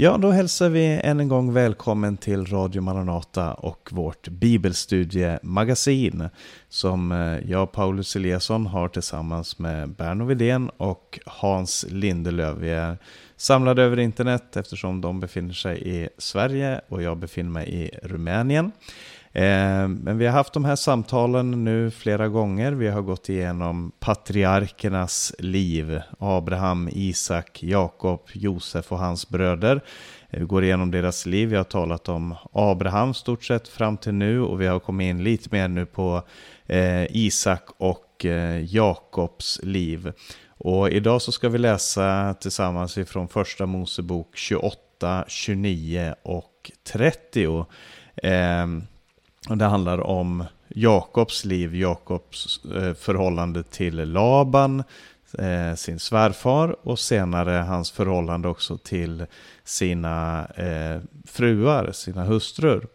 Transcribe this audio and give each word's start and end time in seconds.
Ja, 0.00 0.18
då 0.18 0.30
hälsar 0.30 0.68
vi 0.68 1.00
än 1.04 1.20
en 1.20 1.28
gång 1.28 1.52
välkommen 1.52 2.16
till 2.16 2.46
Radio 2.46 2.82
Maranata 2.82 3.54
och 3.54 3.88
vårt 3.92 4.28
bibelstudiemagasin 4.28 6.28
som 6.68 7.12
eh, 7.12 7.50
jag, 7.50 7.72
Paulus 7.72 8.16
Eliasson, 8.16 8.66
har 8.66 8.88
tillsammans 8.88 9.58
med 9.58 9.88
Berno 9.88 10.24
Widén 10.24 10.70
och 10.76 11.18
Hans 11.26 11.86
Lindelöf. 11.88 12.58
Vi 12.58 12.70
är 12.70 12.98
samlade 13.36 13.82
över 13.82 13.98
internet 13.98 14.56
eftersom 14.56 15.00
de 15.00 15.20
befinner 15.20 15.54
sig 15.54 16.02
i 16.02 16.08
Sverige 16.18 16.80
och 16.88 17.02
jag 17.02 17.16
befinner 17.16 17.50
mig 17.50 17.74
i 17.74 17.90
Rumänien. 18.02 18.72
Eh, 19.32 19.88
men 19.88 20.18
vi 20.18 20.26
har 20.26 20.32
haft 20.32 20.52
de 20.52 20.64
här 20.64 20.76
samtalen 20.76 21.64
nu 21.64 21.90
flera 21.90 22.28
gånger. 22.28 22.72
Vi 22.72 22.88
har 22.88 23.02
gått 23.02 23.28
igenom 23.28 23.92
patriarkernas 24.00 25.34
liv. 25.38 26.00
Abraham, 26.18 26.88
Isak, 26.92 27.62
Jakob, 27.62 28.20
Josef 28.32 28.92
och 28.92 28.98
hans 28.98 29.28
bröder. 29.28 29.80
Eh, 30.30 30.40
vi 30.40 30.46
går 30.46 30.64
igenom 30.64 30.90
deras 30.90 31.26
liv. 31.26 31.48
Vi 31.48 31.56
har 31.56 31.64
talat 31.64 32.08
om 32.08 32.34
Abraham 32.52 33.14
stort 33.14 33.44
sett 33.44 33.68
fram 33.68 33.96
till 33.96 34.14
nu 34.14 34.40
och 34.40 34.60
vi 34.60 34.66
har 34.66 34.78
kommit 34.78 35.10
in 35.10 35.24
lite 35.24 35.48
mer 35.52 35.68
nu 35.68 35.86
på 35.86 36.22
eh, 36.66 37.16
Isak 37.16 37.64
och 37.78 38.04
Jakobs 38.62 39.60
liv. 39.62 40.12
Och 40.58 40.90
idag 40.90 41.22
så 41.22 41.32
ska 41.32 41.48
vi 41.48 41.58
läsa 41.58 42.34
tillsammans 42.40 42.98
ifrån 42.98 43.28
första 43.28 43.66
Mosebok 43.66 44.36
28, 44.36 45.24
29 45.28 46.14
och 46.22 46.70
30. 46.92 47.64
Och 49.48 49.58
det 49.58 49.64
handlar 49.64 50.00
om 50.00 50.44
Jakobs 50.68 51.44
liv, 51.44 51.74
Jakobs 51.74 52.64
eh, 52.64 52.94
förhållande 52.94 53.62
till 53.62 54.12
Laban, 54.12 54.82
eh, 55.38 55.74
sin 55.74 55.98
svärfar 55.98 56.76
och 56.88 56.98
senare 56.98 57.52
hans 57.52 57.90
förhållande 57.90 58.48
också 58.48 58.78
till 58.78 59.26
sina 59.64 60.46
eh, 60.46 61.00
fruar, 61.24 61.92
sina 61.92 62.24
hustrur. 62.24 62.86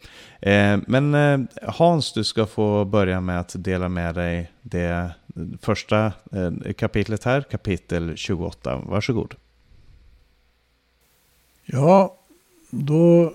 Eh, 0.42 0.80
men 0.88 1.48
Hans, 1.62 2.14
du 2.14 2.24
ska 2.24 2.46
få 2.46 2.86
börja 2.86 3.22
med 3.22 3.40
att 3.40 3.56
dela 3.58 3.90
med 3.90 4.16
dig 4.16 4.52
det 4.62 5.12
första 5.62 6.12
kapitlet 6.78 7.24
här, 7.24 7.42
kapitel 7.42 8.14
28. 8.16 8.82
Varsågod. 8.86 9.36
Ja, 11.66 12.18
då, 12.70 13.34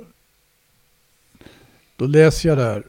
då 1.96 2.06
läser 2.06 2.48
jag 2.48 2.58
där. 2.58 2.84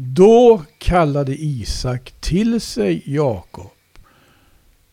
Då 0.00 0.62
kallade 0.78 1.42
Isak 1.42 2.14
till 2.20 2.60
sig 2.60 3.02
Jakob 3.06 3.70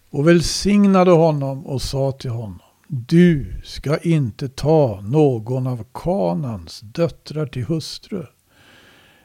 och 0.09 0.27
välsignade 0.27 1.11
honom 1.11 1.65
och 1.65 1.81
sa 1.81 2.11
till 2.11 2.29
honom 2.29 2.59
Du 2.87 3.61
ska 3.63 3.97
inte 3.97 4.49
ta 4.49 5.01
någon 5.01 5.67
av 5.67 5.85
Kanans 5.93 6.79
döttrar 6.81 7.45
till 7.45 7.65
hustru. 7.65 8.25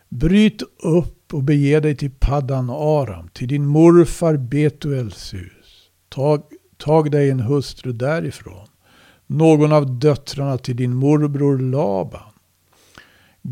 Bryt 0.09 0.63
upp 0.83 1.35
och 1.35 1.43
bege 1.43 1.81
dig 1.81 1.97
till 1.97 2.13
Paddan 2.19 2.71
Aram, 2.71 3.29
till 3.29 3.49
din 3.49 3.67
morfar 3.67 4.37
Betuels 4.37 5.35
hus. 5.35 5.91
Tag, 6.09 6.43
tag 6.77 7.11
dig 7.11 7.31
en 7.31 7.41
hustru 7.41 7.93
därifrån, 7.93 8.69
någon 9.27 9.73
av 9.73 9.99
döttrarna 9.99 10.59
till 10.59 10.77
din 10.77 10.95
morbror 10.95 11.59
Laban 11.59 12.30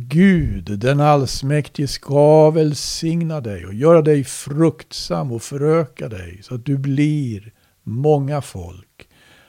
Gud 0.06 0.78
den 0.78 1.00
allsmäktige 1.00 1.88
ska 1.88 2.50
välsigna 2.50 3.40
dig 3.40 3.66
och 3.66 3.74
göra 3.74 4.02
dig 4.02 4.24
fruktsam 4.24 5.32
och 5.32 5.42
föröka 5.42 6.08
dig 6.08 6.40
så 6.42 6.54
att 6.54 6.66
du 6.66 6.78
blir 6.78 7.52
många 7.82 8.40
folk. 8.40 9.08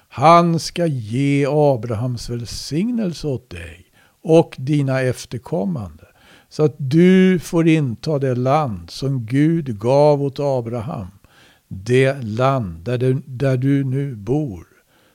Han 0.09 0.59
ska 0.59 0.85
ge 0.85 1.45
Abrahams 1.49 2.29
välsignelse 2.29 3.27
åt 3.27 3.49
dig 3.49 3.85
och 4.23 4.55
dina 4.57 5.01
efterkommande 5.01 6.03
så 6.49 6.63
att 6.63 6.75
du 6.77 7.39
får 7.39 7.67
inta 7.67 8.19
det 8.19 8.35
land 8.35 8.89
som 8.89 9.25
Gud 9.25 9.79
gav 9.79 10.23
åt 10.23 10.39
Abraham. 10.39 11.07
Det 11.67 12.23
land 12.23 12.83
där 12.83 12.97
du, 12.97 13.21
där 13.25 13.57
du 13.57 13.83
nu 13.83 14.15
bor 14.15 14.67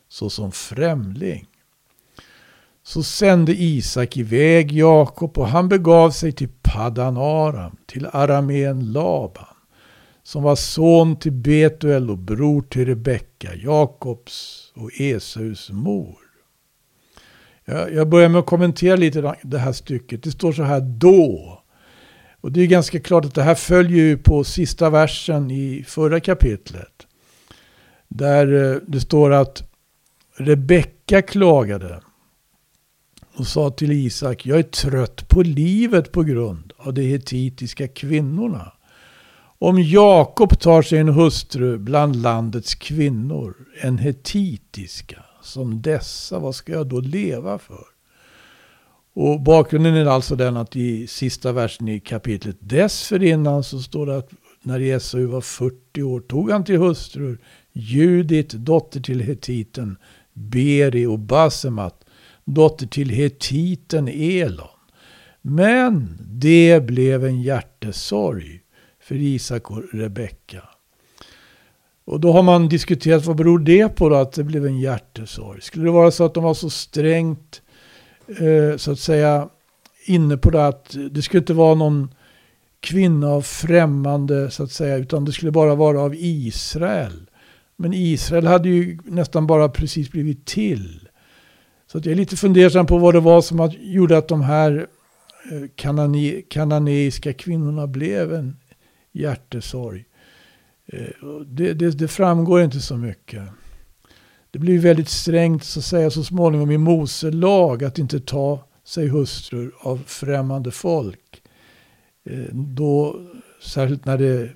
såsom 0.09 0.53
främling. 0.53 1.47
Så 2.87 3.03
sände 3.03 3.53
Isak 3.53 4.17
iväg 4.17 4.73
Jakob 4.73 5.39
och 5.39 5.49
han 5.49 5.69
begav 5.69 6.11
sig 6.11 6.33
till 6.33 6.49
Paddan 6.63 7.17
Aram, 7.17 7.77
till 7.87 8.07
aramén 8.13 8.93
Laban, 8.93 9.55
som 10.23 10.43
var 10.43 10.57
son 10.57 11.17
till 11.17 11.33
Betuel 11.33 12.11
och 12.11 12.19
bror 12.19 12.63
till 12.63 12.87
Rebecka, 12.87 13.55
Jakobs 13.55 14.73
och 14.75 14.91
Esaus 15.01 15.71
mor. 15.71 16.19
Jag 17.67 18.09
börjar 18.09 18.29
med 18.29 18.39
att 18.39 18.47
kommentera 18.47 18.97
lite 18.97 19.37
det 19.43 19.59
här 19.59 19.73
stycket. 19.73 20.23
Det 20.23 20.31
står 20.31 20.53
så 20.53 20.63
här 20.63 20.81
då. 20.81 21.63
Och 22.41 22.53
det 22.53 22.61
är 22.61 22.67
ganska 22.67 23.01
klart 23.01 23.25
att 23.25 23.35
det 23.35 23.43
här 23.43 23.55
följer 23.55 24.05
ju 24.05 24.19
på 24.19 24.45
sista 24.45 24.91
versen 24.91 25.51
i 25.51 25.85
förra 25.87 26.21
kapitlet. 26.21 27.07
Där 28.09 28.73
eh, 28.73 28.81
det 28.87 29.01
står 29.01 29.33
att 29.33 29.71
Rebecka 30.37 31.23
klagade 31.23 32.01
och 33.37 33.47
sa 33.47 33.71
till 33.71 33.93
Isak, 33.93 34.47
jag 34.47 34.59
är 34.59 34.63
trött 34.63 35.29
på 35.29 35.43
livet 35.43 36.13
på 36.13 36.23
grund 36.23 36.73
av 36.77 36.95
de 36.95 37.03
hetitiska 37.03 37.89
kvinnorna. 37.89 38.73
Om 39.59 39.83
Jakob 39.83 40.61
tar 40.61 40.83
sig 40.83 40.99
en 40.99 41.09
hustru 41.09 41.79
bland 41.79 42.17
landets 42.17 42.75
kvinnor, 42.75 43.55
en 43.81 43.99
hetitiska, 43.99 45.25
som 45.43 45.83
dessa, 45.83 46.39
vad 46.39 46.55
ska 46.55 46.73
jag 46.73 46.87
då 46.87 47.01
leva 47.01 47.59
för? 47.59 47.85
Och 49.15 49.41
bakgrunden 49.41 49.95
är 49.95 50.07
alltså 50.07 50.37
den 50.37 50.57
att 50.57 50.77
i 50.77 51.07
sista 51.07 51.53
versen 51.53 51.89
i 51.89 52.01
kapitlet 52.01 52.57
dessförinnan 52.61 53.65
så 53.65 53.79
står 53.79 54.07
det 54.07 54.17
att 54.17 54.31
när 54.63 54.81
Jesu 54.81 55.27
var 55.27 55.41
40 55.41 56.03
år 56.03 56.21
tog 56.21 56.51
han 56.51 56.65
till 56.65 56.79
hustrur 56.79 57.39
Judit, 57.73 58.51
dotter 58.51 59.01
till 59.01 59.21
hetiten, 59.21 59.97
Beri 60.33 61.07
och 61.07 61.19
Basemat 61.19 62.04
dotter 62.45 62.87
till 62.87 63.11
hetiten 63.11 64.09
Elon. 64.09 64.69
Men 65.43 66.19
det 66.21 66.85
blev 66.87 67.25
en 67.25 67.43
hjärtesorg 67.43 68.61
för 69.01 69.15
Isak 69.15 69.71
och 69.71 69.83
Rebecka. 69.93 70.63
Och 72.05 72.21
då 72.21 72.33
har 72.33 72.43
man 72.43 72.69
diskuterat 72.69 73.25
vad 73.25 73.37
beror 73.37 73.59
det 73.59 73.89
på 73.89 74.09
då 74.09 74.15
att 74.15 74.33
det 74.33 74.45
blev 74.45 74.67
en 74.67 74.81
hjärtesorg? 74.81 75.61
Skulle 75.61 75.85
det 75.85 75.91
vara 75.91 76.11
så 76.11 76.25
att 76.25 76.35
de 76.35 76.45
var 76.45 76.55
så 76.55 76.71
strängt 76.71 77.63
eh, 78.29 78.77
så 78.77 78.93
att 78.93 78.99
säga 78.99 79.49
inne 80.07 80.37
på 80.37 80.51
det 80.51 80.67
att 80.67 80.97
det 81.11 81.23
skulle 81.23 81.41
inte 81.41 81.55
vara 81.55 81.75
någon 81.75 82.15
kvinna 82.81 83.29
av 83.29 83.43
främmande 83.43 84.51
så 84.51 84.63
att 84.63 84.73
säga 84.73 84.97
utan 84.97 85.25
det 85.25 85.33
skulle 85.33 85.53
bara 85.53 85.75
vara 85.75 86.01
av 86.01 86.15
Israel. 86.15 87.31
Men 87.77 87.93
Israel 87.93 88.47
hade 88.47 88.69
ju 88.69 88.99
nästan 89.05 89.47
bara 89.47 89.69
precis 89.69 90.11
blivit 90.11 90.47
till. 90.47 91.04
Så 91.95 91.99
jag 91.99 92.07
är 92.07 92.15
lite 92.15 92.37
fundersam 92.37 92.87
på 92.87 92.99
vad 92.99 93.15
det 93.15 93.21
var 93.21 93.43
som 93.43 93.73
gjorde 93.81 94.19
att 94.19 94.29
de 94.29 94.43
här 94.43 94.87
eh, 95.51 95.69
kanane, 95.75 96.43
kananeiska 96.43 97.33
kvinnorna 97.33 97.87
blev 97.87 98.35
en 98.35 98.57
hjärtesorg. 99.13 100.05
Eh, 100.87 101.29
det, 101.47 101.73
det, 101.73 101.91
det, 101.91 102.09
framgår 102.09 102.63
inte 102.63 102.81
så 102.81 102.97
mycket. 102.97 103.43
Det 104.51 104.59
blir 104.59 104.79
väldigt 104.79 105.09
strängt 105.09 105.65
så 105.65 105.79
att 105.79 105.85
säga 105.85 106.11
så 106.11 106.25
småningom 106.25 106.71
i 106.71 106.79
Mose 106.79 107.31
lag 107.31 107.85
att 107.85 107.99
inte 107.99 108.21
ta 108.21 108.69
sig 108.85 109.09
hustrur 109.09 109.75
av 109.81 110.03
främmande 110.07 110.71
folk. 110.71 111.43
Eh, 112.25 112.55
då, 112.55 113.21
särskilt 113.63 114.05
när 114.05 114.19
det 114.19 114.51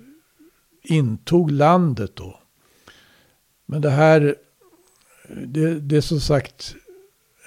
intog 0.82 1.50
landet 1.50 2.16
då. 2.16 2.40
Men 3.66 3.80
det 3.80 3.90
här, 3.90 4.36
det, 5.46 5.80
det 5.80 5.96
är 5.96 6.00
som 6.00 6.20
sagt 6.20 6.74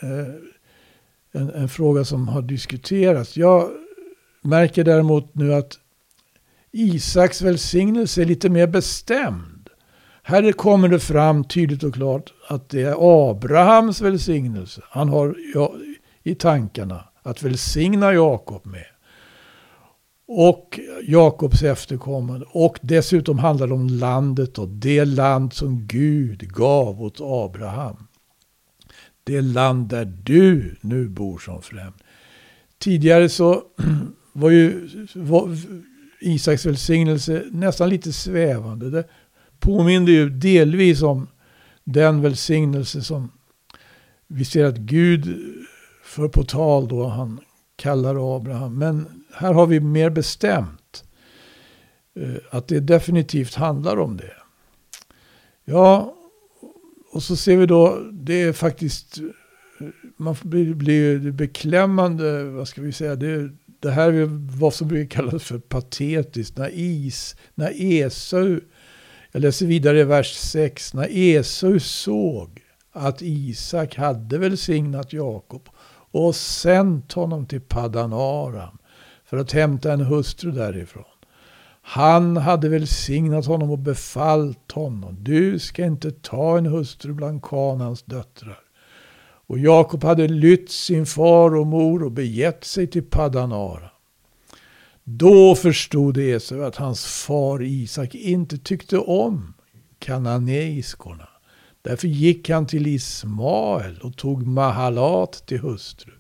Eh, 0.01 1.41
en, 1.41 1.49
en, 1.49 1.69
fråga 1.69 2.05
som 2.05 2.27
har 2.27 2.41
diskuterats. 2.41 3.37
Jag 3.37 3.69
märker 4.41 4.83
däremot 4.83 5.35
nu 5.35 5.53
att 5.53 5.79
Isaks 6.71 7.41
välsignelse 7.41 8.21
är 8.21 8.25
lite 8.25 8.49
mer 8.49 8.67
bestämd. 8.67 9.69
Här 10.23 10.51
kommer 10.51 10.87
det 10.87 10.99
fram 10.99 11.43
tydligt 11.43 11.83
och 11.83 11.93
klart 11.93 12.33
att 12.47 12.69
det 12.69 12.81
är 12.81 13.29
Abrahams 13.29 14.01
välsignelse 14.01 14.81
han 14.89 15.09
har 15.09 15.35
i 16.23 16.35
tankarna 16.35 17.03
att 17.23 17.43
välsigna 17.43 18.13
Jakob 18.13 18.65
med. 18.65 18.85
Och 20.27 20.79
Jakobs 21.03 21.63
efterkommande. 21.63 22.45
Och 22.49 22.79
dessutom 22.81 23.39
handlar 23.39 23.67
det 23.67 23.73
om 23.73 23.87
landet 23.87 24.57
och 24.57 24.67
det 24.67 25.05
land 25.05 25.53
som 25.53 25.87
Gud 25.87 26.53
gav 26.53 27.01
åt 27.01 27.21
Abraham 27.21 28.07
det 29.31 29.41
land 29.41 29.89
där 29.89 30.05
du 30.23 30.75
nu 30.81 31.07
bor 31.07 31.39
som 31.39 31.61
främling. 31.61 31.93
Tidigare 32.79 33.29
så 33.29 33.63
var 34.33 34.49
ju 34.49 34.89
var 35.15 35.57
Isaks 36.19 36.65
välsignelse 36.65 37.43
nästan 37.51 37.89
lite 37.89 38.13
svävande. 38.13 38.89
Det 38.89 39.03
påminner 39.59 40.11
ju 40.11 40.29
delvis 40.29 41.01
om 41.01 41.27
den 41.83 42.21
välsignelse 42.21 43.01
som 43.01 43.31
vi 44.27 44.45
ser 44.45 44.65
att 44.65 44.77
Gud 44.77 45.37
för 46.03 46.27
på 46.27 46.43
tal 46.43 46.87
då 46.87 47.07
han 47.07 47.39
kallar 47.75 48.35
Abraham. 48.35 48.77
Men 48.77 49.23
här 49.33 49.53
har 49.53 49.67
vi 49.67 49.79
mer 49.79 50.09
bestämt 50.09 51.03
eh, 52.15 52.57
att 52.57 52.67
det 52.67 52.79
definitivt 52.79 53.55
handlar 53.55 53.99
om 53.99 54.17
det. 54.17 54.33
Ja, 55.65 56.15
och 57.11 57.23
så 57.23 57.35
ser 57.35 57.57
vi 57.57 57.65
då, 57.65 57.99
det 58.11 58.41
är 58.41 58.53
faktiskt, 58.53 59.17
man 60.17 60.35
blir, 60.41 60.73
blir 60.73 61.31
beklämmande, 61.31 62.43
vad 62.43 62.67
ska 62.67 62.81
vi 62.81 62.91
säga, 62.91 63.15
det, 63.15 63.49
det 63.79 63.91
här 63.91 64.13
är 64.13 64.25
vad 64.57 64.73
som 64.73 64.87
brukar 64.87 65.15
kallas 65.15 65.43
för 65.43 65.59
patetiskt. 65.59 66.57
När, 66.57 66.69
is, 66.73 67.35
när 67.55 67.71
Esau, 67.75 68.59
jag 69.31 69.41
läser 69.41 69.65
vidare 69.65 69.99
i 69.99 70.03
vers 70.03 70.33
6, 70.33 70.93
när 70.93 71.07
Esau 71.11 71.79
såg 71.79 72.61
att 72.91 73.21
Isak 73.21 73.95
hade 73.95 74.37
välsignat 74.37 75.13
Jakob 75.13 75.69
och 76.11 76.35
sänt 76.35 77.11
honom 77.11 77.45
till 77.45 77.61
Paddan 77.61 78.13
Aram 78.13 78.77
för 79.25 79.37
att 79.37 79.51
hämta 79.51 79.93
en 79.93 80.01
hustru 80.01 80.51
därifrån. 80.51 81.10
Han 81.81 82.37
hade 82.37 82.69
välsignat 82.69 83.45
honom 83.45 83.71
och 83.71 83.79
befallt 83.79 84.71
honom. 84.71 85.17
Du 85.19 85.59
ska 85.59 85.85
inte 85.85 86.11
ta 86.11 86.57
en 86.57 86.65
hustru 86.65 87.13
bland 87.13 87.43
Kanans 87.43 88.03
döttrar. 88.03 88.59
Och 89.47 89.59
Jakob 89.59 90.03
hade 90.03 90.27
lytt 90.27 90.71
sin 90.71 91.05
far 91.05 91.55
och 91.55 91.67
mor 91.67 92.03
och 92.03 92.11
begett 92.11 92.63
sig 92.63 92.87
till 92.87 93.03
Paddanara. 93.03 93.91
Då 95.03 95.55
förstod 95.55 96.17
Esau 96.17 96.63
att 96.63 96.75
hans 96.75 97.05
far 97.05 97.63
Isak 97.63 98.15
inte 98.15 98.57
tyckte 98.57 98.97
om 98.97 99.53
kananeiskorna. 99.99 101.27
Därför 101.81 102.07
gick 102.07 102.49
han 102.49 102.67
till 102.67 102.87
Ismael 102.87 103.99
och 104.01 104.17
tog 104.17 104.47
Mahalat 104.47 105.43
till 105.45 105.59
hustru. 105.59 106.13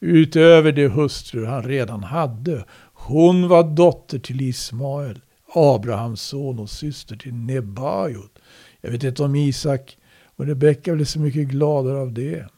Utöver 0.00 0.72
de 0.72 0.88
hustrur 0.88 1.46
han 1.46 1.62
redan 1.62 2.02
hade. 2.04 2.64
Hon 3.06 3.48
var 3.48 3.64
dotter 3.64 4.18
till 4.18 4.40
Ismael, 4.40 5.20
Abrahams 5.54 6.22
son 6.22 6.58
och 6.58 6.70
syster 6.70 7.16
till 7.16 7.34
Nebajot. 7.34 8.38
Jag 8.80 8.90
vet 8.90 9.02
inte 9.02 9.22
om 9.22 9.34
Isak 9.34 9.98
och 10.36 10.46
Rebecka 10.46 10.94
blev 10.94 11.04
så 11.04 11.20
mycket 11.20 11.48
gladare 11.48 11.98
av 11.98 12.12
det. 12.12 12.48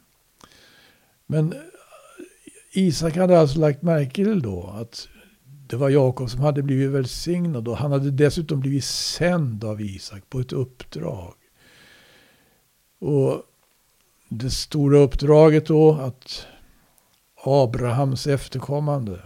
Men 1.26 1.54
Isak 2.72 3.16
hade 3.16 3.40
alltså 3.40 3.58
lagt 3.58 3.82
märke 3.82 4.24
till 4.24 4.42
då 4.42 4.74
att 4.80 5.08
det 5.68 5.76
var 5.76 5.90
Jakob 5.90 6.30
som 6.30 6.40
hade 6.40 6.62
blivit 6.62 6.90
välsignad 6.90 7.68
och 7.68 7.76
han 7.76 7.92
hade 7.92 8.10
dessutom 8.10 8.60
blivit 8.60 8.84
sänd 8.84 9.64
av 9.64 9.80
Isak 9.80 10.30
på 10.30 10.40
ett 10.40 10.52
uppdrag. 10.52 11.34
Och 12.98 13.42
det 14.28 14.50
stora 14.50 14.98
uppdraget 14.98 15.66
då 15.66 15.94
att 15.94 16.46
Abrahams 17.44 18.26
efterkommande 18.26 19.20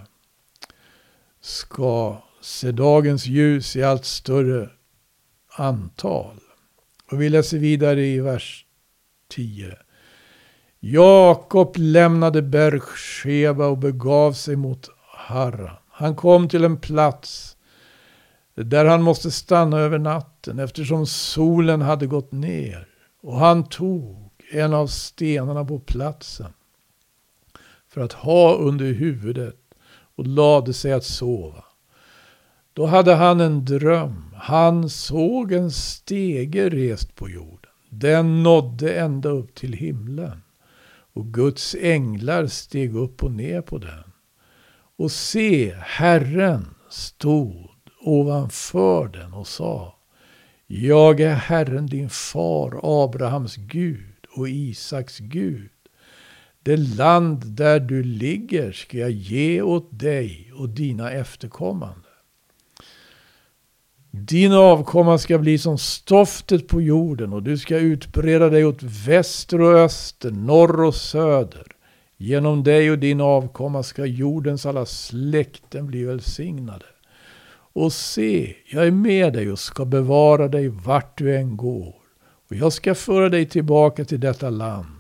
ska 1.41 2.23
se 2.41 2.73
dagens 2.73 3.27
ljus 3.27 3.77
i 3.77 3.83
allt 3.83 4.05
större 4.05 4.71
antal. 5.57 6.37
Och 7.11 7.23
vi 7.23 7.29
läser 7.29 7.59
vidare 7.59 8.07
i 8.07 8.21
vers 8.21 8.67
10. 9.29 9.77
Jakob 10.81 11.77
lämnade 11.77 12.43
Bergsheba 12.43 13.67
och 13.67 13.79
begav 13.79 14.33
sig 14.33 14.57
mot 14.57 14.89
Harran. 15.07 15.77
Han 15.91 16.17
kom 16.17 16.49
till 16.49 16.65
en 16.65 16.77
plats 16.77 17.57
där 18.55 18.85
han 18.85 19.03
måste 19.03 19.31
stanna 19.31 19.79
över 19.79 19.99
natten 19.99 20.59
eftersom 20.59 21.07
solen 21.07 21.83
hade 21.83 22.07
gått 22.07 22.33
ner. 22.33 22.89
Och 23.23 23.37
han 23.37 23.69
tog 23.69 24.31
en 24.53 24.75
av 24.75 24.87
stenarna 24.87 25.65
på 25.65 25.79
platsen 25.79 26.53
för 27.89 28.01
att 28.01 28.13
ha 28.13 28.55
under 28.55 28.93
huvudet 28.93 29.60
och 30.21 30.27
lade 30.27 30.73
sig 30.73 30.93
att 30.93 31.05
sova. 31.05 31.65
Då 32.73 32.87
hade 32.87 33.15
han 33.15 33.41
en 33.41 33.65
dröm. 33.65 34.35
Han 34.35 34.91
såg 34.91 35.53
en 35.53 35.71
stege 35.71 36.69
rest 36.69 37.15
på 37.15 37.31
jorden. 37.31 37.71
Den 37.91 38.43
nådde 38.43 38.95
ända 38.95 39.29
upp 39.29 39.55
till 39.55 39.73
himlen. 39.73 40.43
Och 41.13 41.27
Guds 41.27 41.77
änglar 41.81 42.47
steg 42.47 42.97
upp 42.97 43.23
och 43.23 43.33
ner 43.33 43.61
på 43.61 43.79
den. 43.79 44.13
Och 44.97 45.11
se, 45.11 45.75
Herren 45.79 46.75
stod 46.91 47.71
ovanför 48.01 49.09
den 49.09 49.35
och 49.35 49.47
sa 49.47 49.99
Jag 50.67 51.21
är 51.21 51.35
Herren 51.35 51.87
din 51.87 52.11
far, 52.11 52.81
Abrahams 52.83 53.57
Gud 53.57 54.27
och 54.37 54.49
Isaks 54.49 55.19
Gud. 55.19 55.71
Det 56.63 56.77
land 56.77 57.47
där 57.47 57.81
du 57.81 58.03
ligger 58.03 58.73
ska 58.73 58.99
jag 58.99 59.11
ge 59.11 59.63
åt 59.63 59.89
dig 59.91 60.53
och 60.55 60.69
dina 60.69 61.11
efterkommande. 61.11 62.09
Din 64.11 64.53
avkomma 64.53 65.19
ska 65.19 65.39
bli 65.39 65.59
som 65.59 65.79
stoftet 65.79 66.69
på 66.69 66.83
jorden 66.83 67.33
och 67.33 67.43
du 67.43 67.59
ska 67.59 67.79
utbreda 67.79 68.49
dig 68.49 68.65
åt 68.65 68.83
väster 68.83 69.61
och 69.61 69.79
öster, 69.79 70.31
norr 70.31 70.85
och 70.85 70.95
söder. 70.95 71.67
Genom 72.17 72.65
dig 72.65 72.91
och 72.91 72.99
din 72.99 73.21
avkomma 73.21 73.83
ska 73.83 74.07
jordens 74.07 74.67
alla 74.67 74.87
släkten 74.87 75.87
bli 75.87 76.05
välsignade. 76.05 76.85
Och 77.73 77.93
se, 77.93 78.57
jag 78.67 78.87
är 78.87 78.91
med 78.91 79.33
dig 79.33 79.51
och 79.51 79.59
ska 79.59 79.85
bevara 79.85 80.49
dig 80.49 80.69
vart 80.69 81.19
du 81.19 81.37
än 81.37 81.57
går. 81.57 81.95
Och 82.49 82.57
jag 82.57 82.73
ska 82.73 82.95
föra 82.95 83.29
dig 83.29 83.47
tillbaka 83.47 84.05
till 84.05 84.21
detta 84.21 84.51
land. 84.51 85.00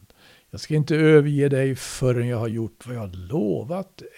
Jag 0.50 0.60
ska 0.60 0.74
inte 0.74 0.96
överge 0.96 1.48
dig 1.48 1.76
förrän 1.76 2.28
jag 2.28 2.38
har 2.38 2.48
gjort 2.48 2.86
vad 2.86 2.96
jag 2.96 3.00
har 3.00 3.28
lovat 3.28 3.96
dig. 3.96 4.08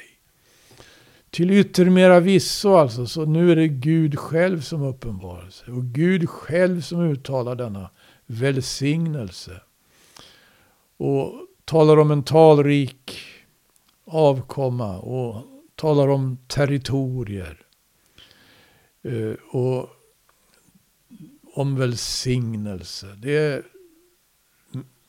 Till 1.31 1.51
yttermera 1.51 2.21
visso 2.21 2.75
alltså, 2.75 3.07
så 3.07 3.25
nu 3.25 3.53
är 3.53 3.57
det 3.57 3.69
Gud 3.69 4.19
själv 4.19 4.61
som 4.61 4.83
uppenbarar 4.83 5.51
sig. 5.51 5.75
Och 5.75 5.85
Gud 5.85 6.29
själv 6.29 6.81
som 6.81 7.01
uttalar 7.01 7.55
denna 7.55 7.91
välsignelse. 8.27 9.61
Och 10.97 11.33
talar 11.65 11.97
om 11.97 12.11
en 12.11 12.23
talrik 12.23 13.19
avkomma 14.05 14.99
och 14.99 15.45
talar 15.75 16.09
om 16.09 16.39
territorier. 16.47 17.59
Eh, 19.03 19.35
och 19.51 19.91
om 21.55 21.77
välsignelse. 21.77 23.07
Det 23.17 23.65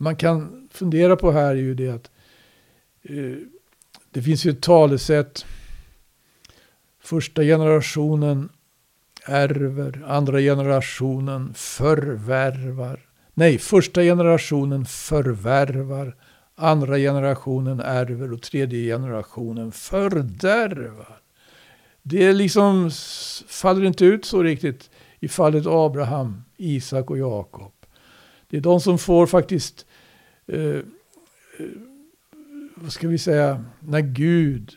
man 0.04 0.16
kan 0.16 0.70
fundera 0.72 1.16
på 1.16 1.32
här 1.32 1.50
är 1.50 1.56
ju 1.56 1.76
det 1.76 1.90
att 1.90 2.12
eh, 3.04 3.38
det 4.12 4.22
finns 4.22 4.46
ju 4.46 4.52
ett 4.52 4.62
talesätt. 4.62 5.46
Första 7.04 7.42
generationen 7.42 8.50
ärver, 9.26 10.04
andra 10.08 10.40
generationen 10.40 11.54
förvärvar. 11.54 13.00
Nej, 13.34 13.58
första 13.58 14.02
generationen 14.02 14.86
förvärvar, 14.86 16.16
andra 16.56 16.98
generationen 16.98 17.80
ärver 17.80 18.34
och 18.34 18.42
tredje 18.42 18.96
generationen 18.96 19.72
fördärvar. 19.72 21.20
Det 22.02 22.34
liksom 22.34 22.92
faller 23.48 23.86
inte 23.86 24.06
ut 24.06 24.26
så 24.26 24.44
riktigt 24.44 24.90
i 25.20 25.28
fallet 25.28 25.66
Abraham, 25.68 26.44
Isak 26.58 27.10
och 27.10 27.18
Jakob. 27.18 27.74
Det 28.50 28.58
är 28.58 28.62
de 28.62 28.82
som 28.82 28.98
får 28.98 29.28
faktiskt, 29.28 29.86
eh, 30.48 30.80
vad 32.76 32.92
ska 32.92 33.08
vi 33.08 33.18
säga, 33.18 33.66
när 33.80 34.02
Gud, 34.02 34.72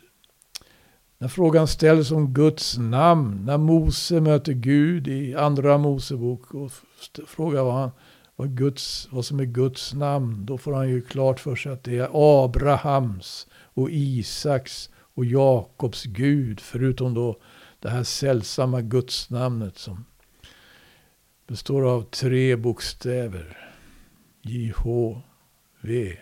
när 1.18 1.28
frågan 1.28 1.68
ställs 1.68 2.11
om 2.11 2.35
Guds 2.35 2.78
namn, 2.78 3.44
när 3.44 3.58
Mose 3.58 4.20
möter 4.20 4.52
Gud 4.52 5.08
i 5.08 5.35
andra 5.35 5.78
Mosebok 5.78 6.54
och 6.54 6.73
frågar 7.26 7.62
vad, 7.62 7.75
han, 7.75 7.90
vad, 8.37 8.56
Guds, 8.56 9.08
vad 9.11 9.25
som 9.25 9.40
är 9.40 9.44
Guds 9.44 9.94
namn, 9.94 10.46
då 10.46 10.58
får 10.58 10.73
han 10.73 10.88
ju 10.88 11.02
klart 11.02 11.40
för 11.40 11.56
sig 11.56 11.73
att 11.73 11.85
det 11.85 11.99
är 11.99 12.44
Abrahams 12.44 13.46
och 13.52 13.90
Isaks 13.90 14.90
och 14.96 15.25
Jakobs 15.25 16.04
Gud, 16.04 16.61
förutom 16.61 17.14
då 17.14 17.37
det 17.80 17.88
här 17.88 18.02
sällsamma 18.02 18.80
gudsnamnet 18.80 19.78
som 19.78 20.04
består 21.46 21.90
av 21.90 22.02
tre 22.02 22.56
bokstäver. 22.56 23.73
JH. 24.42 24.87
V, 25.80 26.16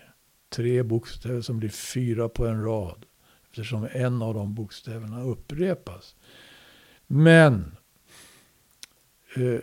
Tre 0.48 0.82
bokstäver 0.82 1.40
som 1.40 1.58
blir 1.58 1.68
fyra 1.68 2.28
på 2.28 2.46
en 2.46 2.64
rad. 2.64 3.06
Eftersom 3.44 3.88
en 3.92 4.22
av 4.22 4.34
de 4.34 4.54
bokstäverna 4.54 5.22
upprepas. 5.22 6.16
Men 7.06 7.76
eh, 9.36 9.60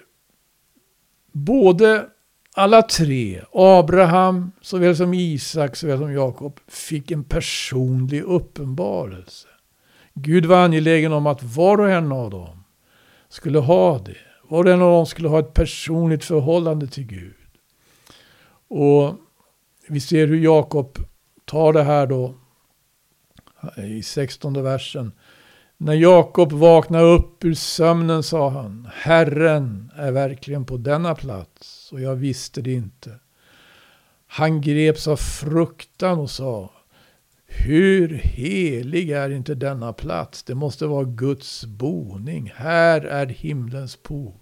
både 1.32 2.10
alla 2.54 2.82
tre, 2.82 3.42
Abraham 3.54 4.52
såväl 4.62 4.96
som 4.96 5.14
Isak 5.14 5.76
såväl 5.76 5.98
som 5.98 6.14
Jakob, 6.14 6.60
fick 6.68 7.12
en 7.12 7.24
personlig 7.24 8.22
uppenbarelse. 8.22 9.48
Gud 10.14 10.46
var 10.46 10.66
angelägen 10.66 11.14
om 11.14 11.28
att 11.28 11.44
var 11.44 11.78
och 11.78 11.92
en 11.92 12.12
av 12.12 12.30
dem 12.30 12.64
skulle 13.30 13.60
ha 13.60 14.00
det. 14.00 14.18
Var 14.44 14.64
och 14.64 14.72
en 14.72 14.82
av 14.82 14.92
dem 14.92 15.06
skulle 15.06 15.28
ha 15.28 15.40
ett 15.40 15.54
personligt 15.54 16.24
förhållande 16.24 16.88
till 16.88 17.06
Gud. 17.06 17.36
Och 18.68 19.16
vi 19.92 20.00
ser 20.00 20.28
hur 20.28 20.40
Jakob 20.40 20.98
tar 21.46 21.74
det 21.74 21.84
här 21.84 22.08
då 22.08 22.36
i 23.78 24.04
16 24.04 24.64
versen. 24.64 25.12
När 25.78 25.94
Jakob 25.94 26.52
vaknade 26.52 27.04
upp 27.04 27.46
ur 27.46 27.54
sömnen 27.54 28.24
sa 28.24 28.50
han, 28.50 28.90
Herren 28.94 29.92
är 29.96 30.12
verkligen 30.12 30.66
på 30.66 30.78
denna 30.78 31.16
plats 31.16 31.92
och 31.92 32.02
jag 32.02 32.16
visste 32.16 32.62
det 32.62 32.74
inte. 32.74 33.20
Han 34.28 34.62
greps 34.62 35.08
av 35.08 35.16
fruktan 35.16 36.20
och 36.20 36.30
sa, 36.30 36.72
hur 37.46 38.10
helig 38.10 39.10
är 39.10 39.30
inte 39.30 39.56
denna 39.56 39.94
plats? 39.94 40.44
Det 40.44 40.56
måste 40.56 40.86
vara 40.86 41.04
Guds 41.04 41.66
boning. 41.66 42.54
Här 42.56 43.02
är 43.02 43.26
himlens 43.26 43.96
port. 43.96 44.41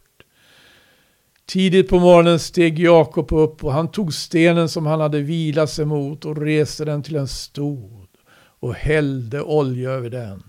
Tidigt 1.50 1.90
på 1.90 2.00
morgonen 2.00 2.40
steg 2.40 2.80
Jakob 2.80 3.32
upp 3.32 3.64
och 3.64 3.74
han 3.74 3.92
tog 3.92 4.14
stenen 4.14 4.70
som 4.70 4.86
han 4.86 5.00
hade 5.00 5.22
vilat 5.22 5.70
sig 5.70 5.86
mot 5.86 6.26
och 6.26 6.38
reste 6.42 6.86
den 6.86 7.04
till 7.04 7.16
en 7.16 7.28
stod 7.28 8.08
och 8.60 8.74
hällde 8.74 9.42
olja 9.42 9.92
över 9.92 10.10
den. 10.10 10.44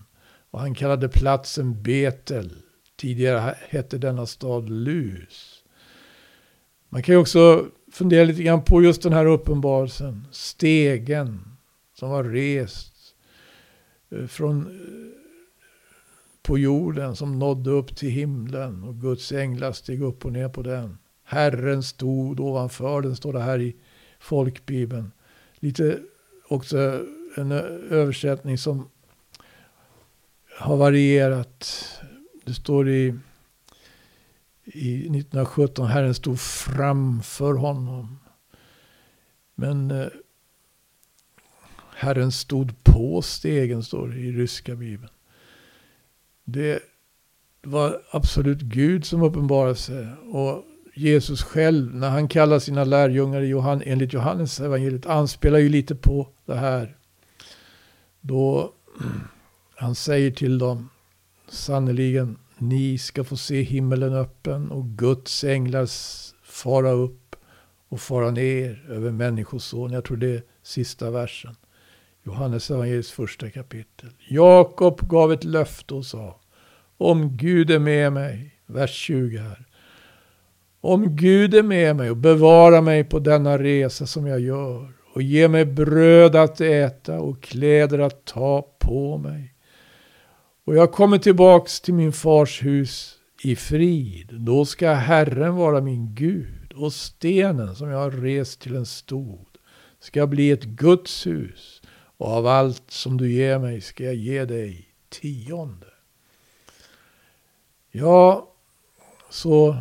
Och 0.51 0.61
han 0.61 0.75
kallade 0.75 1.09
platsen 1.09 1.83
Betel. 1.83 2.53
Tidigare 2.97 3.55
hette 3.69 3.99
denna 3.99 4.27
stad 4.27 4.71
Lus. 4.71 5.65
Man 6.89 7.03
kan 7.03 7.15
ju 7.15 7.21
också 7.21 7.67
fundera 7.93 8.25
lite 8.25 8.43
grann 8.43 8.65
på 8.65 8.83
just 8.83 9.03
den 9.03 9.13
här 9.13 9.27
uppenbarelsen. 9.27 10.27
Stegen 10.31 11.41
som 11.99 12.11
var 12.11 12.25
rest 12.25 12.95
eh, 14.11 14.27
från 14.27 14.67
eh, 14.67 15.30
på 16.51 16.59
jorden 16.59 17.17
som 17.17 17.39
nådde 17.39 17.71
upp 17.71 17.97
till 17.97 18.11
himlen 18.11 18.83
och 18.85 19.01
Guds 19.01 19.33
änglar 19.33 19.73
steg 19.73 20.03
upp 20.03 20.25
och 20.25 20.33
ner 20.33 20.49
på 20.49 20.63
den. 20.63 20.99
Herren 21.25 21.83
stod 21.83 22.41
ovanför 22.41 23.03
den, 23.03 23.17
står 23.17 23.33
det 23.33 23.41
här 23.41 23.61
i 23.61 23.77
folkbibeln. 24.21 25.13
Lite 25.55 25.99
också 26.49 27.07
en 27.37 27.53
översättning 27.91 28.59
som 28.59 28.89
har 30.59 30.77
varierat. 30.77 31.85
Det 32.45 32.55
står 32.55 32.89
i, 32.89 33.15
i 34.65 34.99
1917, 34.99 35.87
Herren 35.87 36.15
stod 36.15 36.41
framför 36.41 37.55
honom. 37.55 38.19
Men 39.55 39.91
eh, 39.91 40.07
Herren 41.95 42.33
stod 42.33 42.85
på 42.85 43.23
stegen, 43.23 43.83
står 43.83 44.09
det 44.09 44.19
i 44.19 44.33
ryska 44.33 44.77
bibeln. 44.77 45.11
Det 46.53 46.83
var 47.63 48.03
absolut 48.11 48.61
Gud 48.61 49.05
som 49.05 49.23
uppenbarade 49.23 49.75
sig. 49.75 50.07
Och 50.33 50.65
Jesus 50.95 51.43
själv, 51.43 51.95
när 51.95 52.11
han 52.11 52.29
kallar 52.29 52.59
sina 52.59 52.85
lärjungar 52.85 53.41
Johan, 53.41 53.83
enligt 53.87 54.13
Johannes 54.13 54.61
evangeliet, 54.61 55.07
anspelar 55.07 55.59
ju 55.59 55.69
lite 55.69 55.95
på 55.95 56.29
det 56.47 56.55
här. 56.55 56.97
Då 58.21 58.73
han 59.77 59.95
säger 59.95 60.31
till 60.31 60.59
dem, 60.59 60.89
sannerligen, 61.49 62.39
ni 62.59 62.99
ska 62.99 63.25
få 63.25 63.37
se 63.37 63.63
himmelen 63.63 64.15
öppen 64.15 64.71
och 64.71 64.85
Guds 64.85 65.45
änglar 65.45 65.89
fara 66.43 66.91
upp 66.91 67.37
och 67.89 68.01
fara 68.01 68.31
ner 68.31 68.85
över 68.89 69.11
Människosonen. 69.11 69.95
Jag 69.95 70.05
tror 70.05 70.17
det 70.17 70.35
är 70.35 70.43
sista 70.63 71.11
versen. 71.11 71.57
Johannes 72.23 72.71
evangeliets 72.71 73.11
första 73.11 73.51
kapitel. 73.51 74.11
Jakob 74.29 75.09
gav 75.09 75.33
ett 75.33 75.45
löfte 75.45 75.95
och 75.95 76.07
sa, 76.07 76.41
om 76.97 77.37
Gud 77.37 77.71
är 77.71 77.79
med 77.79 78.13
mig, 78.13 78.55
vers 78.67 78.91
20 78.91 79.39
här. 79.39 79.67
Om 80.81 81.17
Gud 81.17 81.55
är 81.55 81.63
med 81.63 81.97
mig 81.97 82.11
och 82.11 82.17
bevarar 82.17 82.81
mig 82.81 83.05
på 83.05 83.19
denna 83.19 83.59
resa 83.59 84.07
som 84.07 84.27
jag 84.27 84.41
gör 84.41 84.93
och 85.15 85.23
ger 85.23 85.49
mig 85.49 85.65
bröd 85.65 86.37
att 86.37 86.61
äta 86.61 87.21
och 87.21 87.43
kläder 87.43 87.99
att 87.99 88.25
ta 88.25 88.63
på 88.79 89.19
mig. 89.19 89.55
Och 90.65 90.77
jag 90.77 90.93
kommer 90.93 91.19
tillbaks 91.19 91.81
till 91.81 91.95
min 91.95 92.13
fars 92.13 92.63
hus 92.63 93.15
i 93.43 93.57
frid. 93.57 94.29
Då 94.33 94.65
ska 94.65 94.93
Herren 94.93 95.55
vara 95.55 95.81
min 95.81 96.15
Gud 96.15 96.73
och 96.75 96.93
stenen 96.93 97.75
som 97.75 97.89
jag 97.89 97.99
har 97.99 98.11
rest 98.11 98.61
till 98.61 98.77
en 98.77 98.87
stod 98.87 99.47
ska 100.01 100.27
bli 100.27 100.51
ett 100.51 100.65
Guds 100.65 101.27
hus 101.27 101.80
och 102.21 102.29
av 102.29 102.47
allt 102.47 102.91
som 102.91 103.17
du 103.17 103.33
ger 103.33 103.59
mig 103.59 103.81
ska 103.81 104.05
jag 104.05 104.15
ge 104.15 104.45
dig 104.45 104.89
tionde. 105.09 105.87
Ja, 107.91 108.53
så 109.31 109.77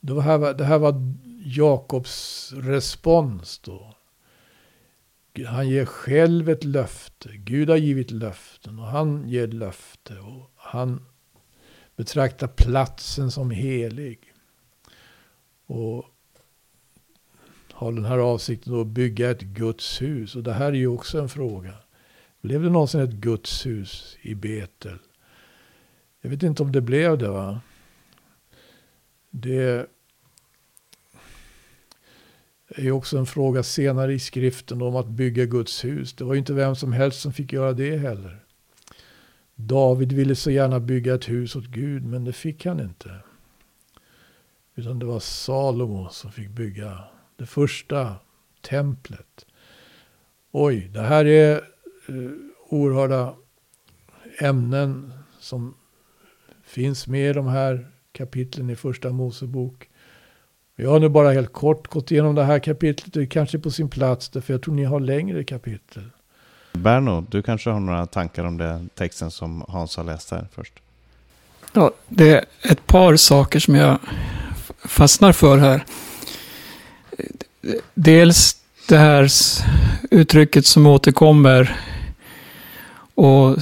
det 0.00 0.22
här, 0.22 0.54
det 0.54 0.64
här 0.64 0.78
var 0.78 0.94
Jakobs 1.44 2.52
respons 2.52 3.58
då. 3.58 3.94
Han 5.46 5.68
ger 5.68 5.84
själv 5.84 6.48
ett 6.48 6.64
löfte. 6.64 7.36
Gud 7.36 7.70
har 7.70 7.76
givit 7.76 8.10
löften 8.10 8.78
och 8.78 8.86
han 8.86 9.28
ger 9.28 9.46
löfte. 9.46 10.18
Och 10.18 10.50
han 10.56 11.06
betraktar 11.96 12.48
platsen 12.48 13.30
som 13.30 13.50
helig. 13.50 14.32
Och 15.66 16.04
har 17.76 17.92
den 17.92 18.04
här 18.04 18.18
avsikten 18.18 18.80
att 18.80 18.86
bygga 18.86 19.30
ett 19.30 19.40
Guds 19.40 20.02
hus. 20.02 20.36
Och 20.36 20.42
det 20.42 20.52
här 20.52 20.66
är 20.66 20.72
ju 20.72 20.86
också 20.86 21.20
en 21.20 21.28
fråga. 21.28 21.74
Blev 22.40 22.62
det 22.62 22.70
någonsin 22.70 23.00
ett 23.00 23.10
Guds 23.10 23.66
hus 23.66 24.16
i 24.22 24.34
Betel? 24.34 24.98
Jag 26.20 26.30
vet 26.30 26.42
inte 26.42 26.62
om 26.62 26.72
det 26.72 26.80
blev 26.80 27.18
det 27.18 27.28
va? 27.28 27.60
Det 29.30 29.88
är 32.68 32.82
ju 32.82 32.92
också 32.92 33.18
en 33.18 33.26
fråga 33.26 33.62
senare 33.62 34.14
i 34.14 34.18
skriften 34.18 34.82
om 34.82 34.96
att 34.96 35.08
bygga 35.08 35.44
Guds 35.44 35.84
hus. 35.84 36.12
Det 36.12 36.24
var 36.24 36.34
ju 36.34 36.38
inte 36.38 36.52
vem 36.52 36.76
som 36.76 36.92
helst 36.92 37.20
som 37.20 37.32
fick 37.32 37.52
göra 37.52 37.72
det 37.72 37.96
heller. 37.96 38.44
David 39.54 40.12
ville 40.12 40.34
så 40.34 40.50
gärna 40.50 40.80
bygga 40.80 41.14
ett 41.14 41.28
hus 41.28 41.56
åt 41.56 41.66
Gud, 41.66 42.04
men 42.04 42.24
det 42.24 42.32
fick 42.32 42.66
han 42.66 42.80
inte. 42.80 43.10
Utan 44.74 44.98
det 44.98 45.06
var 45.06 45.20
Salomo 45.20 46.08
som 46.10 46.32
fick 46.32 46.48
bygga 46.48 47.04
det 47.36 47.46
första 47.46 48.14
templet. 48.60 49.46
Oj, 50.52 50.90
det 50.92 51.00
här 51.00 51.24
är 51.24 51.60
uh, 52.08 52.30
oerhörda 52.68 53.34
ämnen 54.38 55.12
som 55.40 55.74
finns 56.64 57.06
med 57.06 57.30
i 57.30 57.32
de 57.32 57.46
här 57.46 57.90
kapitlen 58.12 58.70
i 58.70 58.76
första 58.76 59.10
Mosebok. 59.10 59.88
Jag 60.76 60.90
har 60.90 61.00
nu 61.00 61.08
bara 61.08 61.32
helt 61.32 61.52
kort 61.52 61.88
gått 61.88 62.10
igenom 62.10 62.34
det 62.34 62.44
här 62.44 62.58
kapitlet. 62.58 63.12
Det 63.12 63.20
är 63.20 63.26
kanske 63.26 63.58
på 63.58 63.70
sin 63.70 63.88
plats, 63.88 64.28
för 64.28 64.52
jag 64.52 64.62
tror 64.62 64.74
ni 64.74 64.84
har 64.84 65.00
längre 65.00 65.44
kapitel. 65.44 66.10
Berno, 66.72 67.26
du 67.30 67.42
kanske 67.42 67.70
har 67.70 67.80
några 67.80 68.06
tankar 68.06 68.44
om 68.44 68.58
den 68.58 68.88
texten 68.88 69.30
som 69.30 69.64
Hans 69.68 69.96
har 69.96 70.04
läst 70.04 70.30
här 70.30 70.46
först? 70.52 70.72
Ja, 71.72 71.90
det 72.08 72.30
är 72.30 72.44
ett 72.62 72.86
par 72.86 73.16
saker 73.16 73.58
som 73.58 73.74
jag 73.74 73.98
fastnar 74.84 75.32
för 75.32 75.58
här 75.58 75.84
dels 77.94 78.56
det 78.88 78.96
här 78.96 79.30
uttrycket 80.10 80.66
som 80.66 80.86
återkommer 80.86 81.76
och 83.14 83.56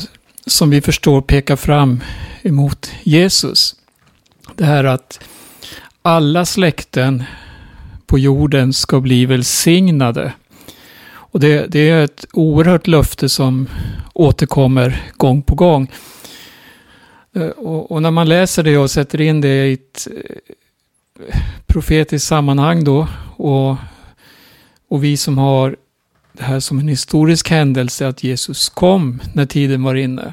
som 0.47 0.71
vi 0.71 0.81
förstår 0.81 1.21
pekar 1.21 1.57
fram 1.57 2.01
emot 2.43 2.91
Jesus. 3.03 3.77
Det 4.55 4.65
här 4.65 4.85
att 4.85 5.21
alla 6.03 6.45
släkten 6.45 7.25
på 8.07 8.19
jorden 8.19 8.73
ska 8.73 9.01
bli 9.01 9.27
välsignade. 9.27 10.33
Och 11.07 11.41
det, 11.41 11.67
det, 11.67 11.91
är 11.91 12.05
ett 12.05 12.27
oerhört 12.33 12.87
löfte 12.87 13.29
som 13.29 13.69
återkommer 14.13 15.03
gång 15.17 15.43
på 15.43 15.55
gång. 15.55 15.93
Eh, 17.37 17.49
och, 17.49 17.91
och, 17.93 18.03
när 18.03 18.11
man 18.11 18.29
läser 18.29 18.63
det 18.63 18.79
och 18.79 18.91
sätter 18.91 19.21
in 19.21 19.41
det 19.41 19.67
i 19.67 19.73
ett 19.73 20.09
profetiskt 21.67 22.29
sammanhang 22.29 22.85
då 22.85 23.09
och 23.37 23.77
och 24.89 25.05
vi 25.05 25.17
som 25.17 25.39
har 25.39 25.77
det 26.33 26.43
här 26.43 26.61
som 26.61 26.79
en 26.79 26.89
historisk 26.89 27.51
händelse 27.51 28.09
att 28.09 28.25
Jesus 28.25 28.69
kom 28.69 29.21
när 29.33 29.47
tiden 29.47 29.83
var 29.83 29.95
inne. 29.95 30.33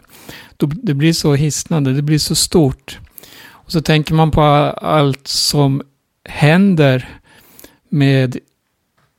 Det 0.67 0.93
blir 0.93 1.13
så 1.13 1.33
hisnande, 1.33 1.93
det 1.93 2.01
blir 2.01 2.17
så 2.17 2.35
stort. 2.35 2.99
Och 3.43 3.71
så 3.71 3.81
tänker 3.81 4.13
man 4.13 4.31
på 4.31 4.41
allt 4.41 5.27
som 5.27 5.81
händer 6.25 7.09
med 7.89 8.37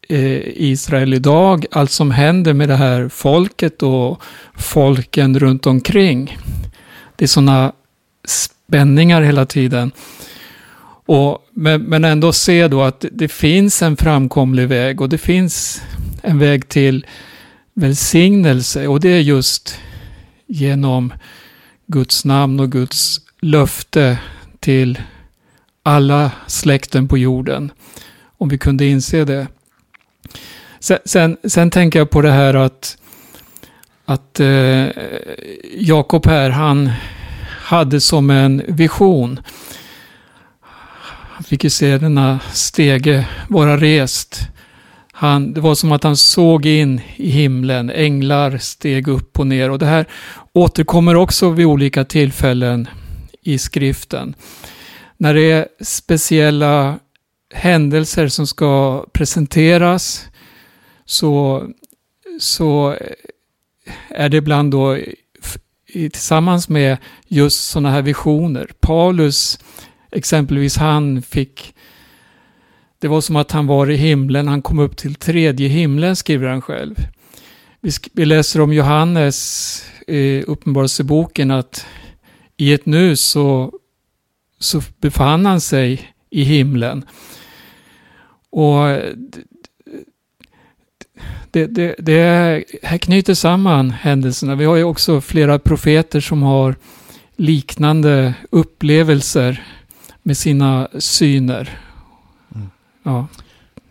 eh, 0.09 0.41
Israel 0.45 1.15
idag, 1.15 1.67
allt 1.71 1.91
som 1.91 2.11
händer 2.11 2.53
med 2.53 2.69
det 2.69 2.77
här 2.77 3.09
folket 3.09 3.83
och 3.83 4.23
folken 4.55 5.39
runt 5.39 5.67
omkring. 5.67 6.39
Det 7.17 7.25
är 7.25 7.29
sådana 7.29 7.73
spänningar 8.25 9.23
hela 9.23 9.47
tiden. 9.47 9.93
Och, 11.13 11.47
men, 11.51 11.83
men 11.83 12.05
ändå 12.05 12.33
se 12.33 12.69
då 12.69 12.83
att 12.83 13.05
det 13.13 13.29
finns 13.29 13.83
en 13.83 13.97
framkomlig 13.97 14.69
väg 14.69 15.01
och 15.01 15.09
det 15.09 15.19
finns 15.19 15.83
en 16.23 16.39
väg 16.39 16.69
till 16.69 17.07
välsignelse 17.75 18.87
och 18.87 19.01
det 19.01 19.09
är 19.09 19.21
just 19.21 19.79
genom 20.47 21.13
Guds 21.87 22.25
namn 22.25 22.61
och 22.61 22.73
Guds 22.73 23.21
löfte 23.41 24.19
till 24.61 24.99
alla 25.83 26.31
släkten 26.47 27.09
på 27.09 27.19
jorden. 27.19 27.73
Om 28.39 28.49
vi 28.49 28.59
kunde 28.59 28.87
inse 28.87 29.25
det. 29.25 29.47
Sen, 30.81 30.99
sen, 31.05 31.37
sen, 31.45 31.71
tänker 31.71 31.99
jag 31.99 32.11
på 32.11 32.23
det 32.23 32.33
här 32.33 32.55
att, 32.55 32.99
att 34.05 34.41
eh, 34.41 34.87
Jakob 35.79 36.27
här, 36.27 36.51
han 36.51 36.91
hade 37.47 38.01
som 38.01 38.31
en 38.31 38.63
vision. 38.69 39.41
Fick 41.45 41.65
ju 41.65 41.71
se 41.71 41.99
denna 41.99 42.41
stege 42.53 43.29
vara 43.49 43.77
rest. 43.77 44.41
Han, 45.13 45.53
det 45.53 45.61
var 45.61 45.75
som 45.75 45.93
att 45.93 46.05
han 46.05 46.17
såg 46.17 46.67
in 46.67 47.01
i 47.17 47.31
himlen, 47.31 47.91
änglar 47.91 48.59
steg 48.59 49.09
upp 49.09 49.39
och 49.39 49.47
ner. 49.47 49.71
Och 49.71 49.79
det 49.79 49.87
här 49.87 50.07
återkommer 50.53 51.15
också 51.15 51.51
vid 51.51 51.67
olika 51.67 52.05
tillfällen 52.05 52.89
i 53.43 53.59
skriften. 53.59 54.35
När 55.17 55.35
det 55.35 55.51
är 55.51 55.69
speciella 55.81 56.99
händelser 57.55 58.29
som 58.29 58.47
ska 58.47 59.05
presenteras 59.13 60.29
så, 61.05 61.67
så 62.41 62.97
är 64.09 64.29
det 64.29 64.37
ibland 64.37 64.71
då 64.71 64.99
tillsammans 65.93 66.69
med 66.69 66.97
just 67.29 67.69
sådana 67.69 67.91
här 67.91 68.03
visioner. 68.03 68.71
Paulus, 68.81 69.59
exempelvis, 70.13 70.77
han 70.77 71.23
fick 71.23 71.75
det 73.03 73.09
var 73.09 73.21
som 73.21 73.37
att 73.37 73.53
han 73.53 73.67
var 73.67 73.91
i 73.91 73.97
himlen, 73.97 74.49
han 74.49 74.63
kom 74.63 74.79
upp 74.79 74.97
till 74.97 75.15
tredje 75.15 75.69
himlen, 75.69 76.17
skriver 76.17 76.49
han 76.49 76.63
själv. 76.63 76.97
Vi, 77.81 77.91
vi 78.13 78.25
läser 78.25 78.61
om 78.61 78.73
Johannes 78.73 79.85
i 80.07 80.43
Uppenbarelseboken 80.43 81.51
att 81.51 81.87
i 82.57 82.73
ett 82.73 82.87
nu 82.87 83.17
så, 83.17 83.73
så 84.59 84.83
befann 85.01 85.47
han 85.47 85.61
sig 85.61 86.13
i 86.31 86.43
himlen. 86.43 87.05
Och 88.51 88.85
det, 91.51 91.67
det, 91.67 91.95
det 91.99 92.65
här 92.83 92.99
knyter 92.99 93.35
samman 93.35 93.91
händelserna. 93.91 94.55
Vi 94.55 94.65
har 94.65 94.77
ju 94.77 94.85
också 94.85 95.21
flera 95.21 95.59
profeter 95.59 96.21
som 96.21 96.43
har 96.43 96.77
liknande 97.37 98.35
upplevelser 98.51 99.63
med 100.23 100.37
sina 100.37 100.89
syner. 100.99 101.79
Mm. 102.55 102.71
Ja. 103.03 103.27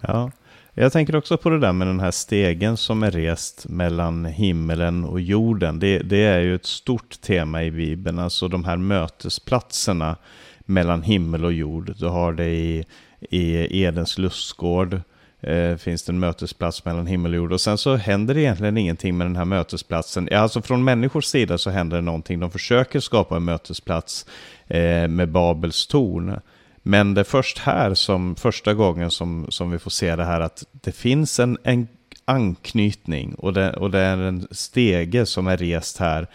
ja. 0.02 0.32
Jag 0.74 0.94
tänker 0.94 1.16
också 1.16 1.38
på 1.38 1.50
det 1.50 1.60
där 1.60 1.74
med 1.74 1.88
den 1.88 2.00
här 2.00 2.12
stegen 2.12 2.78
som 2.78 3.04
är 3.04 3.12
rest 3.12 3.66
mellan 3.70 4.26
himmelen 4.26 5.06
och 5.06 5.22
jorden. 5.22 5.80
Det, 5.80 6.00
det 6.00 6.24
är 6.24 6.40
ju 6.40 6.56
ett 6.56 6.66
stort 6.66 7.22
tema 7.22 7.64
i 7.64 7.72
Bibeln, 7.72 8.20
alltså 8.20 8.48
de 8.48 8.64
här 8.64 8.78
mötesplatserna 8.78 10.16
mellan 10.60 11.02
himmel 11.02 11.46
och 11.46 11.54
jord. 11.54 11.96
Du 11.98 12.08
har 12.08 12.34
det 12.34 12.50
i, 12.50 12.86
i 13.20 13.82
Edens 13.84 14.18
lustgård, 14.18 15.02
eh, 15.42 15.76
finns 15.76 16.04
det 16.04 16.12
en 16.12 16.20
mötesplats 16.20 16.86
mellan 16.86 17.08
himmel 17.08 17.32
och 17.32 17.38
jord. 17.38 17.52
Och 17.52 17.62
sen 17.62 17.78
så 17.78 17.96
händer 17.96 18.34
det 18.34 18.42
egentligen 18.42 18.78
ingenting 18.78 19.18
med 19.18 19.28
den 19.28 19.36
här 19.36 19.46
mötesplatsen. 19.46 20.30
Alltså 20.32 20.62
från 20.62 20.84
människors 20.84 21.26
sida 21.26 21.58
så 21.58 21.70
händer 21.70 21.98
det 21.98 22.02
någonting. 22.02 22.40
De 22.40 22.52
försöker 22.52 23.00
skapa 23.00 23.36
en 23.36 23.44
mötesplats 23.44 24.26
eh, 24.68 25.08
med 25.08 25.30
Babels 25.30 25.88
torn. 25.88 26.40
Men 26.84 27.14
det 27.14 27.22
är 27.22 27.26
först 27.26 27.58
här 27.58 27.94
som 27.94 28.36
första 28.36 28.74
gången 28.74 29.12
som, 29.12 29.46
som 29.50 29.72
vi 29.72 29.80
får 29.80 29.92
se 29.92 30.16
det 30.16 30.26
här 30.26 30.42
att 30.42 30.64
det 30.72 30.92
finns 30.92 31.40
en, 31.40 31.58
en 31.64 31.88
anknytning 32.26 33.34
och 33.34 33.54
det, 33.54 33.74
och 33.74 33.92
det 33.92 34.00
är 34.00 34.18
en 34.18 34.48
stege 34.52 35.26
som 35.26 35.48
är 35.48 35.58
rest 35.58 35.98
här 35.98 36.28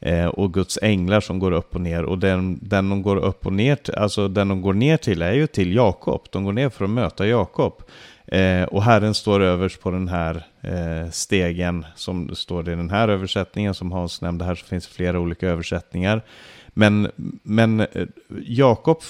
eh, 0.00 0.26
och 0.26 0.54
Guds 0.54 0.78
änglar 0.82 1.20
som 1.20 1.38
går 1.38 1.52
upp 1.52 1.74
och 1.74 1.80
ner 1.80 2.04
och 2.04 2.18
den, 2.18 2.58
den 2.62 2.90
de 2.90 3.02
går 3.02 3.16
upp 3.16 3.46
och 3.46 3.52
ner 3.52 3.76
till, 3.76 3.94
alltså 3.94 4.28
den 4.28 4.48
de 4.48 4.62
går 4.62 4.74
ner 4.74 4.96
till 4.96 5.22
är 5.22 5.32
ju 5.32 5.46
till 5.46 5.74
Jakob. 5.74 6.26
De 6.30 6.44
går 6.44 6.52
ner 6.52 6.68
för 6.68 6.84
att 6.84 6.90
möta 6.90 7.26
Jakob. 7.26 7.82
Eh, 8.32 8.64
och 8.64 8.82
Herren 8.82 9.14
står 9.14 9.40
överst 9.40 9.80
på 9.80 9.90
den 9.90 10.08
här 10.08 10.46
eh, 10.60 11.10
stegen 11.10 11.86
som 11.94 12.34
står 12.34 12.68
i 12.68 12.74
den 12.74 12.90
här 12.90 13.08
översättningen 13.08 13.74
som 13.74 13.92
Hans 13.92 14.20
nämnde 14.20 14.44
här 14.44 14.54
så 14.54 14.66
finns 14.66 14.86
det 14.86 14.94
flera 14.94 15.20
olika 15.20 15.48
översättningar. 15.48 16.22
Men, 16.68 17.10
men 17.42 17.80
eh, 17.80 18.06
Jakob, 18.42 19.02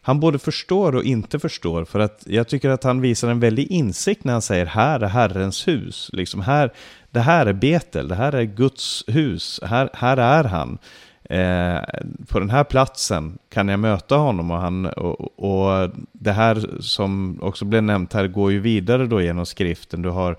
han 0.00 0.20
både 0.20 0.38
förstår 0.38 0.94
och 0.96 1.04
inte 1.04 1.38
förstår. 1.38 1.84
För 1.84 2.00
att 2.00 2.22
jag 2.26 2.48
tycker 2.48 2.70
att 2.70 2.84
han 2.84 3.00
visar 3.00 3.28
en 3.28 3.40
väldig 3.40 3.70
insikt 3.70 4.24
när 4.24 4.32
han 4.32 4.42
säger 4.42 4.66
här 4.66 5.00
är 5.00 5.06
Herrens 5.08 5.68
hus. 5.68 6.10
Liksom 6.12 6.40
här, 6.40 6.72
det 7.10 7.20
här 7.20 7.46
är 7.46 7.52
Betel, 7.52 8.08
det 8.08 8.14
här 8.14 8.32
är 8.32 8.42
Guds 8.44 9.04
hus, 9.06 9.60
här, 9.62 9.90
här 9.92 10.16
är 10.16 10.44
han. 10.44 10.78
Eh, 11.30 11.80
på 12.28 12.40
den 12.40 12.50
här 12.50 12.64
platsen 12.64 13.38
kan 13.48 13.68
jag 13.68 13.80
möta 13.80 14.16
honom 14.16 14.50
och, 14.50 14.58
han, 14.58 14.86
och, 14.86 15.38
och, 15.38 15.90
det 16.12 16.32
här 16.32 16.80
som 16.80 17.38
också 17.42 17.64
blev 17.64 17.82
nämnt 17.82 18.12
här 18.12 18.26
går 18.26 18.52
ju 18.52 18.60
vidare 18.60 19.06
då 19.06 19.20
genom 19.22 19.46
skriften. 19.46 20.02
Du 20.02 20.08
har 20.08 20.36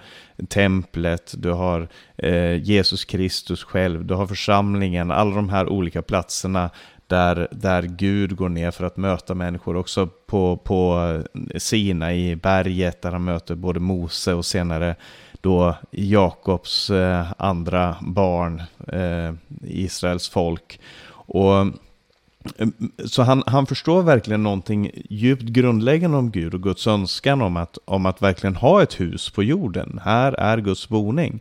templet, 0.47 1.33
du 1.37 1.51
har 1.51 1.87
eh, 2.17 2.55
Jesus 2.63 3.05
Kristus 3.05 3.63
själv, 3.63 4.05
du 4.05 4.13
har 4.13 4.27
församlingen, 4.27 5.11
alla 5.11 5.35
de 5.35 5.49
här 5.49 5.69
olika 5.69 6.01
platserna 6.01 6.69
där, 7.07 7.47
där 7.51 7.83
Gud 7.83 8.35
går 8.35 8.49
ner 8.49 8.71
för 8.71 8.85
att 8.85 8.97
möta 8.97 9.35
människor. 9.35 9.75
Också 9.75 10.07
på, 10.07 10.57
på 10.57 11.23
Sina 11.55 12.13
i 12.13 12.35
berget 12.35 13.01
där 13.01 13.11
han 13.11 13.23
möter 13.23 13.55
både 13.55 13.79
Mose 13.79 14.33
och 14.33 14.45
senare 14.45 14.95
då 15.41 15.75
Jakobs 15.91 16.89
eh, 16.89 17.25
andra 17.37 17.95
barn, 18.01 18.61
eh, 18.87 19.33
Israels 19.63 20.29
folk. 20.29 20.79
Och, 21.11 21.55
mm, 21.61 22.73
så 23.05 23.23
han, 23.23 23.43
han 23.45 23.65
förstår 23.65 24.03
verkligen 24.03 24.43
någonting 24.43 24.91
djupt 25.09 25.43
grundläggande 25.43 26.17
om 26.17 26.31
Gud 26.31 26.53
och 26.53 26.63
Guds 26.63 26.87
önskan 26.87 27.41
om 27.41 27.57
att, 27.57 27.77
om 27.85 28.05
att 28.05 28.21
verkligen 28.21 28.55
ha 28.55 28.83
ett 28.83 28.99
hus 28.99 29.29
på 29.29 29.43
jorden. 29.43 29.99
Här 30.03 30.33
är 30.33 30.57
Guds 30.57 30.89
boning. 30.89 31.39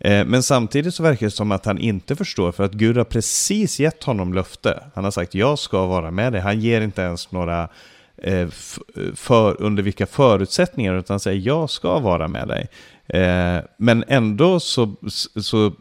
Eh, 0.00 0.24
men 0.24 0.42
samtidigt 0.42 0.94
så 0.94 1.02
verkar 1.02 1.26
det 1.26 1.30
som 1.30 1.52
att 1.52 1.64
han 1.64 1.78
inte 1.78 2.16
förstår 2.16 2.52
för 2.52 2.64
att 2.64 2.72
Gud 2.72 2.96
har 2.96 3.04
precis 3.04 3.80
gett 3.80 4.04
honom 4.04 4.34
löfte. 4.34 4.82
Han 4.94 5.04
har 5.04 5.10
sagt 5.10 5.34
jag 5.34 5.58
ska 5.58 5.86
vara 5.86 6.10
med 6.10 6.32
dig. 6.32 6.40
Han 6.40 6.60
ger 6.60 6.80
inte 6.80 7.02
ens 7.02 7.32
några 7.32 7.68
eh, 8.22 8.48
för, 9.14 9.62
under 9.62 9.82
vilka 9.82 10.06
förutsättningar 10.06 10.94
utan 10.94 11.20
säger 11.20 11.46
jag 11.46 11.70
ska 11.70 11.98
vara 11.98 12.28
med 12.28 12.48
dig. 12.48 12.68
Eh, 13.08 13.58
men 13.76 14.04
ändå 14.08 14.60
så, 14.60 14.94
så 15.36 15.72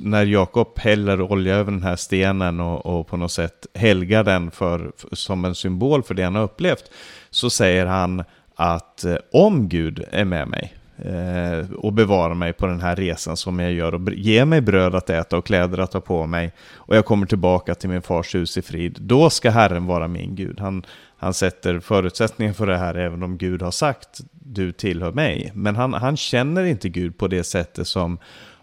när 0.00 0.26
Jakob 0.26 0.78
häller 0.78 1.22
olja 1.22 1.54
över 1.54 1.72
den 1.72 1.82
här 1.82 1.96
stenen 1.96 2.60
och, 2.60 2.86
och, 2.86 3.06
på 3.06 3.16
något 3.16 3.32
sätt 3.32 3.66
helgar 3.74 4.24
den 4.24 4.50
för, 4.50 4.92
som 5.12 5.44
en 5.44 5.54
symbol 5.54 6.02
för 6.02 6.14
det 6.14 6.22
han 6.22 6.34
har 6.34 6.42
upplevt, 6.42 6.90
så 7.30 7.50
säger 7.50 7.86
han 7.86 8.24
att 8.54 9.04
eh, 9.04 9.16
om 9.32 9.68
Gud 9.68 10.04
är 10.10 10.24
med 10.24 10.48
mig 10.48 10.74
eh, 10.98 11.70
och 11.76 11.92
bevarar 11.92 12.34
mig 12.34 12.52
på 12.52 12.66
den 12.66 12.80
här 12.80 12.96
resan 12.96 13.36
som 13.36 13.58
jag 13.58 13.72
gör 13.72 13.94
och 13.94 14.12
ger 14.12 14.44
mig 14.44 14.60
bröd 14.60 14.94
att 14.94 15.10
äta 15.10 15.36
och 15.36 15.46
kläder 15.46 15.78
att 15.78 15.92
ta 15.92 16.00
på 16.00 16.26
mig 16.26 16.52
och 16.74 16.96
jag 16.96 17.04
kommer 17.04 17.26
tillbaka 17.26 17.74
till 17.74 17.88
min 17.88 18.02
fars 18.02 18.34
hus 18.34 18.58
i 18.58 18.62
frid, 18.62 18.98
då 19.00 19.30
ska 19.30 19.50
Herren 19.50 19.86
vara 19.86 20.08
min 20.08 20.34
Gud. 20.34 20.60
Han, 20.60 20.84
han 21.24 21.34
sätter 21.34 21.80
förutsättningen 21.80 22.54
för 22.54 22.66
det 22.66 22.76
här 22.76 22.94
även 22.94 23.22
om 23.22 23.38
Gud 23.38 23.62
har 23.62 23.70
sagt 23.70 24.20
du 24.32 24.72
tillhör 24.72 25.12
mig. 25.12 25.52
Men 25.54 25.76
han, 25.76 25.92
han 25.92 26.16
känner 26.16 26.64
inte 26.64 26.88
Gud 26.88 27.18
på 27.18 27.28
det 27.28 27.44
sättet 27.44 27.88
som 27.88 28.18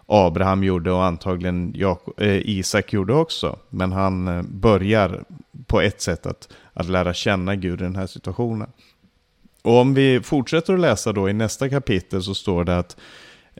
Abraham 0.06 0.64
gjorde 0.64 0.92
och 0.92 1.04
antagligen 1.04 1.72
Jakob, 1.74 2.20
eh, 2.20 2.36
Isak 2.36 2.92
gjorde 2.92 3.14
också. 3.14 3.58
Men 3.70 3.92
han 3.92 4.28
eh, 4.28 4.42
börjar 4.42 5.24
på 5.66 5.80
ett 5.80 6.00
sätt 6.00 6.26
att, 6.26 6.48
att 6.72 6.88
lära 6.88 7.14
känna 7.14 7.56
Gud 7.56 7.80
i 7.80 7.84
den 7.84 7.96
här 7.96 8.06
situationen. 8.06 8.70
Och 9.62 9.80
om 9.80 9.94
vi 9.94 10.20
fortsätter 10.20 10.74
att 10.74 10.80
läsa 10.80 11.12
då 11.12 11.28
i 11.28 11.32
nästa 11.32 11.68
kapitel 11.68 12.22
så 12.22 12.34
står 12.34 12.64
det 12.64 12.78
att 12.78 12.96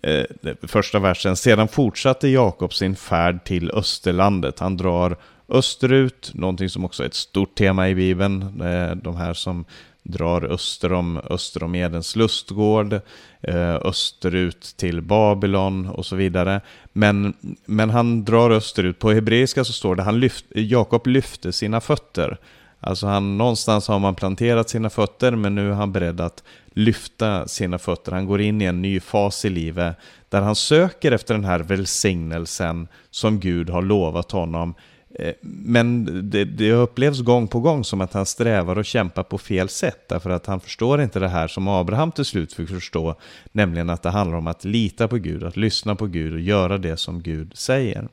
eh, 0.02 0.24
första 0.62 0.98
versen, 0.98 1.36
sedan 1.36 1.68
fortsatte 1.68 2.28
Jakob 2.28 2.74
sin 2.74 2.96
färd 2.96 3.44
till 3.44 3.70
Österlandet. 3.70 4.58
Han 4.58 4.76
drar 4.76 5.16
österut, 5.52 6.30
någonting 6.34 6.68
som 6.68 6.84
också 6.84 7.02
är 7.02 7.06
ett 7.06 7.14
stort 7.14 7.54
tema 7.54 7.88
i 7.88 7.94
Bibeln. 7.94 8.60
Eh, 8.60 8.96
de 8.96 9.16
här 9.16 9.34
som 9.34 9.64
drar 10.02 10.44
öster 10.44 10.92
om, 10.92 11.20
öster 11.30 11.62
om 11.62 11.74
Edens 11.74 12.16
lustgård, 12.16 12.92
eh, 13.40 13.74
österut 13.74 14.74
till 14.76 15.02
Babylon 15.02 15.88
och 15.88 16.06
så 16.06 16.16
vidare. 16.16 16.60
Men, 16.92 17.34
men 17.64 17.90
han 17.90 18.24
drar 18.24 18.50
österut. 18.50 18.98
På 18.98 19.12
hebreiska 19.12 19.64
så 19.64 19.72
står 19.72 19.96
det 19.96 20.02
han 20.02 20.20
lyft, 20.20 20.44
Jakob 20.54 21.06
lyfte 21.06 21.52
sina 21.52 21.80
fötter. 21.80 22.38
Alltså 22.80 23.06
han, 23.06 23.38
någonstans 23.38 23.88
har 23.88 23.98
man 23.98 24.14
planterat 24.14 24.68
sina 24.68 24.90
fötter 24.90 25.32
men 25.32 25.54
nu 25.54 25.70
är 25.70 25.74
han 25.74 25.92
beredd 25.92 26.20
att 26.20 26.42
lyfta 26.72 27.48
sina 27.48 27.78
fötter. 27.78 28.12
Han 28.12 28.26
går 28.26 28.40
in 28.40 28.62
i 28.62 28.64
en 28.64 28.82
ny 28.82 29.00
fas 29.00 29.44
i 29.44 29.50
livet 29.50 29.96
där 30.28 30.40
han 30.40 30.54
söker 30.54 31.12
efter 31.12 31.34
den 31.34 31.44
här 31.44 31.58
välsignelsen 31.58 32.88
som 33.10 33.40
Gud 33.40 33.70
har 33.70 33.82
lovat 33.82 34.32
honom 34.32 34.74
Eh, 35.14 35.34
men 35.40 36.04
det, 36.30 36.44
det, 36.44 36.72
upplevs 36.72 37.20
gång 37.20 37.48
på 37.48 37.60
gång 37.60 37.84
som 37.84 38.00
att 38.00 38.12
han 38.12 38.26
strävar 38.26 38.78
och 38.78 38.84
kämpar 38.84 39.22
på 39.22 39.38
fel 39.38 39.68
sätt. 39.68 40.08
Därför 40.08 40.30
att 40.30 40.46
han 40.46 40.60
förstår 40.60 41.02
inte 41.02 41.18
det 41.18 41.28
här 41.28 41.48
som 41.48 41.68
Abraham 41.68 42.12
till 42.12 42.24
slut 42.24 42.52
fick 42.52 42.68
förstå. 42.68 43.14
Nämligen 43.52 43.90
att 43.90 44.02
det 44.02 44.10
handlar 44.10 44.38
om 44.38 44.46
att 44.46 44.64
lita 44.64 45.08
på 45.08 45.16
Gud, 45.16 45.44
att 45.44 45.56
lyssna 45.56 45.94
på 45.94 46.06
Gud 46.06 46.32
och 46.32 46.40
göra 46.40 46.78
det 46.78 46.96
som 46.96 47.22
Gud 47.22 47.52
säger. 47.56 48.08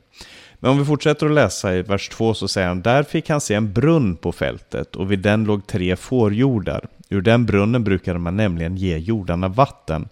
Men 0.58 0.70
om 0.70 0.78
vi 0.78 0.84
fortsätter 0.84 1.26
att 1.26 1.32
läsa 1.32 1.74
i 1.74 1.82
vers 1.82 2.08
2 2.08 2.34
så 2.34 2.48
säger 2.48 2.68
han, 2.68 2.82
där 2.82 3.02
fick 3.02 3.28
han 3.28 3.40
se 3.40 3.54
en 3.54 3.72
brunn 3.72 4.16
på 4.16 4.32
fältet 4.32 4.96
och 4.96 5.12
vid 5.12 5.18
den 5.18 5.44
låg 5.44 5.66
tre 5.66 5.96
fårjordar. 5.96 6.88
Ur 7.08 7.20
den 7.20 7.46
brunnen 7.46 7.84
brukade 7.84 8.18
man 8.18 8.36
nämligen 8.36 8.76
ge 8.76 8.98
jordarna 8.98 9.48
vatten. 9.48 10.08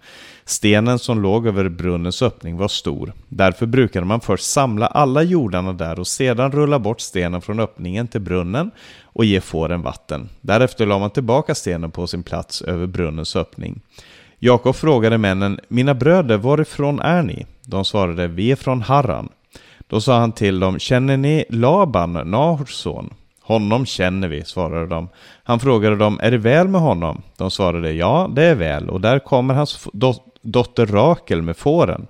Stenen 0.49 0.99
som 0.99 1.23
låg 1.23 1.47
över 1.47 1.69
brunnens 1.69 2.23
öppning 2.23 2.57
var 2.57 2.69
stor. 2.69 3.13
Därför 3.29 3.67
brukade 3.67 4.07
man 4.07 4.21
först 4.21 4.45
samla 4.45 4.87
alla 4.87 5.23
jordarna 5.23 5.73
där 5.73 6.01
och 6.01 6.07
sedan 6.07 6.53
rulla 6.53 6.79
bort 6.79 7.01
stenen 7.01 7.41
från 7.41 7.61
öppningen 7.61 8.09
till 8.09 8.21
brunnen 8.21 8.71
och 9.03 9.25
ge 9.25 9.41
fåren 9.41 9.83
vatten. 9.83 10.29
Därefter 10.41 10.87
la 10.87 10.99
man 10.99 11.11
tillbaka 11.11 11.55
stenen 11.55 11.91
på 11.91 12.07
sin 12.07 12.23
plats 12.23 12.63
över 12.63 12.87
brunnens 12.87 13.37
öppning. 13.37 13.81
Jakob 14.39 14.77
frågade 14.77 15.19
männen, 15.19 15.61
mina 15.69 15.95
bröder, 15.95 16.37
varifrån 16.37 17.01
är 17.01 17.23
ni? 17.23 17.47
De 17.65 17.85
svarade, 17.85 18.27
vi 18.27 18.51
är 18.51 18.57
från 18.57 18.83
Harran. 18.83 19.29
Då 19.87 20.01
sa 20.01 20.19
han 20.19 20.33
till 20.33 20.61
dem, 20.61 20.79
känner 20.79 21.17
ni 21.17 21.45
Laban, 21.49 22.13
Nahors 22.13 22.73
son? 22.73 23.15
Honom 23.49 23.87
känner 23.87 24.29
vi, 24.29 24.45
svarade 24.45 24.87
de. 24.87 25.09
Han 25.45 25.61
frågade 25.61 25.97
dem, 25.97 26.21
är 26.23 26.31
det 26.31 26.39
väl 26.39 26.69
med 26.69 26.81
honom? 26.81 27.23
De 27.37 27.51
svarade, 27.51 27.93
ja, 27.93 28.31
det 28.35 28.45
är 28.45 28.55
väl, 28.55 28.91
och 28.91 29.01
där 29.01 29.19
kommer 29.19 29.55
hans 29.55 29.89
dotter 30.53 30.87
Rakel 30.87 31.43
med 31.43 31.57
fåren. 31.57 32.07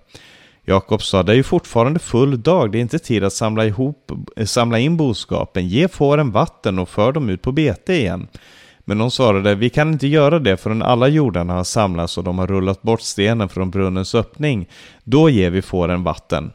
Jakob 0.65 1.03
sa, 1.03 1.23
det 1.23 1.33
är 1.33 1.37
ju 1.37 1.43
fortfarande 1.43 2.01
full 2.01 2.43
dag, 2.43 2.73
det 2.73 2.79
är 2.79 2.81
inte 2.81 2.99
tid 2.99 3.25
att 3.25 3.33
samla, 3.33 3.67
ihop, 3.67 4.13
eh, 4.37 4.45
samla 4.47 4.79
in 4.79 4.97
boskapen. 4.97 5.69
Ge 5.69 5.89
fåren 5.89 6.31
vatten 6.31 6.79
och 6.79 6.89
för 6.89 7.13
dem 7.13 7.31
ut 7.31 7.43
på 7.43 7.53
bete 7.53 7.95
igen. 7.95 8.29
Men 8.79 8.99
de 8.99 9.11
svarade, 9.11 9.55
vi 9.55 9.71
kan 9.71 9.93
inte 9.93 10.07
göra 10.07 10.39
det 10.39 10.57
förrän 10.57 10.83
alla 10.83 11.09
jordarna 11.09 11.53
har 11.53 11.65
samlats 11.65 12.19
och 12.19 12.25
de 12.25 12.39
har 12.39 12.47
rullat 12.47 12.83
bort 12.83 13.01
stenen 13.01 13.49
från 13.49 13.71
brunnens 13.71 14.15
öppning. 14.15 14.69
Då 15.05 15.31
ger 15.31 15.51
vi 15.51 15.63
fåren 15.63 16.05
vatten. 16.05 16.53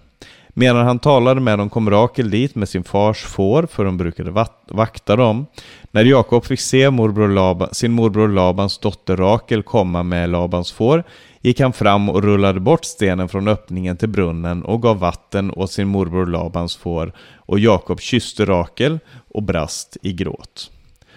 Medan 0.55 0.85
han 0.85 0.99
talade 0.99 1.41
med 1.41 1.59
dem 1.59 1.69
kom 1.69 1.89
Rakel 1.89 2.29
dit 2.29 2.55
med 2.55 2.69
sin 2.69 2.83
fars 2.83 3.23
får, 3.23 3.65
för 3.65 3.85
de 3.85 3.97
brukade 3.97 4.45
vakta 4.67 5.15
dem. 5.15 5.45
När 5.91 6.05
Jakob 6.05 6.45
fick 6.45 6.59
se 6.59 6.89
morbror 6.89 7.27
Laban, 7.27 7.69
sin 7.71 7.91
morbror 7.91 8.27
Labans 8.27 8.77
dotter 8.77 9.17
Rakel 9.17 9.63
komma 9.63 10.03
med 10.03 10.29
Labans 10.29 10.71
får, 10.71 11.03
gick 11.43 11.60
han 11.60 11.73
fram 11.73 12.10
och 12.10 12.23
rullade 12.23 12.60
bort 12.60 12.86
stenen 12.86 13.29
från 13.29 13.47
öppningen 13.47 13.97
till 13.97 14.10
brunnen 14.10 14.63
och 14.63 14.82
gav 14.82 14.99
vatten 14.99 15.51
åt 15.51 15.71
sin 15.71 15.88
morbror 15.88 16.25
Labans 16.25 16.75
får, 16.75 17.13
och 17.36 17.60
Jakob 17.60 18.01
kysste 18.01 18.45
Rakel 18.45 18.99
och 19.34 19.43
brast 19.43 19.97
i 20.01 20.13
gråt. 20.13 20.71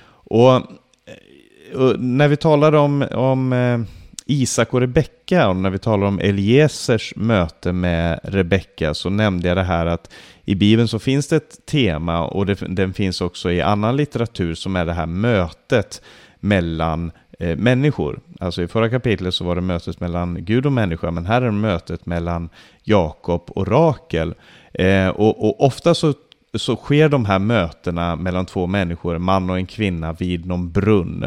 Och, 0.09 0.55
eh, 0.55 0.61
och 1.81 2.01
när 2.01 2.29
vi 2.29 2.37
talar 2.37 2.73
om, 2.73 3.07
om 3.13 3.53
eh, 3.53 3.81
Isak 4.27 4.75
och 4.75 4.81
Rebecka 4.81 5.49
och 5.49 5.57
när 5.57 5.71
vi 5.71 5.79
talar 5.79 6.07
om 6.07 6.19
Eliesers 6.19 7.13
möte 7.17 7.73
med 7.73 8.21
Rebecka 8.23 8.95
så 8.95 9.11
nämnde 9.11 9.49
jag 9.49 9.57
det 9.57 9.63
här 9.63 9.87
att 9.87 10.11
i 10.45 10.55
Bibeln 10.55 10.89
så 10.89 10.99
finns 10.99 11.29
det 11.29 11.37
ett 11.37 11.67
tema 11.67 12.25
och 12.25 12.47
det, 12.47 12.55
den 12.55 12.93
finns 12.93 13.21
också 13.21 13.51
i 13.51 13.63
annan 13.63 13.97
litteratur 13.97 14.55
som 14.55 14.77
är 14.77 14.87
det 14.87 14.93
här 14.93 15.07
mötet 15.07 16.03
mellan 16.41 17.13
eh, 17.39 17.57
människor. 17.57 18.21
Alltså 18.41 18.63
i 18.63 18.69
förra 18.69 18.91
kapitlet 18.91 19.35
så 19.35 19.45
var 19.45 19.55
det 19.55 19.61
mötet 19.61 20.01
mellan 20.01 20.45
Gud 20.45 20.67
och 20.67 20.73
människa 20.73 21.11
men 21.11 21.27
här 21.27 21.43
är 21.43 21.47
det 21.47 21.53
mötet 21.53 22.07
mellan 22.07 22.49
Jakob 22.83 23.43
och 23.49 23.69
Rakel. 23.69 24.35
Eh, 24.73 25.09
och, 25.09 25.45
och 25.45 25.65
ofta 25.65 25.95
så 25.95 26.15
så 26.59 26.77
sker 26.77 27.09
de 27.09 27.25
här 27.25 27.39
mötena 27.39 28.17
mellan 28.17 28.47
två 28.47 28.67
människor, 28.67 29.15
en 29.17 29.23
man 29.23 29.51
och 29.51 29.57
en 29.57 29.67
kvinna, 29.67 30.13
vid 30.13 30.47
någon 30.47 30.73
brunn. 30.73 31.25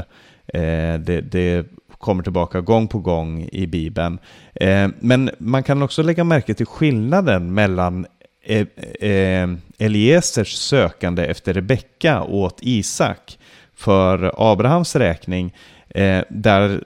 Eh, 0.53 0.99
det, 0.99 1.21
det, 1.31 1.65
kommer 1.97 2.23
tillbaka 2.23 2.61
gång 2.61 2.87
på 2.87 2.99
gång 2.99 3.49
i 3.51 3.67
Bibeln. 3.67 4.19
Eh, 4.55 4.89
men 4.99 5.29
man 5.37 5.63
kan 5.63 5.81
också 5.81 6.03
lägga 6.03 6.23
märke 6.23 6.53
till 6.53 6.65
skillnaden 6.65 7.53
mellan 7.53 8.05
eh, 8.45 8.67
eh 9.09 9.49
Eliesers 9.77 10.53
sökande 10.53 11.25
efter 11.25 11.53
Rebecka 11.53 12.23
åt 12.23 12.59
Isak 12.61 13.37
för 13.75 14.33
Abrahams 14.51 14.95
räkning, 14.95 15.53
eh, 15.89 16.23
där, 16.29 16.83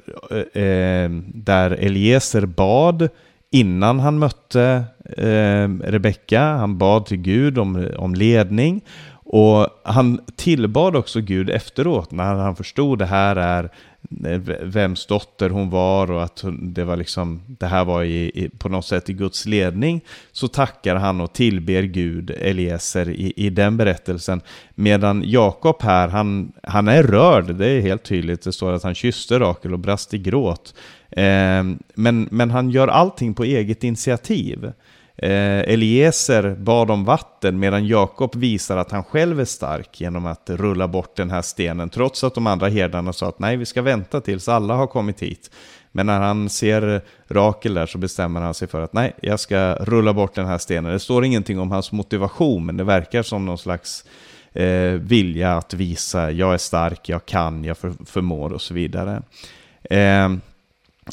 eh, 0.54 1.10
där 1.34 1.72
Eliezer 1.72 2.46
bad 2.46 3.10
innan 3.52 4.00
han 4.00 4.20
mötte 4.20 4.84
eh, 5.18 5.70
Rebecka, 5.84 6.42
han 6.42 6.78
bad 6.78 7.06
till 7.06 7.18
Gud 7.18 7.58
om, 7.58 7.90
om 7.98 8.16
ledning. 8.16 8.82
Och 9.26 9.68
han 9.84 10.20
tillbad 10.36 10.96
också 10.96 11.22
Gud 11.22 11.50
efteråt 11.50 12.12
när 12.12 12.36
han 12.36 12.56
förstod 12.56 13.00
det 13.00 13.06
här 13.06 13.36
är 13.36 13.70
Eh, 14.26 14.40
vems 14.62 15.06
dotter 15.06 15.50
hon 15.50 15.70
var 15.70 16.12
och 16.12 16.24
att 16.24 16.44
det 16.62 16.84
var 16.84 16.98
liksom 16.98 17.42
det 17.48 17.66
här 17.66 17.86
var 17.86 18.04
i, 18.04 18.32
i, 18.34 18.50
på 18.50 18.70
något 18.70 18.86
sätt 18.86 19.10
i 19.10 19.14
Guds 19.14 19.46
ledning 19.46 20.02
så 20.32 20.48
tackar 20.48 20.96
han 20.96 21.22
och 21.22 21.34
tillber 21.34 21.84
Gud 21.84 22.30
Eliezer 22.30 23.10
i, 23.10 23.34
i 23.36 23.50
den 23.50 23.78
berättelsen. 23.78 24.42
Medan 24.76 25.24
Jakob 25.26 25.82
här 25.82 26.08
han, 26.08 26.52
han 26.64 26.88
är 26.88 27.04
rörd 27.04 27.56
det 27.56 27.68
är 27.68 27.82
helt 27.82 28.04
tydligt. 28.04 28.44
Det 28.44 28.52
står 28.52 28.74
att 28.74 28.84
han 28.84 28.96
kysste 28.96 29.40
Rakel 29.40 29.74
och 29.74 29.80
brast 29.80 30.14
i 30.14 30.18
gråt. 30.18 30.74
Eh, 31.10 31.64
men, 31.96 32.28
men 32.32 32.52
han 32.52 32.70
gör 32.70 32.88
allting 32.88 33.34
på 33.34 33.44
eget 33.44 33.84
initiativ. 33.84 34.72
Eh, 35.18 35.74
Eliezer 35.74 36.56
bad 36.56 36.92
om 36.92 37.06
vatten 37.06 37.60
medan 37.60 37.88
Jakob 37.88 38.36
visar 38.36 38.78
att 38.78 38.92
han 38.92 39.04
själv 39.04 39.40
är 39.40 39.46
stark 39.46 40.02
genom 40.02 40.26
att 40.26 40.50
rulla 40.50 40.88
bort 40.88 41.16
den 41.16 41.30
här 41.30 41.42
stenen 41.42 41.90
trots 41.90 42.24
att 42.24 42.36
de 42.36 42.48
andra 42.48 42.68
herdarna 42.68 43.14
sa 43.14 43.28
att 43.30 43.40
nej 43.40 43.58
vi 43.58 43.66
ska 43.66 43.82
vänta 43.82 44.22
tills 44.22 44.48
alla 44.48 44.74
har 44.74 44.88
kommit 44.88 45.20
hit. 45.20 45.52
Men 45.92 46.06
när 46.06 46.20
han 46.20 46.50
ser 46.50 47.02
Rakel 47.28 47.74
där 47.74 47.86
så 47.86 47.98
bestämmer 47.98 48.42
han 48.42 48.54
sig 48.54 48.68
för 48.68 48.82
att 48.82 48.94
nej, 48.94 49.14
jag 49.22 49.40
ska 49.40 49.76
rulla 49.76 50.14
bort 50.14 50.36
den 50.36 50.46
här 50.46 50.58
stenen. 50.58 50.92
Det 50.92 51.00
står 51.00 51.26
ingenting 51.26 51.60
om 51.60 51.72
hans 51.72 51.92
motivation, 51.92 52.66
men 52.66 52.78
det 52.78 52.84
verkar 52.84 53.24
som 53.24 53.46
någon 53.46 53.58
slags 53.58 54.06
eh, 54.54 54.92
vilja 54.92 55.58
att 55.58 55.74
visa 55.74 56.32
jag 56.32 56.54
är 56.54 56.58
stark, 56.58 57.10
jag 57.10 57.26
kan, 57.26 57.64
jag 57.64 57.78
för, 57.78 57.94
förmår 58.06 58.54
och 58.54 58.62
så 58.62 58.74
vidare. 58.74 59.22
Eh, 59.84 60.30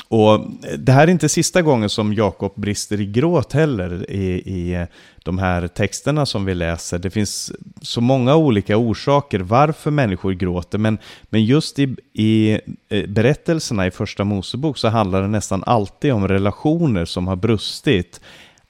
och 0.08 0.46
det 0.78 0.92
här 0.92 1.06
är 1.06 1.10
inte 1.10 1.28
sista 1.28 1.62
gången 1.62 1.90
som 1.90 2.14
Jakob 2.14 2.52
brister 2.56 3.00
i 3.00 3.06
gråt 3.06 3.52
heller 3.52 4.10
i, 4.10 4.24
i 4.30 4.86
de 5.24 5.38
här 5.38 5.68
texterna 5.68 6.26
som 6.26 6.44
vi 6.44 6.54
läser. 6.54 6.98
Det 6.98 7.10
finns 7.10 7.52
så 7.82 8.00
många 8.00 8.36
olika 8.36 8.76
orsaker 8.76 9.40
varför 9.40 9.90
människor 9.90 10.32
gråter, 10.32 10.78
men, 10.78 10.98
men 11.30 11.44
just 11.44 11.78
i, 11.78 11.96
i 12.12 12.60
eh, 12.88 13.06
berättelserna 13.06 13.86
i 13.86 13.90
Första 13.90 14.24
Mosebok 14.24 14.78
så 14.78 14.88
handlar 14.88 15.22
det 15.22 15.28
nästan 15.28 15.64
alltid 15.66 16.12
om 16.12 16.28
relationer 16.28 17.04
som 17.04 17.28
har 17.28 17.36
brustit. 17.36 18.20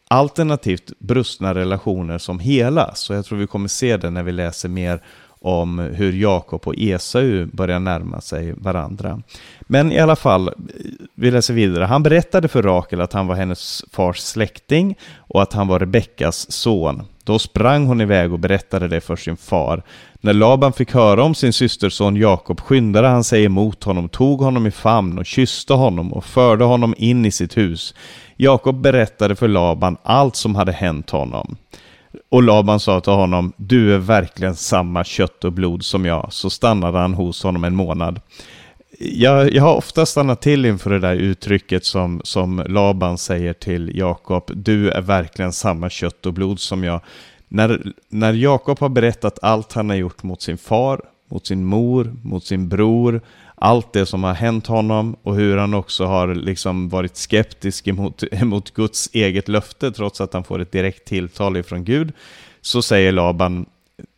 Alternativt 0.08 0.92
brustna 0.98 1.54
relationer 1.54 2.18
som 2.18 2.38
helas. 2.38 3.00
Så 3.00 3.14
jag 3.14 3.24
tror 3.24 3.38
vi 3.38 3.46
kommer 3.46 3.68
se 3.68 3.96
det 3.96 4.10
när 4.10 4.22
vi 4.22 4.32
läser 4.32 4.68
mer 4.68 5.02
om 5.40 5.78
hur 5.78 6.12
Jakob 6.12 6.62
och 6.66 6.74
Esau 6.78 7.46
börjar 7.52 7.78
närma 7.78 8.20
sig 8.20 8.52
varandra. 8.52 9.22
Men 9.60 9.92
i 9.92 9.98
alla 9.98 10.16
fall, 10.16 10.54
vi 11.14 11.30
läser 11.30 11.54
vidare. 11.54 11.84
Han 11.84 12.02
berättade 12.02 12.48
för 12.48 12.62
Rakel 12.62 13.00
att 13.00 13.12
han 13.12 13.26
var 13.26 13.34
hennes 13.34 13.84
fars 13.92 14.18
släkting 14.18 14.98
och 15.16 15.42
att 15.42 15.52
han 15.52 15.68
var 15.68 15.78
Rebeckas 15.78 16.52
son. 16.52 17.02
Då 17.24 17.38
sprang 17.38 17.86
hon 17.86 18.00
iväg 18.00 18.32
och 18.32 18.38
berättade 18.38 18.88
det 18.88 19.00
för 19.00 19.16
sin 19.16 19.36
far. 19.36 19.82
När 20.20 20.32
Laban 20.32 20.72
fick 20.72 20.94
höra 20.94 21.22
om 21.22 21.34
sin 21.34 21.52
systerson 21.52 22.16
Jakob 22.16 22.60
skyndade 22.60 23.08
han 23.08 23.24
sig 23.24 23.44
emot 23.44 23.84
honom, 23.84 24.08
tog 24.08 24.40
honom 24.40 24.66
i 24.66 24.70
famn 24.70 25.18
och 25.18 25.26
kysste 25.26 25.74
honom 25.74 26.12
och 26.12 26.24
förde 26.24 26.64
honom 26.64 26.94
in 26.98 27.26
i 27.26 27.30
sitt 27.30 27.56
hus. 27.56 27.94
Jakob 28.36 28.80
berättade 28.80 29.36
för 29.36 29.48
Laban 29.48 29.96
allt 30.02 30.36
som 30.36 30.54
hade 30.54 30.72
hänt 30.72 31.10
honom. 31.10 31.56
Och 32.28 32.42
Laban 32.42 32.80
sa 32.80 33.00
till 33.00 33.12
honom, 33.12 33.52
du 33.56 33.94
är 33.94 33.98
verkligen 33.98 34.54
samma 34.54 35.04
kött 35.04 35.44
och 35.44 35.52
blod 35.52 35.84
som 35.84 36.04
jag. 36.04 36.32
Så 36.32 36.50
stannade 36.50 36.98
han 36.98 37.14
hos 37.14 37.42
honom 37.42 37.64
en 37.64 37.74
månad. 37.74 38.20
Jag, 38.98 39.52
jag 39.52 39.62
har 39.62 39.74
ofta 39.74 40.06
stannat 40.06 40.42
till 40.42 40.66
inför 40.66 40.90
det 40.90 40.98
där 40.98 41.14
uttrycket 41.14 41.84
som, 41.84 42.20
som 42.24 42.64
Laban 42.68 43.18
säger 43.18 43.52
till 43.52 43.98
Jakob, 43.98 44.50
du 44.54 44.90
är 44.90 45.00
verkligen 45.00 45.52
samma 45.52 45.90
kött 45.90 46.26
och 46.26 46.32
blod 46.32 46.60
som 46.60 46.84
jag. 46.84 47.00
När, 47.48 47.92
när 48.08 48.32
Jakob 48.32 48.78
har 48.80 48.88
berättat 48.88 49.38
allt 49.42 49.72
han 49.72 49.88
har 49.88 49.96
gjort 49.96 50.22
mot 50.22 50.42
sin 50.42 50.58
far, 50.58 51.00
mot 51.30 51.46
sin 51.46 51.64
mor, 51.64 52.16
mot 52.22 52.44
sin 52.44 52.68
bror, 52.68 53.20
allt 53.60 53.92
det 53.92 54.06
som 54.06 54.24
har 54.24 54.34
hänt 54.34 54.66
honom 54.66 55.16
och 55.22 55.36
hur 55.36 55.56
han 55.56 55.74
också 55.74 56.04
har 56.04 56.34
liksom 56.34 56.88
varit 56.88 57.16
skeptisk 57.16 57.88
emot, 57.88 58.22
emot 58.32 58.74
Guds 58.74 59.10
eget 59.12 59.48
löfte 59.48 59.92
trots 59.92 60.20
att 60.20 60.32
han 60.32 60.44
får 60.44 60.58
ett 60.58 60.72
direkt 60.72 61.04
tilltal 61.04 61.56
ifrån 61.56 61.84
Gud, 61.84 62.12
så 62.60 62.82
säger 62.82 63.12
Laban, 63.12 63.66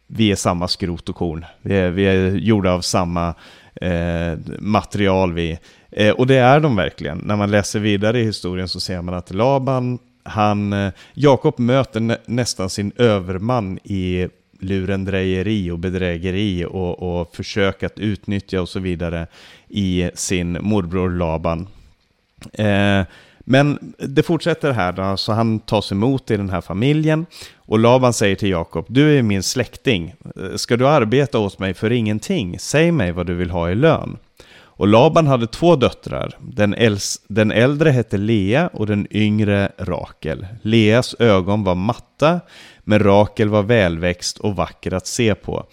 vi 0.06 0.30
är 0.30 0.36
samma 0.36 0.68
skrot 0.68 1.08
och 1.08 1.16
korn, 1.16 1.44
vi 1.62 1.74
är, 1.74 1.90
vi 1.90 2.04
är 2.04 2.30
gjorda 2.30 2.72
av 2.72 2.80
samma 2.80 3.34
eh, 3.74 4.38
material 4.58 5.32
vi. 5.32 5.58
Eh, 5.90 6.10
och 6.10 6.26
det 6.26 6.36
är 6.36 6.60
de 6.60 6.76
verkligen. 6.76 7.18
När 7.18 7.36
man 7.36 7.50
läser 7.50 7.80
vidare 7.80 8.20
i 8.20 8.24
historien 8.24 8.68
så 8.68 8.80
ser 8.80 9.02
man 9.02 9.14
att 9.14 9.34
Laban, 9.34 9.98
han, 10.24 10.72
eh, 10.72 10.92
Jakob 11.14 11.58
möter 11.58 12.00
nä 12.00 12.16
nästan 12.26 12.70
sin 12.70 12.92
överman 12.96 13.78
i 13.84 14.28
lurendrejeri 14.62 15.70
och 15.70 15.78
bedrägeri 15.78 16.64
och, 16.64 17.20
och 17.20 17.36
försök 17.36 17.82
att 17.82 17.98
utnyttja 17.98 18.60
och 18.60 18.68
så 18.68 18.80
vidare 18.80 19.26
i 19.68 20.10
sin 20.14 20.58
morbror 20.60 21.10
Laban. 21.10 21.68
Eh, 22.52 23.02
men 23.44 23.94
det 23.98 24.22
fortsätter 24.22 24.72
här 24.72 24.92
då, 24.92 25.16
så 25.16 25.32
han 25.32 25.60
tas 25.60 25.92
emot 25.92 26.30
i 26.30 26.36
den 26.36 26.50
här 26.50 26.60
familjen 26.60 27.26
och 27.56 27.78
Laban 27.78 28.12
säger 28.12 28.36
till 28.36 28.50
Jakob, 28.50 28.86
du 28.88 29.18
är 29.18 29.22
min 29.22 29.42
släkting, 29.42 30.14
eh, 30.36 30.56
ska 30.56 30.76
du 30.76 30.88
arbeta 30.88 31.38
åt 31.38 31.58
mig 31.58 31.74
för 31.74 31.92
ingenting? 31.92 32.58
Säg 32.58 32.92
mig 32.92 33.12
vad 33.12 33.26
du 33.26 33.34
vill 33.34 33.50
ha 33.50 33.70
i 33.70 33.74
lön. 33.74 34.18
Och 34.74 34.88
Laban 34.88 35.26
hade 35.26 35.46
två 35.46 35.76
döttrar. 35.76 36.38
Den, 36.40 36.74
äls- 36.74 37.20
den 37.28 37.52
äldre 37.52 37.90
hette 37.90 38.16
Lea 38.16 38.68
och 38.72 38.86
den 38.86 39.06
yngre 39.10 39.72
Rakel. 39.78 40.46
Leas 40.62 41.14
ögon 41.18 41.64
var 41.64 41.74
matta, 41.74 42.40
men 42.84 42.98
Rakel 42.98 43.48
var 43.48 43.62
välväxt 43.62 44.38
och 44.38 44.56
vacker 44.56 44.94
att 44.94 45.06
se 45.06 45.34
på. 45.34 45.66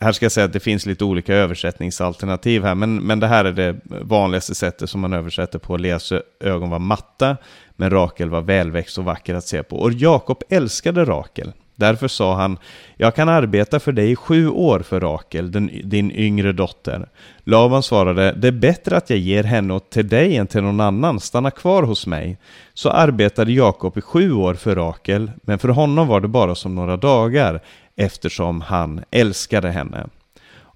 Här 0.00 0.12
ska 0.12 0.24
jag 0.24 0.32
säga 0.32 0.44
att 0.44 0.52
det 0.52 0.60
finns 0.60 0.86
lite 0.86 1.04
olika 1.04 1.34
översättningsalternativ 1.34 2.64
här, 2.64 2.74
men, 2.74 2.96
men 2.96 3.20
det 3.20 3.26
här 3.26 3.44
är 3.44 3.52
det 3.52 3.76
vanligaste 3.86 4.54
sättet 4.54 4.90
som 4.90 5.00
man 5.00 5.12
översätter 5.12 5.58
på. 5.58 5.76
Leas 5.76 6.12
ögon 6.40 6.70
var 6.70 6.78
matta, 6.78 7.36
men 7.76 7.90
Rakel 7.90 8.30
var 8.30 8.40
välväxt 8.40 8.98
och 8.98 9.04
vacker 9.04 9.34
att 9.34 9.44
se 9.44 9.62
på. 9.62 9.76
Och 9.76 9.92
Jakob 9.92 10.42
älskade 10.48 11.04
Rakel. 11.04 11.52
Därför 11.78 12.08
sa 12.08 12.34
han, 12.34 12.58
jag 12.96 13.14
kan 13.14 13.28
arbeta 13.28 13.80
för 13.80 13.92
dig 13.92 14.10
i 14.10 14.16
sju 14.16 14.48
år 14.48 14.80
för 14.80 15.00
Rakel, 15.00 15.52
den, 15.52 15.70
din 15.84 16.12
yngre 16.12 16.52
dotter. 16.52 17.08
Laban 17.44 17.82
svarade, 17.82 18.32
det 18.32 18.48
är 18.48 18.52
bättre 18.52 18.96
att 18.96 19.10
jag 19.10 19.18
ger 19.18 19.44
henne 19.44 19.74
åt 19.74 19.90
till 19.90 20.08
dig 20.08 20.36
än 20.36 20.46
till 20.46 20.62
någon 20.62 20.80
annan, 20.80 21.20
stanna 21.20 21.50
kvar 21.50 21.82
hos 21.82 22.06
mig. 22.06 22.38
Så 22.74 22.90
arbetade 22.90 23.52
Jakob 23.52 23.98
i 23.98 24.00
sju 24.00 24.32
år 24.32 24.54
för 24.54 24.76
Rakel, 24.76 25.30
men 25.42 25.58
för 25.58 25.68
honom 25.68 26.08
var 26.08 26.20
det 26.20 26.28
bara 26.28 26.54
som 26.54 26.74
några 26.74 26.96
dagar, 26.96 27.60
eftersom 27.96 28.60
han 28.60 29.04
älskade 29.10 29.70
henne. 29.70 30.06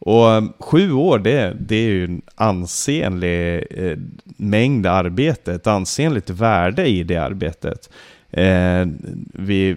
Och 0.05 0.31
eh, 0.31 0.43
sju 0.59 0.93
år, 0.93 1.19
det, 1.19 1.57
det 1.61 1.77
är 1.77 1.89
ju 1.89 2.05
en 2.05 2.23
ansenlig 2.35 3.65
eh, 3.71 3.99
mängd 4.25 4.87
arbete, 4.87 5.55
ett 5.55 5.67
ansenligt 5.67 6.31
värde 6.31 6.87
i 6.87 7.03
det 7.03 7.17
arbetet. 7.17 7.91
Eh, 8.31 8.87
vi, 9.35 9.77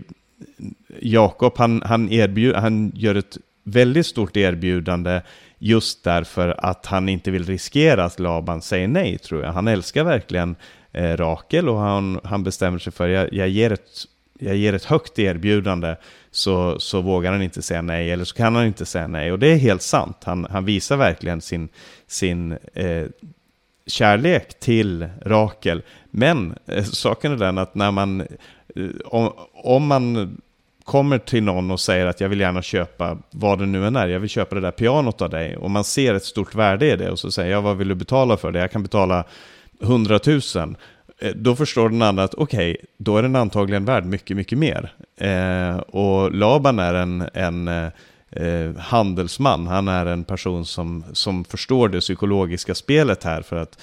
Jakob, 1.02 1.54
han, 1.58 1.82
han, 1.86 2.12
erbjud, 2.12 2.56
han 2.56 2.92
gör 2.96 3.16
ett 3.16 3.38
väldigt 3.64 4.06
stort 4.06 4.38
erbjudande 4.38 5.22
just 5.60 6.04
därför 6.04 6.56
att 6.58 6.86
han 6.86 7.10
inte 7.10 7.32
vill 7.32 7.46
riskera 7.46 8.06
att 8.06 8.20
Laban 8.20 8.62
säger 8.62 8.88
nej, 8.88 9.18
tror 9.18 9.44
jag. 9.44 9.52
Han 9.52 9.68
älskar 9.68 10.04
verkligen 10.04 10.56
eh, 10.92 11.18
Rakel 11.18 11.70
och 11.70 11.78
han, 11.78 12.20
han 12.24 12.44
bestämmer 12.44 12.80
sig 12.80 12.94
för 12.94 13.08
jag, 13.08 13.34
jag, 13.34 13.50
ger 13.50 13.72
ett, 13.72 13.90
jag 14.40 14.56
ger 14.56 14.74
ett 14.74 14.86
högt 14.86 15.20
erbjudande 15.20 15.96
så, 16.32 16.80
så 16.80 17.02
vågar 17.02 17.32
han 17.32 17.42
inte 17.42 17.62
säga 17.62 17.82
nej, 17.82 18.12
eller 18.12 18.26
så 18.26 18.36
kan 18.36 18.56
han 18.56 18.66
inte 18.66 18.86
säga 18.86 19.08
nej. 19.08 19.32
Och 19.32 19.40
det 19.40 19.48
är 19.48 19.58
helt 19.58 19.82
sant. 19.82 20.18
Han, 20.24 20.48
han 20.50 20.66
visar 20.66 20.98
verkligen 20.98 21.42
sin, 21.42 21.70
sin 22.08 22.52
eh, 22.74 23.06
kärlek 23.88 24.60
till 24.60 25.08
Rakel. 25.22 25.82
Men 26.12 26.56
eh, 26.66 26.84
saken 26.84 27.32
är 27.32 27.38
den 27.38 27.58
att 27.58 27.76
när 27.76 27.92
man, 27.92 28.22
eh, 28.22 28.90
om, 29.06 29.34
om 29.54 29.88
man 29.88 30.38
kommer 30.86 31.18
till 31.18 31.44
någon 31.44 31.72
och 31.72 31.80
säger 31.80 32.06
att 32.06 32.22
jag 32.22 32.30
vill 32.30 32.40
gärna 32.40 32.62
köpa 32.62 33.18
vad 33.32 33.60
det 33.60 33.66
nu 33.66 33.88
än 33.88 33.96
är, 33.96 34.08
jag 34.08 34.20
vill 34.20 34.30
köpa 34.30 34.56
det 34.56 34.62
där 34.62 34.72
pianot 34.72 35.22
av 35.22 35.30
dig, 35.30 35.58
och 35.58 35.72
man 35.72 35.84
ser 35.84 36.14
ett 36.14 36.24
stort 36.24 36.56
värde 36.56 36.92
i 36.92 36.96
det, 36.96 37.12
och 37.12 37.20
så 37.20 37.32
säger 37.32 37.52
jag 37.52 37.62
vad 37.62 37.78
vill 37.78 37.88
du 37.88 37.96
betala 37.96 38.38
för 38.38 38.52
det? 38.52 38.60
Jag 38.60 38.72
kan 38.72 38.84
betala 38.84 39.24
100 39.82 40.20
000. 40.26 40.76
Eh, 41.20 41.32
då 41.36 41.56
förstår 41.56 41.90
den 41.90 42.02
andra 42.02 42.24
att 42.24 42.34
okej, 42.34 42.72
okay, 42.72 42.86
då 42.98 43.18
är 43.18 43.22
den 43.22 43.36
antagligen 43.36 43.86
värd 43.86 44.06
mycket, 44.06 44.38
mycket 44.38 44.58
mer. 44.58 44.94
Eh, 45.18 45.78
och 45.78 46.32
Laban 46.32 46.80
är 46.80 46.94
en, 46.94 47.30
en 47.34 47.68
eh, 47.68 47.88
eh, 48.32 48.76
handelsman, 48.78 49.68
han 49.68 49.88
är 49.88 50.06
en 50.06 50.24
person 50.24 50.66
som, 50.66 51.04
som 51.14 51.46
förstår 51.46 51.90
det 51.90 52.00
psykologiska 52.00 52.76
spelet 52.76 53.24
här, 53.24 53.42
för 53.42 53.56
att 53.56 53.80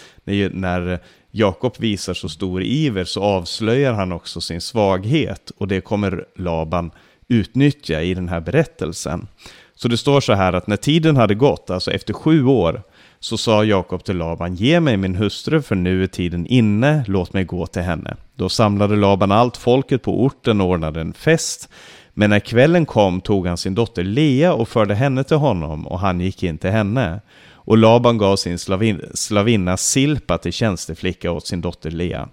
när 0.52 1.00
Jakob 1.34 1.74
visar 1.78 2.14
så 2.14 2.28
stor 2.28 2.62
iver 2.62 3.04
så 3.04 3.22
avslöjar 3.22 3.92
han 3.92 4.12
också 4.12 4.40
sin 4.40 4.60
svaghet 4.60 5.52
och 5.58 5.68
det 5.68 5.80
kommer 5.80 6.24
Laban 6.36 6.90
utnyttja 7.28 8.02
i 8.02 8.14
den 8.14 8.28
här 8.28 8.40
berättelsen. 8.40 9.26
Så 9.74 9.88
det 9.88 9.96
står 9.96 10.20
så 10.20 10.32
här 10.32 10.52
att 10.52 10.66
när 10.66 10.76
tiden 10.76 11.16
hade 11.16 11.34
gått, 11.34 11.70
alltså 11.70 11.90
efter 11.90 12.14
sju 12.14 12.44
år, 12.44 12.82
så 13.20 13.38
sa 13.38 13.64
Jakob 13.64 14.04
till 14.04 14.16
Laban, 14.16 14.54
ge 14.54 14.80
mig 14.80 14.96
min 14.96 15.14
hustru 15.14 15.62
för 15.62 15.74
nu 15.74 16.02
är 16.02 16.06
tiden 16.06 16.46
inne, 16.46 17.04
låt 17.08 17.32
mig 17.32 17.44
gå 17.44 17.66
till 17.66 17.82
henne. 17.82 18.16
Då 18.34 18.48
samlade 18.48 18.96
Laban 18.96 19.32
allt 19.32 19.56
folket 19.56 20.02
på 20.02 20.24
orten 20.24 20.60
och 20.60 20.68
ordnade 20.68 21.00
en 21.00 21.12
fest. 21.12 21.68
Men 22.14 22.30
när 22.30 22.40
kvällen 22.40 22.86
kom 22.86 23.20
tog 23.20 23.46
han 23.46 23.56
sin 23.56 23.74
dotter 23.74 24.04
Lea 24.04 24.54
och 24.54 24.68
förde 24.68 24.94
henne 24.94 25.24
till 25.24 25.36
honom 25.36 25.86
och 25.86 26.00
han 26.00 26.20
gick 26.20 26.42
in 26.42 26.58
till 26.58 26.70
henne. 26.70 27.20
Och 27.64 27.78
Laban 27.78 28.18
gav 28.18 28.36
sin 28.36 28.58
slavin, 28.58 29.00
slavinna 29.14 29.76
Silpa 29.76 30.38
till 30.38 30.52
tjänsteflicka 30.52 31.32
åt 31.32 31.46
sin 31.46 31.60
dotter 31.60 31.90
Lea. 31.90 32.28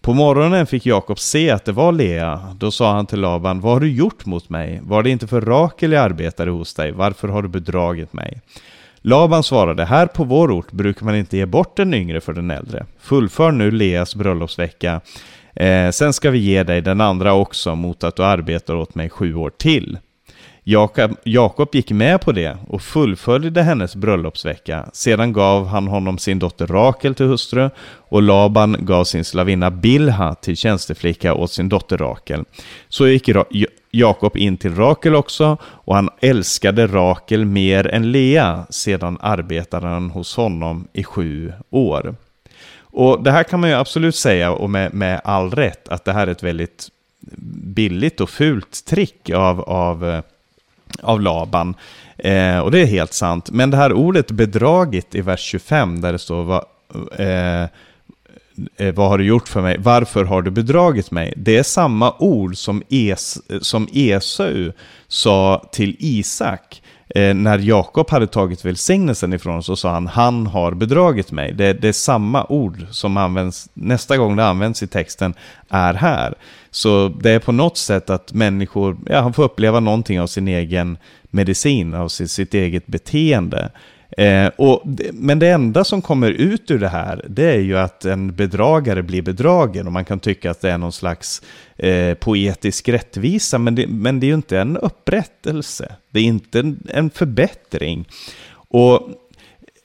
På 0.00 0.14
morgonen 0.14 0.66
fick 0.66 0.86
Jakob 0.86 1.18
se 1.18 1.50
att 1.50 1.64
det 1.64 1.72
var 1.72 1.92
Lea. 1.92 2.40
Då 2.58 2.70
sa 2.70 2.92
han 2.92 3.06
till 3.06 3.20
Laban, 3.20 3.60
vad 3.60 3.72
har 3.72 3.80
du 3.80 3.92
gjort 3.92 4.26
mot 4.26 4.48
mig? 4.48 4.80
Var 4.82 5.02
det 5.02 5.10
inte 5.10 5.26
för 5.26 5.40
Rakel 5.40 5.92
jag 5.92 6.04
arbetade 6.04 6.50
hos 6.50 6.74
dig? 6.74 6.92
Varför 6.92 7.28
har 7.28 7.42
du 7.42 7.48
bedragit 7.48 8.12
mig? 8.12 8.40
Laban 9.02 9.42
svarade, 9.42 9.84
här 9.84 10.06
på 10.06 10.24
vår 10.24 10.50
ort 10.50 10.72
brukar 10.72 11.06
man 11.06 11.16
inte 11.16 11.36
ge 11.36 11.46
bort 11.46 11.76
den 11.76 11.94
yngre 11.94 12.20
för 12.20 12.32
den 12.32 12.50
äldre. 12.50 12.86
Fullför 13.00 13.52
nu 13.52 13.70
Leas 13.70 14.14
bröllopsvecka. 14.14 15.00
Eh, 15.54 15.90
sen 15.90 16.12
ska 16.12 16.30
vi 16.30 16.38
ge 16.38 16.62
dig 16.62 16.80
den 16.80 17.00
andra 17.00 17.32
också 17.32 17.74
mot 17.74 18.04
att 18.04 18.16
du 18.16 18.24
arbetar 18.24 18.74
åt 18.74 18.94
mig 18.94 19.10
sju 19.10 19.34
år 19.34 19.50
till. 19.50 19.98
Jakob, 20.70 21.16
Jakob 21.24 21.74
gick 21.74 21.90
med 21.90 22.20
på 22.20 22.32
det 22.32 22.56
och 22.68 22.82
fullföljde 22.82 23.62
hennes 23.62 23.96
bröllopsvecka. 23.96 24.90
Sedan 24.92 25.32
gav 25.32 25.66
han 25.66 25.88
honom 25.88 26.18
sin 26.18 26.38
dotter 26.38 26.66
Rakel 26.66 27.14
till 27.14 27.26
hustru 27.26 27.70
och 27.96 28.22
Laban 28.22 28.76
gav 28.80 29.04
sin 29.04 29.24
slavinna 29.24 29.70
Bilha 29.70 30.34
till 30.34 30.56
tjänsteflicka 30.56 31.34
åt 31.34 31.52
sin 31.52 31.68
dotter 31.68 31.98
Rakel. 31.98 32.44
Så 32.88 33.08
gick 33.08 33.30
Jakob 33.90 34.36
in 34.36 34.56
till 34.56 34.74
Rakel 34.74 35.14
också 35.14 35.56
och 35.62 35.94
han 35.94 36.08
älskade 36.20 36.86
Rakel 36.86 37.44
mer 37.44 37.86
än 37.86 38.12
Lea. 38.12 38.66
Sedan 38.70 39.18
arbetade 39.20 39.86
han 39.86 40.10
hos 40.10 40.36
honom 40.36 40.88
i 40.92 41.04
sju 41.04 41.52
år. 41.70 42.14
Och 42.80 43.22
det 43.22 43.30
här 43.30 43.42
kan 43.42 43.60
man 43.60 43.70
ju 43.70 43.76
absolut 43.76 44.16
säga, 44.16 44.52
och 44.52 44.70
med, 44.70 44.94
med 44.94 45.20
all 45.24 45.50
rätt, 45.50 45.88
att 45.88 46.04
det 46.04 46.12
här 46.12 46.26
är 46.26 46.30
ett 46.30 46.42
väldigt 46.42 46.88
billigt 47.64 48.20
och 48.20 48.30
fult 48.30 48.84
trick 48.84 49.30
av, 49.30 49.60
av 49.60 50.08
eh, 50.08 50.22
av 51.02 51.20
Laban. 51.20 51.74
Eh, 52.18 52.58
och 52.58 52.70
det 52.70 52.80
är 52.80 52.86
helt 52.86 53.12
sant. 53.12 53.50
Men 53.50 53.70
det 53.70 53.76
här 53.76 53.92
ordet 53.92 54.30
bedragit 54.30 55.14
i 55.14 55.20
vers 55.20 55.40
25 55.40 56.00
där 56.00 56.12
det 56.12 56.18
står 56.18 56.44
vad, 56.44 56.64
eh, 57.18 57.62
eh, 58.76 58.94
vad 58.94 59.08
har 59.08 59.18
du 59.18 59.24
gjort 59.24 59.48
för 59.48 59.62
mig? 59.62 59.76
Varför 59.78 60.24
har 60.24 60.42
du 60.42 60.50
bedragit 60.50 61.10
mig? 61.10 61.34
Det 61.36 61.56
är 61.56 61.62
samma 61.62 62.14
ord 62.18 62.56
som, 62.56 62.82
es, 62.88 63.38
som 63.60 63.88
Esau 63.92 64.72
sa 65.08 65.64
till 65.72 65.96
Isak. 65.98 66.82
Eh, 67.14 67.34
när 67.34 67.58
Jakob 67.58 68.10
hade 68.10 68.26
tagit 68.26 68.64
välsignelsen 68.64 69.32
ifrån 69.32 69.62
så 69.62 69.76
sa 69.76 69.92
han 69.92 70.06
han 70.06 70.46
har 70.46 70.72
bedragit 70.72 71.32
mig. 71.32 71.52
Det, 71.52 71.72
det, 71.72 71.88
är 71.88 71.92
samma 71.92 72.46
ord 72.48 72.86
som 72.90 73.16
används 73.16 73.68
nästa 73.74 74.16
gång 74.16 74.36
det 74.36 74.44
används 74.44 74.82
i 74.82 74.86
texten 74.86 75.34
är 75.68 75.94
här. 75.94 76.34
Så 76.70 77.08
det 77.08 77.30
är 77.30 77.38
på 77.38 77.52
något 77.52 77.78
sätt 77.78 78.10
att 78.10 78.32
människor 78.32 78.96
ja, 79.06 79.20
han 79.20 79.32
får 79.32 79.44
uppleva 79.44 79.80
någonting 79.80 80.20
av 80.20 80.26
sin 80.26 80.48
egen 80.48 80.98
medicin, 81.30 81.94
av 81.94 82.08
sitt, 82.08 82.30
sitt 82.30 82.54
eget 82.54 82.86
beteende. 82.86 83.70
Eh, 84.16 84.50
och, 84.56 84.82
men 85.12 85.38
det 85.38 85.48
enda 85.48 85.84
som 85.84 86.02
kommer 86.02 86.30
ut 86.30 86.70
ur 86.70 86.78
det 86.78 86.88
här, 86.88 87.24
det 87.28 87.44
är 87.44 87.58
ju 87.58 87.78
att 87.78 88.04
en 88.04 88.34
bedragare 88.34 89.02
blir 89.02 89.22
bedragen 89.22 89.86
och 89.86 89.92
man 89.92 90.04
kan 90.04 90.20
tycka 90.20 90.50
att 90.50 90.60
det 90.60 90.70
är 90.70 90.78
någon 90.78 90.92
slags 90.92 91.42
eh, 91.76 92.14
poetisk 92.14 92.88
rättvisa, 92.88 93.58
men 93.58 93.74
det, 93.74 93.86
men 93.86 94.20
det 94.20 94.26
är 94.26 94.28
ju 94.28 94.34
inte 94.34 94.58
en 94.58 94.76
upprättelse. 94.76 95.92
Det 96.10 96.20
är 96.20 96.24
inte 96.24 96.60
en, 96.60 96.82
en 96.88 97.10
förbättring. 97.10 98.08
Och 98.68 99.08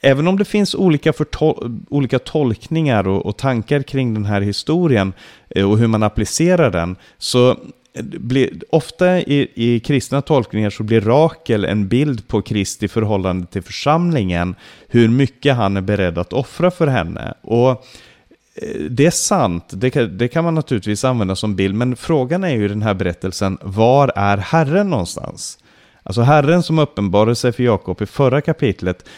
även 0.06 0.28
om 0.28 0.38
det 0.38 0.44
finns 0.44 0.74
olika, 0.74 1.12
förtol 1.12 1.80
olika 1.88 2.18
tolkningar 2.18 3.08
och, 3.08 3.26
och, 3.26 3.36
tankar 3.36 3.82
kring 3.82 4.14
den 4.14 4.24
här 4.24 4.40
historien 4.40 5.12
eh, 5.48 5.70
och 5.70 5.78
hur 5.78 5.86
man 5.86 6.02
applicerar 6.02 6.70
den, 6.70 6.96
så 7.18 7.50
eh, 7.50 7.56
blir, 8.02 8.50
ofta 8.70 9.18
i, 9.18 9.48
i 9.54 9.80
kristna 9.80 10.22
tolkningar 10.22 10.70
så 10.70 10.82
blir 10.82 11.00
Rakel 11.00 11.64
en 11.64 11.88
bild 11.88 12.28
på 12.28 12.42
Kristi 12.42 12.88
förhållande 12.88 13.46
till 13.46 13.62
församlingen, 13.62 14.54
hur 14.88 15.08
mycket 15.08 15.56
han 15.56 15.76
är 15.76 15.80
beredd 15.80 16.18
att 16.18 16.32
offra 16.32 16.70
för 16.70 16.86
henne. 16.86 17.34
Och 17.40 17.70
eh, 17.70 18.80
det 18.90 19.06
är 19.06 19.10
sant, 19.10 19.64
det 19.72 19.90
kan, 19.90 20.18
det 20.18 20.28
kan 20.28 20.44
man 20.44 20.54
naturligtvis 20.54 21.04
använda 21.04 21.36
som 21.36 21.56
bild, 21.56 21.74
men 21.74 21.96
frågan 21.96 22.44
är 22.44 22.54
ju 22.54 22.64
i 22.64 22.68
den 22.68 22.82
här 22.82 22.94
berättelsen, 22.94 23.58
var 23.62 24.12
är 24.16 24.36
Herren 24.36 24.90
någonstans? 24.90 25.58
Alltså 26.06 26.22
Herren 26.22 26.62
som 26.62 26.78
uppenbarade 26.78 27.34
sig 27.34 27.52
för 27.52 27.62
Jakob 27.62 28.02
i 28.02 28.06
förra 28.06 28.40
kapitlet, 28.40 29.08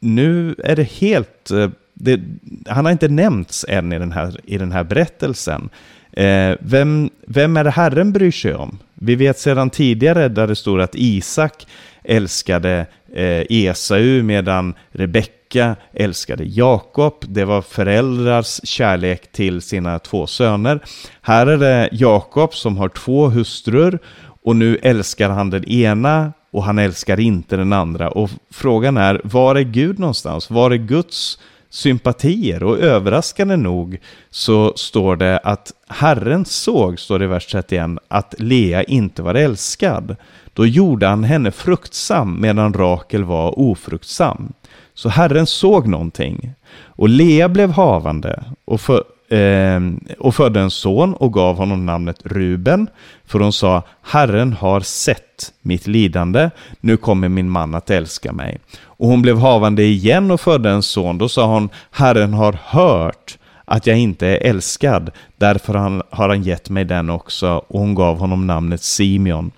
nu 0.00 0.54
är 0.64 0.76
det 0.76 0.82
helt, 0.82 1.50
eh, 1.50 1.68
det, 1.94 2.20
han 2.68 2.84
har 2.84 2.92
inte 2.92 3.08
nämnts 3.08 3.64
än 3.68 3.92
i 3.92 3.98
den 3.98 4.12
här, 4.12 4.40
i 4.44 4.58
den 4.58 4.72
här 4.72 4.84
berättelsen. 4.84 5.68
Eh, 6.12 6.56
vem, 6.60 7.10
vem 7.26 7.56
är 7.56 7.64
det 7.64 7.70
Herren 7.70 8.12
bryr 8.12 8.30
sig 8.30 8.54
om? 8.54 8.78
Vi 8.94 9.14
vet 9.14 9.38
sedan 9.38 9.70
tidigare 9.70 10.28
där 10.28 10.46
det 10.46 10.56
står 10.56 10.80
att 10.80 10.94
Isak 10.94 11.66
älskade 12.02 12.86
eh, 13.14 13.42
Esau 13.48 14.22
medan 14.22 14.74
Rebecka 14.92 15.76
älskade 15.92 16.44
Jakob. 16.44 17.14
Det 17.20 17.44
var 17.44 17.62
föräldrars 17.62 18.60
kärlek 18.64 19.32
till 19.32 19.62
sina 19.62 19.98
två 19.98 20.26
söner. 20.26 20.80
Här 21.22 21.46
är 21.46 21.56
det 21.56 21.88
Jakob 21.92 22.54
som 22.54 22.76
har 22.76 22.88
två 22.88 23.28
hustrur 23.28 23.98
och 24.44 24.56
nu 24.56 24.78
älskar 24.82 25.30
han 25.30 25.50
den 25.50 25.64
ena 25.64 26.32
och 26.50 26.64
han 26.64 26.78
älskar 26.78 27.20
inte 27.20 27.56
den 27.56 27.72
andra. 27.72 28.10
Och 28.10 28.30
frågan 28.50 28.96
är, 28.96 29.20
var 29.24 29.54
är 29.54 29.62
Gud 29.62 29.98
någonstans? 29.98 30.50
Var 30.50 30.70
är 30.70 30.76
Guds 30.76 31.38
sympatier 31.70 32.62
och 32.62 32.78
överraskande 32.78 33.56
nog 33.56 33.98
så 34.30 34.72
står 34.76 35.16
det 35.16 35.38
att 35.38 35.72
Herren 35.88 36.44
såg, 36.44 37.00
står 37.00 37.18
det 37.18 37.24
i 37.24 37.28
vers 37.28 37.46
31, 37.46 37.90
att 38.08 38.34
Lea 38.38 38.82
inte 38.82 39.22
var 39.22 39.34
älskad. 39.34 40.16
Då 40.52 40.66
gjorde 40.66 41.06
han 41.06 41.24
henne 41.24 41.50
fruktsam 41.50 42.40
medan 42.40 42.74
Rakel 42.74 43.24
var 43.24 43.58
ofruktsam. 43.58 44.52
Så 44.94 45.08
Herren 45.08 45.46
såg 45.46 45.86
någonting. 45.86 46.54
Och 46.86 47.08
Lea 47.08 47.48
blev 47.48 47.70
havande 47.70 48.44
och, 48.64 48.80
för, 48.80 49.04
Ehm, 49.28 50.00
och 50.18 50.34
födde 50.34 50.60
en 50.60 50.70
son 50.70 51.14
och 51.14 51.32
gav 51.32 51.56
honom 51.56 51.86
namnet 51.86 52.20
Ruben. 52.24 52.88
För 53.26 53.40
hon 53.40 53.52
sa, 53.52 53.82
Herren 54.02 54.52
har 54.52 54.80
sett 54.80 55.52
mitt 55.62 55.86
lidande, 55.86 56.50
nu 56.80 56.96
kommer 56.96 57.28
min 57.28 57.50
man 57.50 57.74
att 57.74 57.90
älska 57.90 58.32
mig. 58.32 58.58
Och 58.82 59.08
hon 59.08 59.22
blev 59.22 59.38
havande 59.38 59.82
igen 59.82 60.30
och 60.30 60.40
födde 60.40 60.70
en 60.70 60.82
son. 60.82 61.18
Då 61.18 61.28
sa 61.28 61.46
hon, 61.46 61.68
Herren 61.90 62.34
har 62.34 62.58
hört 62.64 63.38
att 63.64 63.86
jag 63.86 63.98
inte 63.98 64.26
är 64.26 64.50
älskad, 64.50 65.10
därför 65.36 65.74
har 66.10 66.28
han 66.28 66.42
gett 66.42 66.70
mig 66.70 66.84
den 66.84 67.10
också. 67.10 67.64
Och 67.68 67.80
hon 67.80 67.94
gav 67.94 68.18
honom 68.18 68.46
namnet 68.46 68.82
Simeon. 68.82 69.50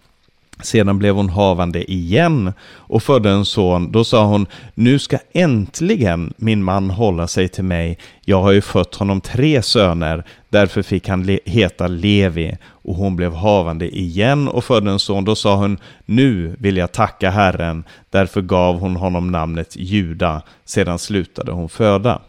Sedan 0.62 0.98
blev 0.98 1.14
hon 1.14 1.28
havande 1.28 1.92
igen 1.92 2.52
och 2.68 3.02
födde 3.02 3.30
en 3.30 3.44
son. 3.44 3.92
Då 3.92 4.04
sa 4.04 4.24
hon, 4.24 4.46
nu 4.74 4.98
ska 4.98 5.18
äntligen 5.32 6.32
min 6.36 6.64
man 6.64 6.90
hålla 6.90 7.26
sig 7.26 7.48
till 7.48 7.64
mig. 7.64 7.98
Jag 8.24 8.42
har 8.42 8.52
ju 8.52 8.60
fött 8.60 8.94
honom 8.94 9.20
tre 9.20 9.62
söner. 9.62 10.24
Därför 10.48 10.82
fick 10.82 11.08
han 11.08 11.38
heta 11.44 11.86
Levi. 11.86 12.56
Och 12.64 12.94
hon 12.94 13.16
blev 13.16 13.34
havande 13.34 13.96
igen 13.98 14.48
och 14.48 14.64
födde 14.64 14.90
en 14.90 14.98
son. 14.98 15.24
Då 15.24 15.34
sa 15.34 15.56
hon, 15.56 15.78
nu 16.04 16.56
vill 16.58 16.76
jag 16.76 16.92
tacka 16.92 17.30
Herren. 17.30 17.84
Därför 18.10 18.42
gav 18.42 18.78
hon 18.78 18.96
honom 18.96 19.32
namnet 19.32 19.76
Juda. 19.76 20.42
Sedan 20.64 20.98
slutade 20.98 21.52
hon 21.52 21.68
föda. 21.68 22.20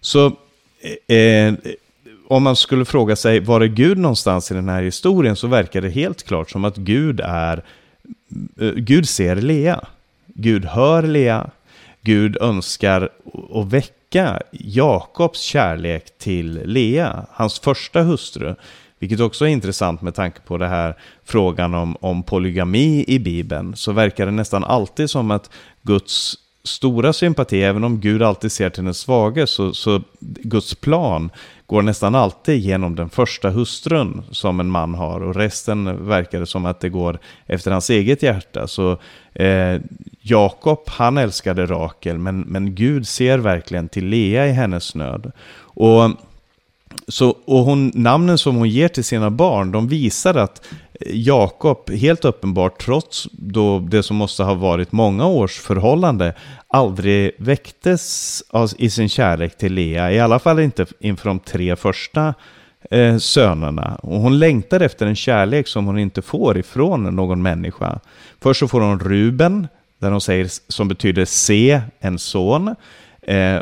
Så 0.00 0.26
eh, 1.06 1.16
eh 1.16 1.54
om 2.30 2.42
man 2.42 2.56
skulle 2.56 2.84
fråga 2.84 3.16
sig 3.16 3.40
var 3.40 3.60
är 3.60 3.66
Gud 3.66 3.98
någonstans 3.98 4.50
i 4.50 4.54
den 4.54 4.68
här 4.68 4.82
historien 4.82 5.36
så 5.36 5.46
verkar 5.46 5.80
det 5.80 5.88
helt 5.88 6.22
klart 6.22 6.50
som 6.50 6.64
att 6.64 6.76
Gud 6.76 7.20
är 7.24 7.64
eh, 8.60 8.72
Gud 8.72 9.08
ser 9.08 9.36
Lea. 9.36 9.80
Gud 10.26 10.64
hör 10.64 11.02
Lea. 11.02 11.50
Gud 12.00 12.36
önskar 12.36 13.08
att 13.54 13.72
väcka 13.72 14.40
Jakobs 14.50 15.40
kärlek 15.40 16.18
till 16.18 16.62
Lea, 16.64 17.26
hans 17.30 17.58
första 17.58 18.02
hustru. 18.02 18.54
Vilket 18.98 19.20
också 19.20 19.44
är 19.44 19.48
intressant 19.48 20.02
med 20.02 20.14
tanke 20.14 20.40
på 20.40 20.58
det 20.58 20.66
här 20.66 20.94
frågan 21.24 21.74
om, 21.74 21.96
om 22.00 22.22
polygami 22.22 23.04
i 23.08 23.18
Bibeln. 23.18 23.76
Så 23.76 23.92
verkar 23.92 24.26
det 24.26 24.32
nästan 24.32 24.64
alltid 24.64 25.10
som 25.10 25.30
att 25.30 25.50
Guds 25.82 26.34
stora 26.68 27.12
sympati, 27.12 27.62
även 27.62 27.84
om 27.84 28.00
Gud 28.00 28.22
alltid 28.22 28.52
ser 28.52 28.70
till 28.70 28.84
den 28.84 28.94
svage, 28.94 29.46
så, 29.46 29.74
så 29.74 30.02
Guds 30.20 30.74
plan 30.74 31.30
går 31.66 31.82
nästan 31.82 32.14
alltid 32.14 32.60
genom 32.60 32.96
den 32.96 33.10
första 33.10 33.50
hustrun 33.50 34.22
som 34.30 34.60
en 34.60 34.70
man 34.70 34.94
har 34.94 35.20
och 35.20 35.34
resten 35.34 36.08
verkar 36.08 36.40
det 36.40 36.46
som 36.46 36.66
att 36.66 36.80
det 36.80 36.88
går 36.88 37.18
efter 37.46 37.70
hans 37.70 37.90
eget 37.90 38.22
hjärta. 38.22 38.66
Så 38.66 38.98
eh, 39.32 39.80
Jakob, 40.20 40.78
han 40.86 41.18
älskade 41.18 41.66
Rakel, 41.66 42.18
men, 42.18 42.40
men 42.40 42.74
Gud 42.74 43.08
ser 43.08 43.38
verkligen 43.38 43.88
till 43.88 44.06
Lea 44.06 44.46
i 44.46 44.52
hennes 44.52 44.94
nöd. 44.94 45.32
Och 45.60 46.10
så, 47.08 47.36
och 47.44 47.58
hon, 47.58 47.92
namnen 47.94 48.38
som 48.38 48.56
hon 48.56 48.68
ger 48.68 48.88
till 48.88 49.04
sina 49.04 49.30
barn, 49.30 49.72
de 49.72 49.88
visar 49.88 50.34
att 50.34 50.66
Jakob, 51.00 51.90
helt 51.90 52.24
uppenbart, 52.24 52.82
trots 52.82 53.28
då 53.32 53.78
det 53.78 54.02
som 54.02 54.16
måste 54.16 54.42
ha 54.42 54.54
varit 54.54 54.92
många 54.92 55.26
års 55.26 55.58
förhållande, 55.58 56.34
aldrig 56.68 57.32
väcktes 57.38 58.42
i 58.78 58.90
sin 58.90 59.08
kärlek 59.08 59.58
till 59.58 59.74
Lea. 59.74 60.12
I 60.12 60.20
alla 60.20 60.38
fall 60.38 60.60
inte 60.60 60.86
inför 61.00 61.28
de 61.28 61.38
tre 61.38 61.76
första 61.76 62.34
eh, 62.90 63.18
sönerna. 63.18 63.98
Och 64.02 64.20
hon 64.20 64.38
längtar 64.38 64.80
efter 64.80 65.06
en 65.06 65.16
kärlek 65.16 65.68
som 65.68 65.86
hon 65.86 65.98
inte 65.98 66.22
får 66.22 66.58
ifrån 66.58 67.02
någon 67.16 67.42
människa. 67.42 68.00
Först 68.40 68.60
så 68.60 68.68
får 68.68 68.80
hon 68.80 69.00
Ruben, 69.00 69.68
där 69.98 70.10
hon 70.10 70.20
säger, 70.20 70.48
som 70.68 70.88
betyder 70.88 71.24
se 71.24 71.80
en 72.00 72.18
son. 72.18 72.74
Eh, 73.22 73.58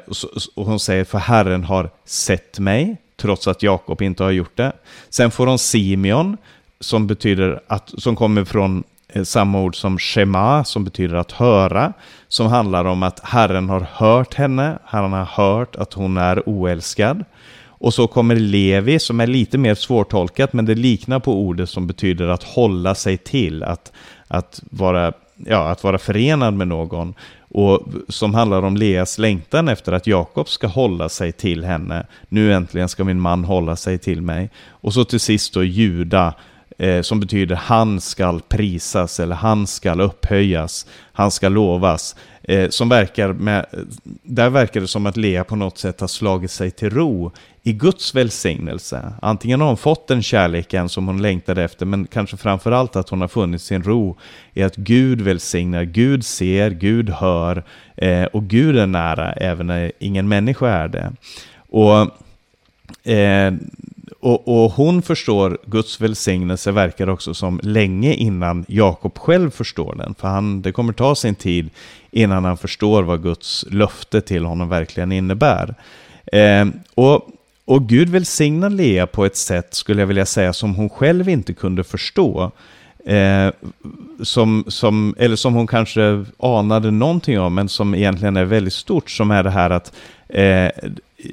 och 0.54 0.66
hon 0.66 0.80
säger, 0.80 1.04
för 1.04 1.18
Herren 1.18 1.64
har 1.64 1.90
sett 2.04 2.58
mig 2.58 2.96
trots 3.16 3.48
att 3.48 3.62
Jakob 3.62 4.02
inte 4.02 4.24
har 4.24 4.31
gjort 4.31 4.57
det. 4.57 4.72
Sen 5.11 5.31
får 5.31 5.46
hon 5.46 5.59
Simeon, 5.59 6.37
som 6.81 7.07
betyder 7.07 7.61
att, 7.66 7.94
som 7.98 8.16
kommer 8.16 8.44
från 8.44 8.85
eh, 9.09 9.22
samma 9.22 9.61
ord 9.61 9.76
som 9.76 9.98
shema, 9.98 10.64
som 10.64 10.85
betyder 10.85 11.14
att 11.14 11.33
höra, 11.33 11.92
som 12.29 12.46
handlar 12.46 12.85
om 12.85 13.02
att 13.02 13.20
Herren 13.24 13.68
har 13.68 13.87
hört 13.92 14.35
henne, 14.35 14.79
Herren 14.85 15.12
har 15.12 15.24
hört 15.24 15.76
att 15.76 15.92
hon 15.92 16.16
är 16.16 16.48
oälskad. 16.48 17.24
Och 17.79 17.94
så 17.94 18.07
kommer 18.07 18.37
Levi, 18.37 18.98
som 18.98 19.20
är 19.20 19.26
lite 19.26 19.59
mer 19.59 19.74
svårtolkat, 19.74 20.52
men 20.52 20.64
det 20.66 20.74
liknar 20.74 21.18
på 21.18 21.40
ordet 21.40 21.70
som 21.70 21.87
betyder 21.87 22.29
att 22.29 22.42
hålla 22.42 22.94
sig 22.94 23.16
till, 23.16 23.62
att, 23.62 23.92
att, 24.29 24.62
vara, 24.70 25.12
ja, 25.37 25.68
att 25.68 25.85
vara 25.85 25.98
förenad 25.98 26.55
med 26.55 26.68
någon 26.68 27.14
och 27.56 27.80
som 28.08 28.34
handlar 28.34 28.62
om 28.62 28.76
Leas 28.76 29.18
längtan 29.18 29.68
efter 29.68 29.92
att 29.92 30.06
Jakob 30.06 30.48
ska 30.48 30.66
hålla 30.66 31.08
sig 31.08 31.32
till 31.32 31.64
henne. 31.64 32.06
Nu 32.28 32.52
äntligen 32.52 32.88
ska 32.88 33.04
min 33.04 33.20
man 33.20 33.44
hålla 33.44 33.76
sig 33.76 33.98
till 33.98 34.22
mig. 34.22 34.50
Och 34.68 34.94
så 34.94 35.04
till 35.04 35.20
sist 35.20 35.54
då 35.54 35.64
Juda, 35.64 36.34
eh, 36.78 37.02
som 37.02 37.20
betyder 37.20 37.56
han 37.56 38.00
skall 38.00 38.40
prisas 38.40 39.20
eller 39.20 39.34
han 39.34 39.66
skall 39.66 40.00
upphöjas, 40.00 40.86
han 41.12 41.30
ska 41.30 41.48
lovas. 41.48 42.16
Eh, 42.48 42.68
som 42.68 42.88
verkar 42.88 43.32
med, 43.32 43.66
där 44.22 44.50
verkar 44.50 44.80
det 44.80 44.88
som 44.88 45.06
att 45.06 45.16
Lea 45.16 45.44
på 45.44 45.56
något 45.56 45.78
sätt 45.78 46.00
har 46.00 46.09
slagit 46.09 46.50
sig 46.50 46.70
till 46.70 46.90
ro 46.90 47.32
i 47.62 47.72
Guds 47.72 48.14
välsignelse. 48.14 49.12
Antingen 49.22 49.61
har 49.61 49.68
hon 49.68 49.76
fått 49.76 50.09
den 50.09 50.22
kärleken 50.22 50.88
som 50.88 51.06
hon 51.06 51.22
längtade 51.22 51.64
efter, 51.64 51.87
men 51.87 52.06
kanske 52.06 52.37
framför 52.37 52.72
allt 52.72 52.96
att 52.96 53.09
hon 53.09 53.20
har 53.20 53.28
funnit 53.28 53.62
sin 53.62 53.82
ro 53.82 54.16
i 54.54 54.62
att 54.62 54.76
Gud 54.76 55.20
välsignar, 55.20 55.82
Gud 55.85 56.24
ser, 56.24 56.70
Gud 56.70 57.11
hör 57.11 57.64
eh, 57.96 58.24
och 58.24 58.44
Gud 58.44 58.78
är 58.78 58.87
nära 58.87 59.32
även 59.32 59.66
när 59.66 59.92
ingen 59.98 60.28
människa 60.28 60.68
är 60.68 60.88
det. 60.88 61.12
Och, 61.68 62.00
eh, 63.12 63.54
och, 64.20 64.48
och, 64.64 64.72
hon 64.72 65.02
förstår 65.02 65.59
Guds 65.66 66.00
välsignelse 66.00 66.72
verkar 66.72 67.09
också 67.09 67.35
som 67.35 67.61
länge 67.62 68.14
innan 68.14 68.64
Jakob 68.68 69.18
själv 69.18 69.50
förstår 69.50 69.94
den. 69.94 70.14
För 70.14 70.28
han, 70.28 70.62
det 70.62 70.72
kommer 70.72 70.92
ta 70.92 71.14
sin 71.14 71.35
tid 71.35 71.70
innan 72.16 72.44
han 72.44 72.57
förstår 72.57 73.02
vad 73.02 73.22
Guds 73.22 73.64
löfte 73.70 74.20
till 74.20 74.44
honom 74.44 74.68
verkligen 74.68 75.12
innebär. 75.12 75.74
Eh, 76.33 76.66
och 76.94 77.29
och 77.68 77.88
Gud 77.88 78.09
välsignar 78.09 78.70
Lea 78.70 79.07
på 79.07 79.24
ett 79.24 79.37
sätt, 79.37 79.74
skulle 79.74 80.02
jag 80.02 80.07
vilja 80.07 80.26
säga, 80.26 80.52
som 80.52 80.74
hon 80.74 80.88
själv 80.90 81.29
inte 81.29 81.55
kunde 81.55 81.85
förstå. 81.85 82.50
Eh, 83.07 83.50
som, 84.22 84.64
som, 84.68 85.14
eller 85.18 85.37
som 85.37 85.55
hon 85.55 85.66
kanske 85.66 86.24
anade 86.38 86.90
någonting 86.90 87.40
om, 87.40 87.55
men 87.55 87.68
som 87.68 87.94
egentligen 87.94 88.37
är 88.37 88.44
väldigt 88.44 88.72
stort, 88.72 89.11
som 89.11 89.31
är 89.31 89.42
det 89.42 89.50
här 89.50 89.70
att 89.70 89.92
eh, 90.29 90.68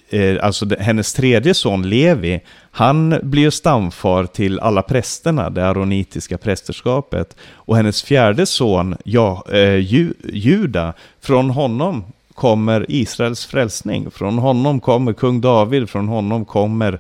Eh, 0.10 0.38
alltså 0.42 0.66
det, 0.66 0.80
hennes 0.80 1.14
tredje 1.14 1.54
son 1.54 1.90
Levi, 1.90 2.42
han 2.72 3.20
blir 3.24 3.50
stamfar 3.50 4.26
till 4.26 4.60
alla 4.60 4.82
prästerna, 4.82 5.50
det 5.50 5.68
aronitiska 5.68 6.38
prästerskapet. 6.38 7.36
Och 7.54 7.76
hennes 7.76 8.04
fjärde 8.04 8.46
son, 8.46 8.96
ja, 9.04 9.44
eh, 9.52 9.76
Ju, 9.76 10.14
Juda, 10.34 10.94
från 11.22 11.50
honom 11.50 12.04
kommer 12.34 12.86
Israels 12.90 13.46
frälsning. 13.46 14.12
Från 14.12 14.38
honom 14.38 14.80
kommer 14.80 15.14
kung 15.14 15.42
David, 15.42 15.90
från 15.90 16.08
honom 16.08 16.46
kommer 16.46 17.00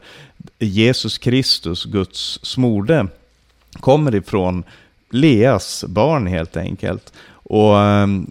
Jesus 0.60 1.18
Kristus, 1.18 1.86
Guds 1.86 2.40
smorde. 2.44 3.08
Kommer 3.80 4.16
ifrån 4.16 4.64
Leas 5.10 5.86
barn 5.88 6.28
helt 6.28 6.58
enkelt. 6.58 7.14
Och 7.44 7.80
ehm, 7.80 8.28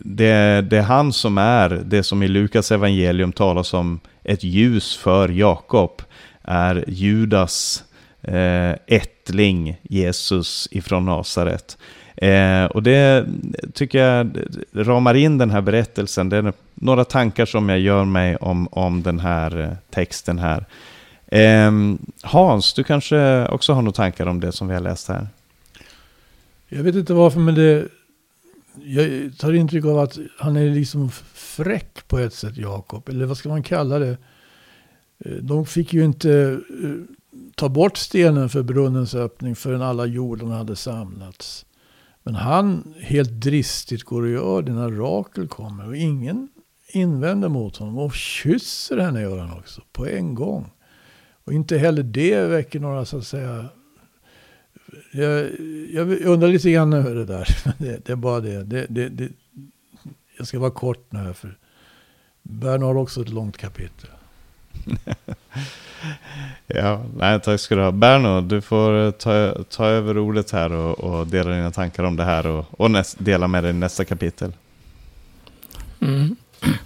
det, 0.00 0.60
det, 0.70 0.78
är 0.78 0.82
han 0.82 1.12
som 1.12 1.38
är 1.38 1.68
det 1.68 2.02
som 2.02 2.22
i 2.22 2.28
Lukas 2.28 2.72
evangelium 2.72 3.32
talas 3.32 3.74
om 3.74 4.00
ett 4.24 4.44
ljus 4.44 4.96
för 4.96 5.28
Jakob. 5.28 6.02
Är 6.42 6.84
Judas 6.86 7.84
eh, 8.22 8.72
ättling 8.86 9.80
Jesus 9.82 10.68
ifrån 10.70 11.04
Nasaret. 11.04 11.78
Eh, 12.16 12.64
och 12.64 12.82
det 12.82 13.26
tycker 13.74 13.98
jag 13.98 14.38
ramar 14.72 15.14
in 15.14 15.38
den 15.38 15.50
här 15.50 15.60
berättelsen. 15.60 16.28
Det 16.28 16.36
är 16.36 16.52
några 16.74 17.04
tankar 17.04 17.46
som 17.46 17.68
jag 17.68 17.80
gör 17.80 18.04
mig 18.04 18.36
om, 18.36 18.68
om 18.70 19.02
den 19.02 19.20
här 19.20 19.60
eh, 19.60 19.70
texten 19.90 20.38
här. 20.38 20.66
Eh, 21.26 21.72
Hans, 22.22 22.74
du 22.74 22.84
kanske 22.84 23.48
också 23.48 23.72
har 23.72 23.82
några 23.82 23.92
tankar 23.92 24.26
om 24.26 24.40
det 24.40 24.52
som 24.52 24.68
vi 24.68 24.74
har 24.74 24.80
läst 24.80 25.08
här? 25.08 25.28
Jag 26.68 26.82
vet 26.82 26.94
inte 26.94 27.14
varför, 27.14 27.40
men 27.40 27.54
det, 27.54 27.88
jag 28.84 29.38
tar 29.38 29.52
intryck 29.52 29.84
av 29.84 29.98
att 29.98 30.18
han 30.38 30.56
är 30.56 30.70
liksom 30.70 31.10
fräck 31.34 32.08
på 32.08 32.18
ett 32.18 32.32
sätt, 32.34 32.56
Jakob. 32.56 33.08
Eller 33.08 33.26
vad 33.26 33.36
ska 33.36 33.48
man 33.48 33.62
kalla 33.62 33.98
det? 33.98 34.16
Eh, 35.18 35.32
de 35.32 35.66
fick 35.66 35.92
ju 35.92 36.04
inte 36.04 36.60
eh, 36.82 37.16
ta 37.54 37.68
bort 37.68 37.96
stenen 37.96 38.48
för 38.48 38.62
brunnens 38.62 39.14
öppning 39.14 39.56
förrän 39.56 39.82
alla 39.82 40.06
jordarna 40.06 40.56
hade 40.56 40.76
samlats. 40.76 41.66
Men 42.22 42.34
han 42.34 42.94
helt 43.00 43.30
dristigt 43.30 44.02
går 44.02 44.22
och 44.22 44.28
gör 44.28 44.62
det 44.62 44.72
när 44.72 44.90
Rakel 44.90 45.48
kommer. 45.48 45.88
Och 45.88 45.96
ingen, 45.96 46.48
invänder 46.88 47.48
mot 47.48 47.76
honom 47.76 47.98
och 47.98 48.14
kysser 48.14 48.98
henne 48.98 49.20
gör 49.20 49.38
han 49.38 49.58
också 49.58 49.82
på 49.92 50.06
en 50.06 50.34
gång. 50.34 50.70
Och 51.44 51.52
inte 51.52 51.78
heller 51.78 52.02
det 52.02 52.40
väcker 52.40 52.80
några 52.80 53.04
så 53.04 53.18
att 53.18 53.26
säga 53.26 53.64
jag, 55.10 55.50
jag 55.92 56.20
undrar 56.20 56.48
lite 56.48 56.70
grann 56.70 56.92
över 56.92 57.14
det 57.14 57.24
där. 57.24 57.58
Det, 57.78 58.06
det 58.06 58.12
är 58.12 58.16
bara 58.16 58.40
det. 58.40 58.62
Det, 58.64 58.86
det, 58.88 59.08
det. 59.08 59.28
Jag 60.38 60.46
ska 60.46 60.58
vara 60.58 60.70
kort 60.70 61.06
nu 61.12 61.18
här 61.18 61.32
för 61.32 61.58
Berno 62.42 62.86
har 62.86 62.96
också 62.96 63.22
ett 63.22 63.28
långt 63.28 63.56
kapitel. 63.56 64.10
ja, 66.66 67.04
nej, 67.16 67.40
tack 67.40 67.60
ska 67.60 67.74
du 67.74 67.82
ha. 67.82 67.90
Berno, 67.90 68.40
du 68.40 68.60
får 68.60 69.10
ta, 69.10 69.64
ta 69.64 69.86
över 69.86 70.18
ordet 70.18 70.50
här 70.50 70.72
och, 70.72 70.98
och 70.98 71.26
dela 71.26 71.50
dina 71.50 71.70
tankar 71.70 72.04
om 72.04 72.16
det 72.16 72.24
här 72.24 72.46
och, 72.46 72.80
och 72.80 72.90
näst, 72.90 73.16
dela 73.18 73.48
med 73.48 73.64
dig 73.64 73.72
nästa 73.72 74.04
kapitel. 74.04 74.52
Mm. 76.00 76.36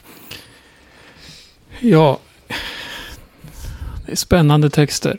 Ja, 1.83 2.21
det 4.07 4.13
är 4.13 4.17
spännande 4.17 4.71
texter. 4.71 5.19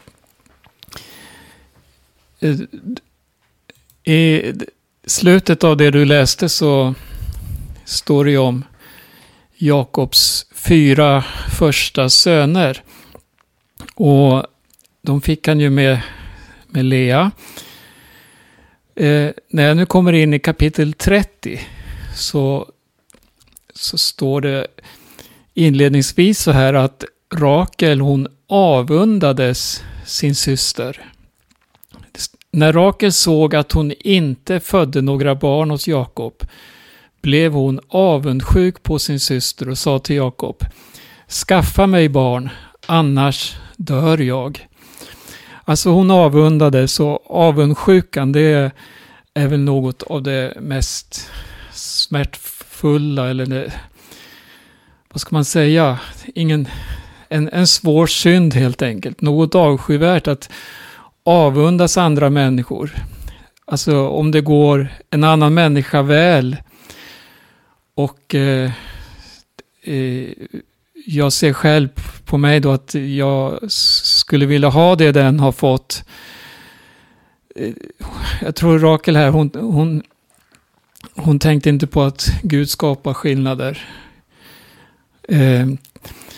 Eh, 2.42 2.56
I 4.14 4.54
slutet 5.06 5.64
av 5.64 5.78
det 5.78 5.92
du 5.92 6.06
läste 6.06 6.50
så 6.50 6.96
står 7.86 8.26
det 8.26 8.38
om 8.38 8.64
Jakobs 9.56 10.46
fyra 10.52 11.24
första 11.58 12.10
söner. 12.10 12.84
Och 13.96 14.46
de 15.02 15.22
fick 15.22 15.48
han 15.48 15.60
ju 15.60 15.70
med, 15.70 16.02
med 16.68 16.86
Lea. 16.86 17.32
Eh, 18.96 19.30
när 19.50 19.68
jag 19.68 19.78
nu 19.78 19.86
kommer 19.86 20.14
in 20.14 20.34
i 20.34 20.40
kapitel 20.40 20.94
30 20.94 21.60
så, 22.16 22.72
så 23.74 23.98
står 23.98 24.42
det 24.42 24.68
inledningsvis 25.54 26.40
så 26.40 26.52
här 26.52 26.74
att 26.74 27.04
Rakel 27.34 28.02
hon 28.02 28.28
avundades 28.48 29.84
sin 30.06 30.36
syster. 30.36 31.12
När 32.54 32.74
Rakel 32.74 33.12
såg 33.12 33.56
att 33.56 33.72
hon 33.72 33.92
inte 34.00 34.60
födde 34.60 35.02
några 35.02 35.36
barn 35.36 35.70
hos 35.70 35.88
Jakob 35.88 36.44
blev 37.22 37.54
hon 37.54 37.80
avundsjuk 37.88 38.84
på 38.84 39.00
sin 39.00 39.20
syster 39.20 39.70
och 39.70 39.78
sa 39.78 40.00
till 40.00 40.16
Jakob 40.16 40.66
Skaffa 41.28 41.88
mig 41.88 42.10
barn, 42.10 42.50
annars 42.86 43.56
dör 43.78 44.18
jag. 44.18 44.68
Alltså 45.64 45.90
hon 45.90 46.12
avundades 46.12 47.00
och 47.00 47.32
avundsjukan 47.32 48.32
det 48.32 48.72
är 49.34 49.48
väl 49.48 49.60
något 49.60 50.04
av 50.04 50.24
det 50.24 50.54
mest 50.62 51.30
smärtfulla 51.74 53.30
eller 53.30 53.46
det, 53.46 53.74
vad 55.14 55.22
ska 55.22 55.36
man 55.36 55.46
säga, 55.46 56.00
ingen, 56.36 56.68
en, 57.30 57.50
en 57.50 57.68
svår 57.68 58.08
synd 58.08 58.54
helt 58.54 58.82
enkelt. 58.82 59.22
Något 59.22 59.56
avskyvärt 59.56 60.28
att 60.28 60.50
avundas 61.24 61.98
andra 61.98 62.30
människor. 62.30 62.92
Alltså 63.66 64.08
om 64.08 64.32
det 64.32 64.42
går 64.42 64.88
en 65.10 65.24
annan 65.24 65.54
människa 65.54 66.02
väl 66.02 66.58
och 67.96 68.36
eh, 68.36 68.72
eh, 69.84 70.30
jag 71.06 71.34
ser 71.34 71.54
själv 71.54 71.90
på 72.26 72.38
mig 72.38 72.60
då 72.60 72.72
att 72.72 72.94
jag 72.94 73.72
skulle 73.72 74.46
vilja 74.46 74.70
ha 74.70 74.96
det 74.96 75.12
den 75.12 75.40
har 75.40 75.52
fått. 75.52 76.04
Eh, 77.56 77.74
jag 78.42 78.56
tror 78.56 78.80
Rakel 78.80 79.16
här, 79.16 79.30
hon, 79.30 79.52
hon, 79.54 80.04
hon 81.16 81.40
tänkte 81.40 81.70
inte 81.70 81.88
på 81.88 82.04
att 82.04 82.28
Gud 82.44 82.70
skapar 82.70 83.14
skillnader. 83.14 83.86
Eh, 85.28 85.68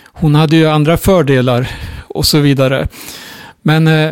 hon 0.06 0.36
hade 0.36 0.56
ju 0.56 0.68
andra 0.68 0.98
fördelar 0.98 1.72
och 2.08 2.26
så 2.26 2.40
vidare. 2.40 2.88
Men 3.62 3.88
eh, 3.88 4.12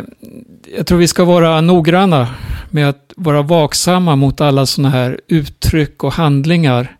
jag 0.76 0.86
tror 0.86 0.98
vi 0.98 1.08
ska 1.08 1.24
vara 1.24 1.60
noggranna 1.60 2.28
med 2.70 2.88
att 2.88 3.12
vara 3.16 3.42
vaksamma 3.42 4.16
mot 4.16 4.40
alla 4.40 4.66
sådana 4.66 4.90
här 4.90 5.20
uttryck 5.28 6.04
och 6.04 6.12
handlingar 6.12 6.96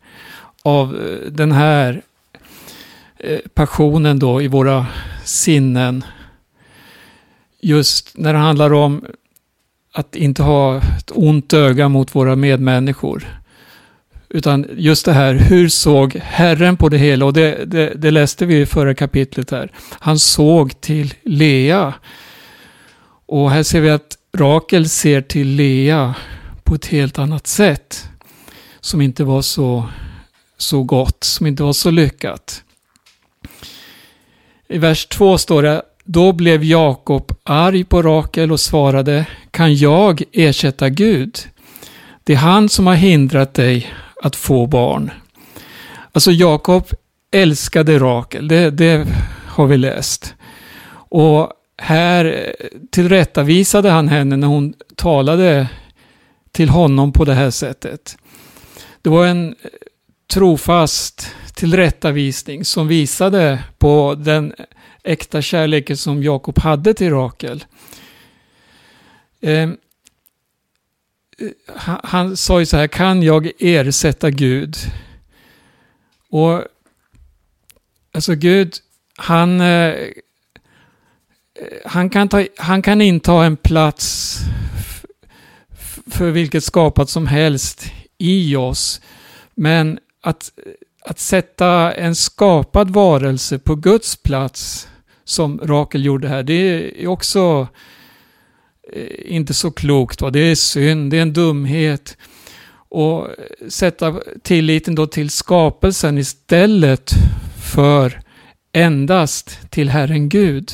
av 0.63 0.97
eh, 0.97 1.31
den 1.31 1.53
här 1.53 2.03
eh, 3.19 3.39
passionen 3.55 4.19
då 4.19 4.43
i 4.43 4.49
våra 4.49 4.87
sinnen. 5.25 6.05
Just 7.61 8.19
när 8.19 8.33
det 8.33 8.39
handlar 8.39 8.73
om 8.73 9.05
att 9.93 10.17
inte 10.17 10.43
ha 10.43 10.77
ett 10.77 11.11
ont 11.15 11.53
öga 11.53 11.89
mot 11.89 12.15
våra 12.15 12.37
medmänniskor. 12.37 13.43
Utan 14.29 14.67
just 14.77 15.05
det 15.05 15.13
här, 15.13 15.35
hur 15.35 15.69
såg 15.69 16.15
Herren 16.23 16.77
på 16.77 16.89
det 16.89 16.99
hela? 16.99 17.25
Och 17.25 17.33
det, 17.33 17.65
det, 17.65 17.93
det 17.97 18.11
läste 18.11 18.47
vi 18.47 18.61
i 18.61 18.67
förra 18.67 18.95
kapitlet 18.95 19.51
här. 19.51 19.73
Han 19.91 20.19
såg 20.19 20.81
till 20.81 21.15
Lea. 21.23 21.95
Och 23.33 23.51
här 23.51 23.63
ser 23.63 23.81
vi 23.81 23.91
att 23.91 24.19
Rakel 24.37 24.89
ser 24.89 25.21
till 25.21 25.49
Lea 25.49 26.15
på 26.63 26.75
ett 26.75 26.87
helt 26.87 27.19
annat 27.19 27.47
sätt. 27.47 28.09
Som 28.81 29.01
inte 29.01 29.25
var 29.25 29.43
så, 29.43 29.89
så 30.57 30.83
gott, 30.83 31.25
som 31.25 31.47
inte 31.47 31.63
var 31.63 31.73
så 31.73 31.91
lyckat. 31.91 32.65
I 34.69 34.79
vers 34.79 35.07
2 35.07 35.39
står 35.39 35.63
det 35.63 35.83
Då 36.05 36.33
blev 36.33 36.65
Jakob 36.65 37.33
arg 37.45 37.85
på 37.85 38.03
Rakel 38.03 38.53
och 38.53 38.61
svarade 38.61 39.27
Kan 39.51 39.75
jag 39.75 40.23
ersätta 40.33 40.89
Gud? 40.89 41.39
Det 42.25 42.33
är 42.33 42.37
han 42.37 42.69
som 42.69 42.87
har 42.87 42.95
hindrat 42.95 43.55
dig 43.55 43.93
att 44.23 44.37
få 44.37 44.67
barn. 44.67 45.11
Alltså 46.13 46.33
Jakob 46.33 46.85
älskade 47.31 47.99
Rakel, 47.99 48.49
det, 48.49 48.71
det 48.71 49.07
har 49.47 49.67
vi 49.67 49.77
läst. 49.77 50.35
Och 50.95 51.53
här 51.83 52.55
tillrättavisade 52.91 53.91
han 53.91 54.09
henne 54.09 54.37
när 54.37 54.47
hon 54.47 54.75
talade 54.97 55.69
till 56.53 56.69
honom 56.69 57.13
på 57.13 57.25
det 57.25 57.35
här 57.35 57.51
sättet. 57.51 58.17
Det 59.03 59.11
var 59.11 59.27
en 59.27 59.49
eh, 59.49 59.71
trofast 60.33 61.35
tillrättavisning 61.55 62.65
som 62.65 62.89
visade 62.89 63.65
på 63.79 64.15
den 64.19 64.55
äkta 65.05 65.43
kärleken 65.43 65.97
som 65.97 66.23
Jakob 66.23 66.59
hade 66.59 66.95
till 66.95 67.11
Rakel. 67.11 67.65
Ehm, 69.41 69.77
eh, 71.39 71.51
han 72.05 72.37
sa 72.37 72.61
ju 72.61 72.67
så 72.67 72.77
här, 72.77 72.87
kan 72.87 73.23
jag 73.23 73.51
ersätta 73.59 74.31
Gud? 74.31 74.77
Och 76.31 76.65
alltså 78.13 78.35
Gud, 78.35 78.75
han 79.17 79.61
eh, 79.61 79.95
han 81.85 82.11
kan, 82.11 82.29
ta, 82.29 82.45
han 82.57 82.83
kan 82.83 83.01
inta 83.01 83.45
en 83.45 83.57
plats 83.57 84.39
för 86.11 86.31
vilket 86.31 86.65
skapat 86.65 87.11
som 87.11 87.27
helst 87.27 87.93
i 88.19 88.57
oss. 88.57 89.01
Men 89.55 89.99
att, 90.23 90.53
att 91.05 91.19
sätta 91.19 91.93
en 91.93 92.15
skapad 92.15 92.91
varelse 92.91 93.59
på 93.59 93.75
Guds 93.75 94.17
plats 94.17 94.89
som 95.25 95.61
Rakel 95.63 96.05
gjorde 96.05 96.29
här, 96.29 96.43
det 96.43 96.55
är 97.03 97.07
också 97.07 97.69
eh, 98.93 99.35
inte 99.37 99.55
så 99.55 99.71
klokt. 99.71 100.21
Va? 100.21 100.31
Det 100.31 100.41
är 100.41 100.55
synd, 100.55 101.11
det 101.11 101.19
är 101.19 101.23
en 101.23 101.33
dumhet. 101.33 102.17
Och 102.89 103.29
sätta 103.69 104.21
tilliten 104.43 104.95
då 104.95 105.07
till 105.07 105.31
skapelsen 105.31 106.19
istället 106.19 107.11
för 107.73 108.21
endast 108.73 109.71
till 109.71 109.89
Herren 109.89 110.29
Gud. 110.29 110.73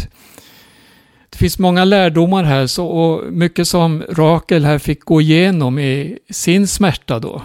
Det 1.30 1.38
finns 1.38 1.58
många 1.58 1.84
lärdomar 1.84 2.44
här 2.44 2.66
så, 2.66 2.86
och 2.86 3.32
mycket 3.32 3.68
som 3.68 4.04
Rakel 4.08 4.64
här 4.64 4.78
fick 4.78 5.00
gå 5.00 5.20
igenom 5.20 5.78
i 5.78 6.18
sin 6.30 6.66
smärta 6.66 7.18
då. 7.18 7.42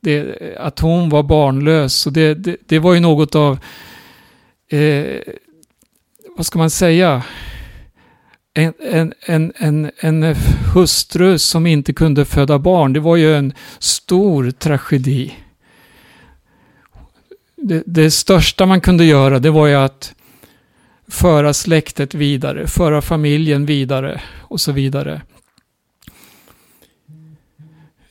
Det, 0.00 0.38
att 0.58 0.80
hon 0.80 1.08
var 1.08 1.22
barnlös 1.22 2.06
och 2.06 2.12
det, 2.12 2.34
det, 2.34 2.56
det 2.66 2.78
var 2.78 2.94
ju 2.94 3.00
något 3.00 3.34
av, 3.34 3.58
eh, 4.70 5.16
vad 6.36 6.46
ska 6.46 6.58
man 6.58 6.70
säga, 6.70 7.22
en, 8.54 8.72
en, 8.78 9.12
en, 9.26 9.52
en, 9.56 9.90
en 9.98 10.36
hustru 10.74 11.38
som 11.38 11.66
inte 11.66 11.92
kunde 11.92 12.24
föda 12.24 12.58
barn. 12.58 12.92
Det 12.92 13.00
var 13.00 13.16
ju 13.16 13.36
en 13.36 13.52
stor 13.78 14.50
tragedi. 14.50 15.34
Det, 17.56 17.82
det 17.86 18.10
största 18.10 18.66
man 18.66 18.80
kunde 18.80 19.04
göra 19.04 19.38
det 19.38 19.50
var 19.50 19.66
ju 19.66 19.74
att 19.74 20.14
föra 21.08 21.54
släktet 21.54 22.14
vidare, 22.14 22.66
föra 22.66 23.02
familjen 23.02 23.66
vidare 23.66 24.20
och 24.40 24.60
så 24.60 24.72
vidare. 24.72 25.22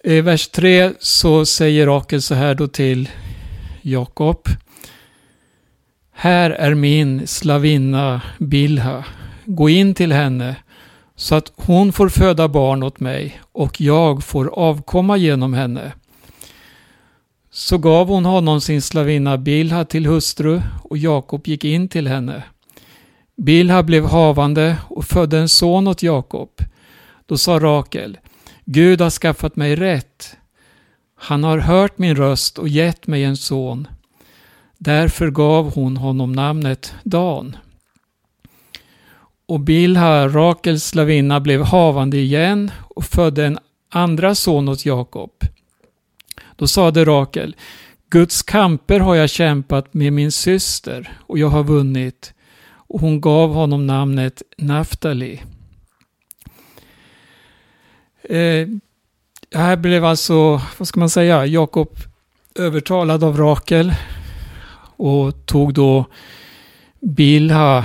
I 0.03 0.21
vers 0.21 0.47
3 0.47 0.91
så 0.99 1.45
säger 1.45 1.85
Rakel 1.85 2.21
så 2.21 2.35
här 2.35 2.55
då 2.55 2.67
till 2.67 3.09
Jakob. 3.81 4.47
Här 6.11 6.51
är 6.51 6.73
min 6.75 7.27
slavinna 7.27 8.21
Bilha. 8.39 9.05
Gå 9.45 9.69
in 9.69 9.93
till 9.93 10.11
henne 10.11 10.55
så 11.15 11.35
att 11.35 11.51
hon 11.55 11.93
får 11.93 12.09
föda 12.09 12.47
barn 12.47 12.83
åt 12.83 12.99
mig 12.99 13.41
och 13.51 13.81
jag 13.81 14.23
får 14.23 14.47
avkomma 14.47 15.17
genom 15.17 15.53
henne. 15.53 15.91
Så 17.51 17.77
gav 17.77 18.07
hon 18.07 18.25
honom 18.25 18.61
sin 18.61 18.81
slavinna 18.81 19.37
Bilha 19.37 19.85
till 19.85 20.05
hustru 20.05 20.61
och 20.83 20.97
Jakob 20.97 21.47
gick 21.47 21.63
in 21.63 21.87
till 21.87 22.07
henne. 22.07 22.43
Bilha 23.37 23.83
blev 23.83 24.05
havande 24.05 24.77
och 24.89 25.05
födde 25.05 25.37
en 25.37 25.49
son 25.49 25.87
åt 25.87 26.03
Jakob. 26.03 26.49
Då 27.25 27.37
sa 27.37 27.59
Rakel, 27.59 28.17
Gud 28.65 29.01
har 29.01 29.09
skaffat 29.09 29.55
mig 29.55 29.75
rätt. 29.75 30.37
Han 31.15 31.43
har 31.43 31.57
hört 31.57 31.97
min 31.97 32.15
röst 32.15 32.57
och 32.57 32.67
gett 32.67 33.07
mig 33.07 33.23
en 33.23 33.37
son. 33.37 33.87
Därför 34.77 35.29
gav 35.31 35.73
hon 35.75 35.97
honom 35.97 36.31
namnet 36.31 36.93
Dan. 37.03 37.57
Och 39.47 39.59
Bilha, 39.59 40.27
Rakels 40.27 40.83
slavinna, 40.83 41.39
blev 41.39 41.63
havande 41.63 42.17
igen 42.17 42.71
och 42.95 43.05
födde 43.05 43.45
en 43.45 43.59
andra 43.89 44.35
son 44.35 44.69
åt 44.69 44.85
Jakob. 44.85 45.31
Då 46.55 46.67
sade 46.67 47.05
Rakel, 47.05 47.55
Guds 48.09 48.43
kamper 48.43 48.99
har 48.99 49.15
jag 49.15 49.29
kämpat 49.29 49.93
med 49.93 50.13
min 50.13 50.31
syster 50.31 51.17
och 51.27 51.39
jag 51.39 51.49
har 51.49 51.63
vunnit. 51.63 52.33
Och 52.87 52.99
hon 53.01 53.21
gav 53.21 53.53
honom 53.53 53.87
namnet 53.87 54.41
Naftali. 54.57 55.41
Eh, 58.23 58.67
här 59.53 59.77
blev 59.77 60.05
alltså, 60.05 60.61
vad 60.77 60.87
ska 60.87 60.99
man 60.99 61.09
säga, 61.09 61.45
Jakob 61.45 61.97
övertalad 62.55 63.23
av 63.23 63.37
Rakel 63.37 63.93
och 64.97 65.45
tog 65.45 65.73
då 65.73 66.05
Bilha, 66.99 67.77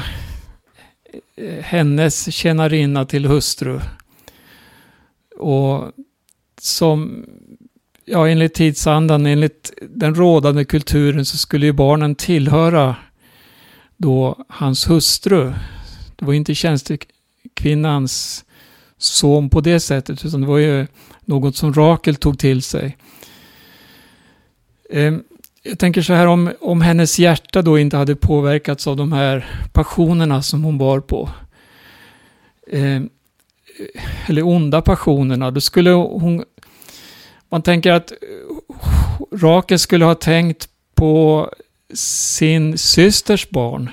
eh, 1.36 1.64
hennes 1.64 2.34
tjänarinna 2.34 3.04
till 3.04 3.26
hustru. 3.26 3.80
Och 5.38 5.92
som, 6.60 7.24
ja 8.04 8.28
enligt 8.28 8.54
tidsandan, 8.54 9.26
enligt 9.26 9.72
den 9.88 10.14
rådande 10.14 10.64
kulturen 10.64 11.24
så 11.24 11.38
skulle 11.38 11.66
ju 11.66 11.72
barnen 11.72 12.14
tillhöra 12.14 12.96
då 14.00 14.44
hans 14.48 14.90
hustru. 14.90 15.52
Det 16.16 16.24
var 16.24 16.32
inte 16.32 16.54
tjänstekvinnans 16.54 18.44
son 18.98 19.50
på 19.50 19.60
det 19.60 19.80
sättet, 19.80 20.24
utan 20.24 20.40
det 20.40 20.46
var 20.46 20.58
ju 20.58 20.86
något 21.20 21.56
som 21.56 21.74
Rakel 21.74 22.16
tog 22.16 22.38
till 22.38 22.62
sig. 22.62 22.96
Ehm, 24.90 25.22
jag 25.62 25.78
tänker 25.78 26.02
så 26.02 26.12
här 26.12 26.26
om, 26.26 26.52
om 26.60 26.80
hennes 26.80 27.18
hjärta 27.18 27.62
då 27.62 27.78
inte 27.78 27.96
hade 27.96 28.16
påverkats 28.16 28.86
av 28.86 28.96
de 28.96 29.12
här 29.12 29.60
passionerna 29.72 30.42
som 30.42 30.64
hon 30.64 30.78
bar 30.78 31.00
på. 31.00 31.30
Ehm, 32.70 33.10
eller 34.26 34.42
onda 34.42 34.82
passionerna. 34.82 35.50
Då 35.50 35.60
skulle 35.60 35.90
hon... 35.90 36.44
Man 37.48 37.62
tänker 37.62 37.92
att 37.92 38.12
Rakel 39.32 39.78
skulle 39.78 40.04
ha 40.04 40.14
tänkt 40.14 40.68
på 40.94 41.50
sin 41.94 42.78
systers 42.78 43.50
barn. 43.50 43.90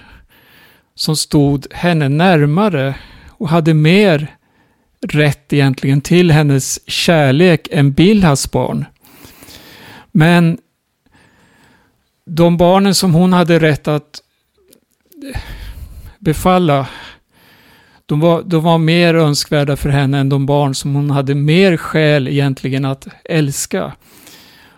Som 0.96 1.16
stod 1.16 1.74
henne 1.74 2.10
närmare 2.10 2.96
och 3.28 3.50
hade 3.50 3.74
mer 3.74 4.38
rätt 5.02 5.54
egentligen 5.54 6.02
till 6.02 6.32
hennes 6.32 6.90
kärlek 6.90 7.68
än 7.72 7.92
Bilhas 7.92 8.52
barn. 8.52 8.86
Men 10.12 10.58
de 12.26 12.58
barnen 12.58 12.96
som 12.96 13.14
hon 13.14 13.34
hade 13.34 13.60
rätt 13.60 13.88
att 13.88 14.22
befalla, 16.20 16.88
de 18.06 18.20
var, 18.20 18.44
de 18.44 18.64
var 18.64 18.78
mer 18.78 19.14
önskvärda 19.16 19.76
för 19.76 19.90
henne 19.90 20.20
än 20.20 20.30
de 20.30 20.46
barn 20.46 20.76
som 20.76 20.96
hon 20.96 21.10
hade 21.10 21.36
mer 21.36 21.78
skäl 21.78 22.28
egentligen 22.28 22.86
att 22.86 23.08
älska. 23.24 23.94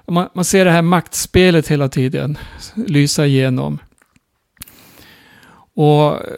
Man, 0.10 0.30
man 0.34 0.46
ser 0.46 0.66
det 0.66 0.72
här 0.72 0.82
maktspelet 0.82 1.68
hela 1.68 1.90
tiden 1.90 2.38
lysa 2.76 3.26
igenom. 3.26 3.80
Och 5.74 6.14
eh, 6.14 6.34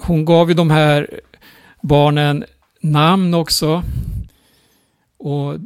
hon 0.00 0.24
gav 0.24 0.48
ju 0.48 0.54
de 0.54 0.70
här 0.70 1.20
barnen 1.80 2.44
namn 2.80 3.34
också. 3.34 3.82
Och 5.18 5.58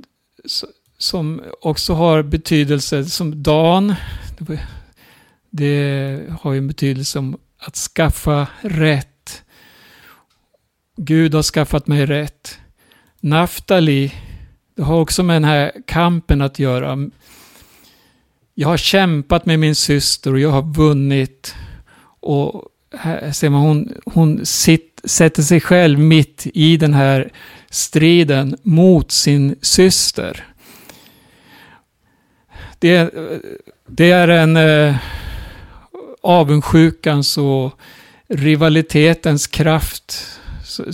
som 0.98 1.42
också 1.60 1.94
har 1.94 2.22
betydelse 2.22 3.04
som 3.04 3.42
Dan. 3.42 3.94
Det 5.50 6.20
har 6.40 6.52
ju 6.52 6.58
en 6.58 6.68
betydelse 6.68 7.12
som 7.12 7.38
att 7.58 7.76
skaffa 7.76 8.46
rätt. 8.60 9.42
Gud 10.96 11.34
har 11.34 11.42
skaffat 11.42 11.86
mig 11.86 12.06
rätt. 12.06 12.58
Naftali, 13.20 14.12
det 14.76 14.82
har 14.82 15.00
också 15.00 15.22
med 15.22 15.36
den 15.36 15.44
här 15.44 15.72
kampen 15.86 16.40
att 16.40 16.58
göra. 16.58 17.10
Jag 18.54 18.68
har 18.68 18.76
kämpat 18.76 19.46
med 19.46 19.58
min 19.58 19.74
syster 19.74 20.32
och 20.32 20.40
jag 20.40 20.50
har 20.50 20.62
vunnit. 20.62 21.54
Och 22.20 22.64
här 22.96 23.32
ser 23.32 23.50
man, 23.50 23.60
hon, 23.60 23.92
hon 24.04 24.46
sitt, 24.46 25.00
sätter 25.04 25.42
sig 25.42 25.60
själv 25.60 25.98
mitt 25.98 26.46
i 26.54 26.76
den 26.76 26.94
här 26.94 27.32
striden 27.70 28.56
mot 28.62 29.12
sin 29.12 29.56
syster 29.62 30.44
det, 32.84 33.10
det 33.86 34.10
är 34.10 34.28
en 34.28 34.56
eh, 34.56 34.96
avundsjukans 36.22 37.38
och 37.38 37.78
rivalitetens 38.28 39.46
kraft 39.46 40.38
så, 40.64 40.84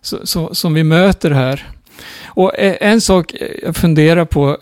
så, 0.00 0.26
så, 0.26 0.54
som 0.54 0.74
vi 0.74 0.84
möter 0.84 1.30
här. 1.30 1.68
Och 2.38 2.52
e- 2.58 2.78
en 2.80 3.00
sak 3.00 3.34
jag 3.62 3.76
funderar 3.76 4.24
på, 4.24 4.58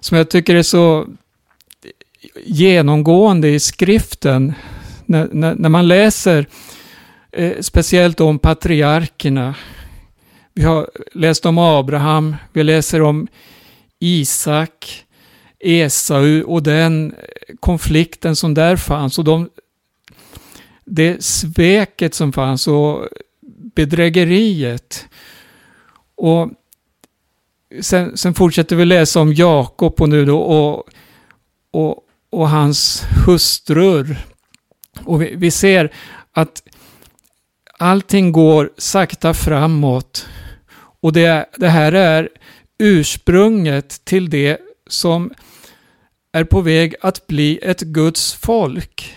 som 0.00 0.16
jag 0.16 0.30
tycker 0.30 0.54
är 0.54 0.62
så 0.62 1.06
genomgående 2.44 3.48
i 3.48 3.60
skriften, 3.60 4.52
när, 5.06 5.28
när, 5.32 5.54
när 5.54 5.68
man 5.68 5.88
läser 5.88 6.46
eh, 7.32 7.60
speciellt 7.60 8.20
om 8.20 8.38
patriarkerna. 8.38 9.54
Vi 10.54 10.62
har 10.62 10.90
läst 11.12 11.46
om 11.46 11.58
Abraham, 11.58 12.36
vi 12.52 12.62
läser 12.62 13.02
om 13.02 13.28
Isak, 13.98 15.04
Esau 15.58 16.42
och 16.42 16.62
den 16.62 17.14
konflikten 17.60 18.36
som 18.36 18.54
där 18.54 18.76
fanns 18.76 19.18
och 19.18 19.24
de, 19.24 19.50
det 20.84 21.24
sveket 21.24 22.14
som 22.14 22.32
fanns 22.32 22.68
och 22.68 23.08
bedrägeriet. 23.74 25.06
Och 26.14 26.50
sen, 27.80 28.16
sen 28.16 28.34
fortsätter 28.34 28.76
vi 28.76 28.84
läsa 28.84 29.20
om 29.20 29.34
Jakob 29.34 30.00
och 30.00 30.08
nu 30.08 30.24
då 30.24 30.38
och, 30.38 30.88
och, 31.70 31.96
och 32.30 32.48
hans 32.48 33.04
hustrur. 33.26 34.16
Och 35.04 35.22
vi, 35.22 35.34
vi 35.36 35.50
ser 35.50 35.92
att 36.32 36.62
allting 37.78 38.32
går 38.32 38.70
sakta 38.78 39.34
framåt. 39.34 40.26
Och 41.00 41.12
det, 41.12 41.46
det 41.56 41.68
här 41.68 41.92
är 41.92 42.28
ursprunget 42.78 44.04
till 44.04 44.30
det 44.30 44.58
som 44.86 45.30
är 46.32 46.44
på 46.44 46.60
väg 46.60 46.94
att 47.00 47.26
bli 47.26 47.58
ett 47.62 47.80
Guds 47.80 48.32
folk. 48.34 49.16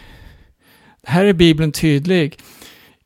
Här 1.03 1.25
är 1.25 1.33
Bibeln 1.33 1.71
tydlig. 1.71 2.37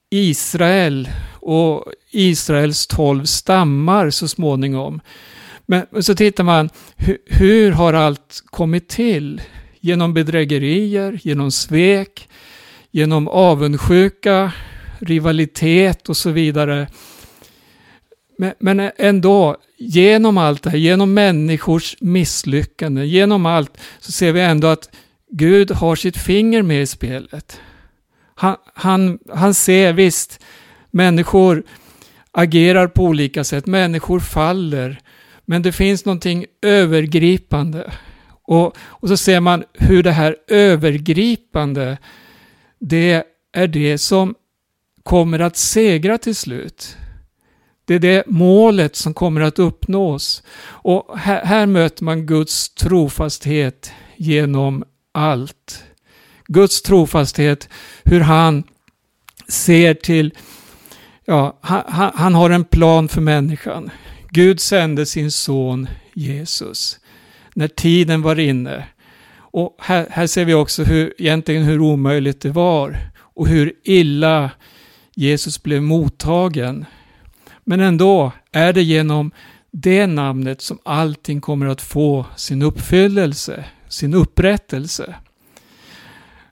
Israel 0.10 1.10
och 1.40 1.86
Israels 2.12 2.88
tolv 2.88 3.26
stammar 3.26 4.10
så 4.10 4.28
småningom. 4.28 5.02
Men 5.70 6.04
så 6.04 6.16
tittar 6.16 6.44
man, 6.44 6.70
hur, 6.96 7.18
hur 7.26 7.72
har 7.72 7.94
allt 7.94 8.44
kommit 8.46 8.88
till? 8.88 9.42
Genom 9.80 10.14
bedrägerier, 10.14 11.20
genom 11.24 11.52
svek, 11.52 12.30
genom 12.92 13.28
avundsjuka, 13.28 14.52
rivalitet 15.00 16.10
och 16.10 16.18
så 16.18 16.32
vidare. 16.32 16.88
Men, 18.38 18.54
men 18.60 18.92
ändå, 18.98 19.58
genom 19.78 20.38
allt 20.38 20.64
det 20.64 20.70
här, 20.70 20.78
genom 20.78 21.14
människors 21.14 21.96
misslyckande, 22.00 23.06
genom 23.06 23.46
allt, 23.46 23.78
så 24.00 24.12
ser 24.12 24.32
vi 24.32 24.42
ändå 24.42 24.68
att 24.68 24.90
Gud 25.30 25.72
har 25.72 25.96
sitt 25.96 26.18
finger 26.18 26.62
med 26.62 26.82
i 26.82 26.86
spelet. 26.86 27.62
Han, 28.36 28.56
han, 28.74 29.20
han 29.34 29.54
ser 29.54 29.94
visst, 29.94 30.44
människor 30.92 31.64
agerar 32.32 32.88
på 32.88 33.04
olika 33.04 33.44
sätt, 33.44 33.66
människor 33.66 34.20
faller, 34.20 35.00
men 35.50 35.62
det 35.62 35.72
finns 35.72 36.06
någonting 36.06 36.46
övergripande. 36.62 37.94
Och, 38.44 38.78
och 38.80 39.08
så 39.08 39.18
ser 39.18 39.40
man 39.40 39.64
hur 39.74 40.04
det 40.04 40.12
här 40.12 40.36
övergripande, 40.48 41.98
det 42.80 43.24
är 43.54 43.68
det 43.68 43.98
som 43.98 44.36
kommer 45.04 45.40
att 45.40 45.58
segra 45.58 46.18
till 46.18 46.36
slut. 46.36 46.98
Det 47.86 47.96
är 47.96 48.00
det 48.00 48.24
målet 48.28 48.96
som 48.96 49.14
kommer 49.14 49.42
att 49.42 49.60
uppnås. 49.60 50.44
Och 50.60 51.20
här, 51.20 51.46
här 51.46 51.66
möter 51.66 52.04
man 52.04 52.26
Guds 52.26 52.70
trofasthet 52.70 53.92
genom 54.16 54.84
allt. 55.12 55.84
Guds 56.48 56.82
trofasthet, 56.82 57.70
hur 58.04 58.20
han 58.20 58.64
ser 59.48 59.94
till, 59.94 60.34
ja, 61.26 61.60
han, 61.62 62.12
han, 62.16 62.36
har 62.36 62.50
en 62.50 62.64
plan 62.64 63.08
för 63.08 63.22
människan. 63.22 63.92
Gud 64.30 64.60
sände 64.60 65.06
sin 65.06 65.32
son 65.32 65.88
Jesus. 66.14 67.00
när 67.54 67.68
tiden 67.68 68.22
var 68.22 68.40
inne. 68.40 68.88
Och 69.38 69.78
här, 69.80 70.08
här 70.12 70.28
ser 70.28 70.46
vi 70.46 70.54
också 70.54 70.84
hur, 70.84 71.14
egentligen 71.18 71.64
hur 71.64 71.80
omöjligt 71.80 72.42
det 72.42 72.50
var 72.50 72.98
och 73.18 73.48
hur 73.48 73.74
illa 73.84 74.52
Jesus 75.16 75.64
blev 75.64 75.82
mottagen. 75.82 76.86
Men 77.64 77.80
ändå 77.80 78.32
är 78.52 78.74
det 78.74 78.84
genom 78.84 79.32
det 79.72 80.08
namnet 80.08 80.62
som 80.62 80.80
allting 80.84 81.42
kommer 81.42 81.66
att 81.66 81.82
få 81.82 82.26
sin 82.36 82.62
uppfyllelse, 82.62 83.66
sin 83.88 84.14
upprättelse. 84.14 85.16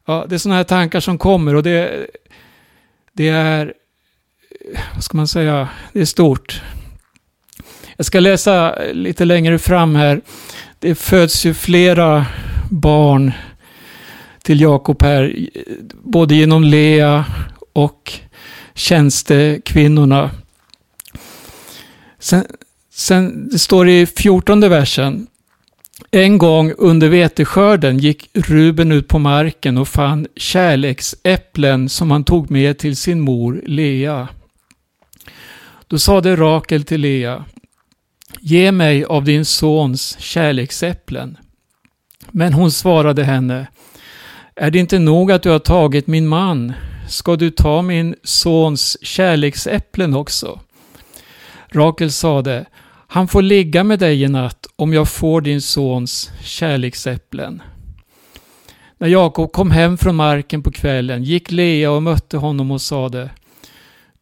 Ja, 0.06 0.26
det 0.30 0.36
är 0.36 0.40
sådana 0.40 0.58
här 0.58 0.64
tankar 0.64 1.00
som 1.00 1.18
kommer 1.18 1.56
och 1.56 1.64
det, 1.64 2.08
det 3.14 3.28
är, 3.28 3.74
vad 4.94 5.04
ska 5.04 5.18
man 5.18 5.28
säga, 5.28 5.70
det 5.94 6.02
är 6.02 6.06
stort. 6.06 6.62
Jag 7.98 8.06
ska 8.06 8.20
läsa 8.20 8.76
lite 8.94 9.26
längre 9.26 9.60
fram 9.60 9.96
här. 9.96 10.22
Det 10.80 10.96
föds 10.96 11.46
ju 11.46 11.54
flera 11.54 12.26
barn 12.70 13.32
till 14.44 14.62
Jakob 14.62 15.04
här, 15.04 15.36
både 16.04 16.36
genom 16.36 16.64
Lea 16.64 17.26
och 17.74 18.14
tjänstekvinnorna. 18.74 20.32
Sen, 22.20 22.46
sen, 22.94 23.50
det 23.50 23.60
står 23.60 23.90
i 23.90 24.06
fjortonde 24.06 24.70
versen. 24.70 25.28
En 26.12 26.38
gång 26.38 26.74
under 26.78 27.10
veteskörden 27.10 27.98
gick 27.98 28.30
Ruben 28.34 28.92
ut 28.92 29.08
på 29.08 29.20
marken 29.20 29.78
och 29.78 29.88
fann 29.88 30.28
kärleksäpplen 30.36 31.90
som 31.90 32.12
han 32.12 32.24
tog 32.24 32.52
med 32.52 32.78
till 32.78 32.96
sin 32.96 33.20
mor 33.20 33.62
Lea. 33.66 34.28
Då 35.88 36.00
sade 36.00 36.36
Rakel 36.36 36.84
till 36.84 37.02
Lea, 37.02 37.46
Ge 38.40 38.72
mig 38.72 39.06
av 39.06 39.24
din 39.24 39.46
sons 39.46 40.18
kärleksäpplen. 40.20 41.38
Men 42.32 42.54
hon 42.54 42.72
svarade 42.72 43.24
henne, 43.24 43.68
Är 44.56 44.72
det 44.72 44.80
inte 44.80 45.00
nog 45.00 45.32
att 45.32 45.44
du 45.44 45.50
har 45.50 45.60
tagit 45.60 46.08
min 46.08 46.28
man? 46.28 46.74
Ska 47.10 47.36
du 47.36 47.52
ta 47.52 47.82
min 47.82 48.16
sons 48.24 48.98
kärleksäpplen 49.02 50.14
också? 50.14 50.60
Rakel 51.70 52.12
sade, 52.12 52.66
han 53.08 53.28
får 53.28 53.42
ligga 53.42 53.84
med 53.84 54.00
dig 54.00 54.24
i 54.24 54.28
natt 54.28 54.68
om 54.76 54.94
jag 54.94 55.10
får 55.10 55.42
din 55.42 55.62
sons 55.62 56.32
kärleksäpplen. 56.44 57.62
När 58.98 59.08
Jakob 59.08 59.52
kom 59.52 59.72
hem 59.72 59.98
från 59.98 60.16
marken 60.16 60.64
på 60.64 60.72
kvällen 60.72 61.24
gick 61.24 61.52
Lea 61.52 61.92
och 61.92 62.04
mötte 62.04 62.38
honom 62.38 62.72
och 62.72 62.82
sade 62.82 63.30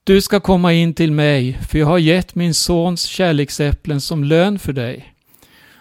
du 0.05 0.21
ska 0.21 0.39
komma 0.39 0.73
in 0.73 0.93
till 0.93 1.11
mig, 1.11 1.59
för 1.69 1.79
jag 1.79 1.87
har 1.87 1.97
gett 1.97 2.35
min 2.35 2.53
sons 2.53 3.03
kärleksäpplen 3.03 4.01
som 4.01 4.23
lön 4.23 4.59
för 4.59 4.73
dig. 4.73 5.13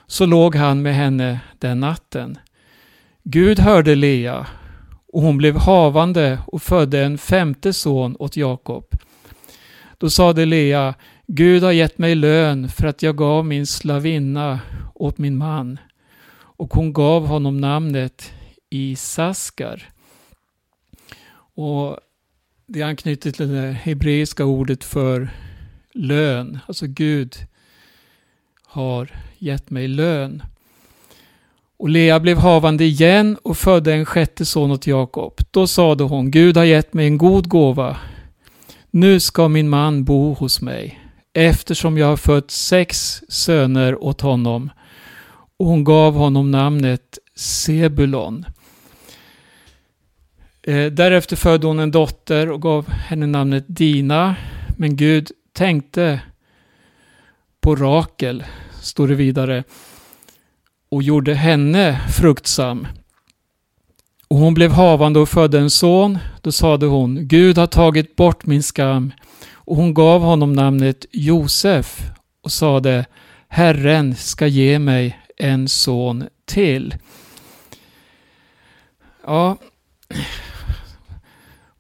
Så 0.07 0.27
låg 0.27 0.57
han 0.57 0.83
med 0.83 0.95
henne 0.95 1.41
den 1.59 1.81
natten. 1.81 2.39
Gud 3.23 3.59
hörde 3.59 3.95
Lea, 3.95 4.47
och 5.13 5.23
hon 5.23 5.37
blev 5.37 5.57
havande 5.57 6.39
och 6.47 6.63
födde 6.63 7.05
en 7.05 7.19
femte 7.19 7.73
son 7.73 8.17
åt 8.19 8.37
Jakob. 8.37 8.85
Då 9.99 10.11
sade 10.11 10.45
Lea, 10.45 10.95
Gud 11.27 11.63
har 11.63 11.73
gett 11.73 11.99
mig 11.99 12.15
lön 12.15 12.69
för 12.69 12.87
att 12.87 13.03
jag 13.03 13.17
gav 13.17 13.47
min 13.47 13.67
slavinna 13.67 14.61
åt 14.95 15.19
min 15.19 15.37
man. 15.37 15.79
Och 16.35 16.75
hon 16.75 16.93
gav 16.93 17.27
honom 17.27 17.61
namnet 17.61 18.33
Isaskar. 18.71 19.89
Och 21.55 21.99
det 22.67 22.83
anknyter 22.83 23.31
till 23.31 23.49
det 23.49 23.73
hebreiska 23.73 24.45
ordet 24.45 24.85
för 24.85 25.31
lön. 25.95 26.59
Alltså 26.67 26.87
Gud 26.87 27.37
har 28.63 29.11
gett 29.39 29.71
mig 29.71 29.89
lön. 29.89 30.43
Och 31.77 31.89
Lea 31.89 32.21
blev 32.21 32.39
havande 32.39 32.85
igen 32.85 33.39
och 33.43 33.57
födde 33.57 33.95
en 33.95 34.07
sjätte 34.07 34.45
son 34.45 34.71
åt 34.71 34.87
Jakob. 34.87 35.41
Då 35.51 35.67
sade 35.67 36.05
hon, 36.05 36.31
Gud 36.31 36.57
har 36.57 36.65
gett 36.65 36.95
mig 36.95 37.07
en 37.07 37.19
god 37.19 37.49
gåva. 37.49 37.97
Nu 38.91 39.21
ska 39.21 39.49
min 39.49 39.69
man 39.69 40.05
bo 40.05 40.35
hos 40.35 40.61
mig 40.61 41.01
eftersom 41.33 41.99
jag 41.99 42.07
har 42.07 42.17
fött 42.17 42.51
sex 42.51 43.23
söner 43.29 44.05
åt 44.05 44.21
honom. 44.21 44.71
Och 45.59 45.67
hon 45.67 45.85
gav 45.85 46.15
honom 46.15 46.51
namnet 46.51 47.19
Sebulon. 47.35 48.45
Eh, 50.63 50.93
därefter 50.93 51.37
födde 51.37 51.67
hon 51.67 51.79
en 51.79 51.91
dotter 51.91 52.51
och 52.51 52.63
gav 52.63 52.89
henne 52.89 53.27
namnet 53.27 53.65
Dina. 53.69 54.37
Men 54.77 54.97
Gud 54.97 55.31
tänkte 55.53 56.21
på 57.61 57.77
Rakel, 57.77 58.45
står 58.81 59.09
det 59.09 59.15
vidare, 59.15 59.65
och 60.89 61.03
gjorde 61.03 61.35
henne 61.35 62.01
fruktsam. 62.17 62.87
Och 64.29 64.37
hon 64.37 64.55
blev 64.55 64.73
havande 64.73 65.21
och 65.21 65.29
födde 65.29 65.59
en 65.59 65.71
son. 65.71 66.19
Då 66.41 66.53
sade 66.53 66.87
hon, 66.87 67.29
Gud 67.29 67.59
har 67.59 67.67
tagit 67.67 68.17
bort 68.17 68.47
min 68.47 68.63
skam 68.63 69.13
och 69.53 69.77
hon 69.77 69.95
gav 69.95 70.23
honom 70.23 70.53
namnet 70.53 71.07
Josef 71.11 72.03
och 72.43 72.53
sade 72.53 73.07
Herren 73.49 74.15
ska 74.17 74.47
ge 74.47 74.79
mig 74.79 75.19
en 75.37 75.69
son 75.69 76.25
till. 76.45 76.95
Ja, 79.27 79.57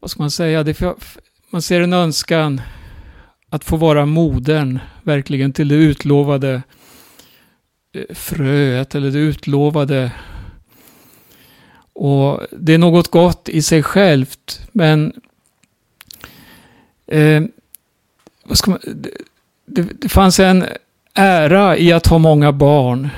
vad 0.02 0.10
ska 0.10 0.22
man 0.22 0.30
säga? 0.30 0.74
man 1.50 1.62
ser 1.62 1.80
en 1.80 1.92
önskan 1.92 2.60
att 3.48 3.64
få 3.64 3.76
vara 3.76 4.06
modern 4.06 4.78
verkligen 5.02 5.52
till 5.52 5.68
det 5.68 5.74
utlovade 5.74 6.62
eh, 7.92 8.14
fröet 8.14 8.94
eller 8.94 9.10
det 9.10 9.18
utlovade. 9.18 10.12
Och 11.92 12.40
det 12.50 12.74
är 12.74 12.78
något 12.78 13.10
gott 13.10 13.48
i 13.48 13.62
sig 13.62 13.82
självt, 13.82 14.68
men 14.72 15.12
eh, 17.06 17.42
vad 18.44 18.58
ska 18.58 18.70
man, 18.70 18.80
det, 19.66 19.82
det 20.00 20.08
fanns 20.08 20.40
en 20.40 20.64
ära 21.14 21.76
i 21.76 21.92
att 21.92 22.06
ha 22.06 22.18
många 22.18 22.52
barn. 22.52 23.08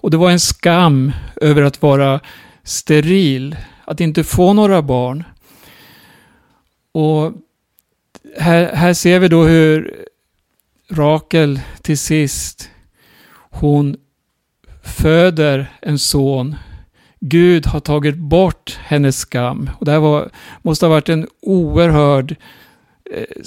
Och 0.00 0.10
det 0.10 0.16
var 0.16 0.30
en 0.30 0.40
skam 0.40 1.12
över 1.36 1.62
att 1.62 1.82
vara 1.82 2.20
steril, 2.64 3.56
att 3.84 4.00
inte 4.00 4.24
få 4.24 4.52
några 4.52 4.82
barn. 4.82 5.24
Och 6.92 7.32
här, 8.38 8.74
här 8.74 8.94
ser 8.94 9.18
vi 9.18 9.28
då 9.28 9.44
hur 9.44 10.04
Rakel 10.90 11.60
till 11.82 11.98
sist, 11.98 12.70
hon 13.50 13.96
föder 14.82 15.72
en 15.82 15.98
son. 15.98 16.56
Gud 17.20 17.66
har 17.66 17.80
tagit 17.80 18.16
bort 18.16 18.78
hennes 18.82 19.18
skam. 19.18 19.70
Och 19.78 19.84
det 19.84 19.92
här 19.92 19.98
var, 19.98 20.30
måste 20.62 20.86
ha 20.86 20.90
varit 20.90 21.08
en 21.08 21.28
oerhörd 21.40 22.36
Eh, 23.14 23.42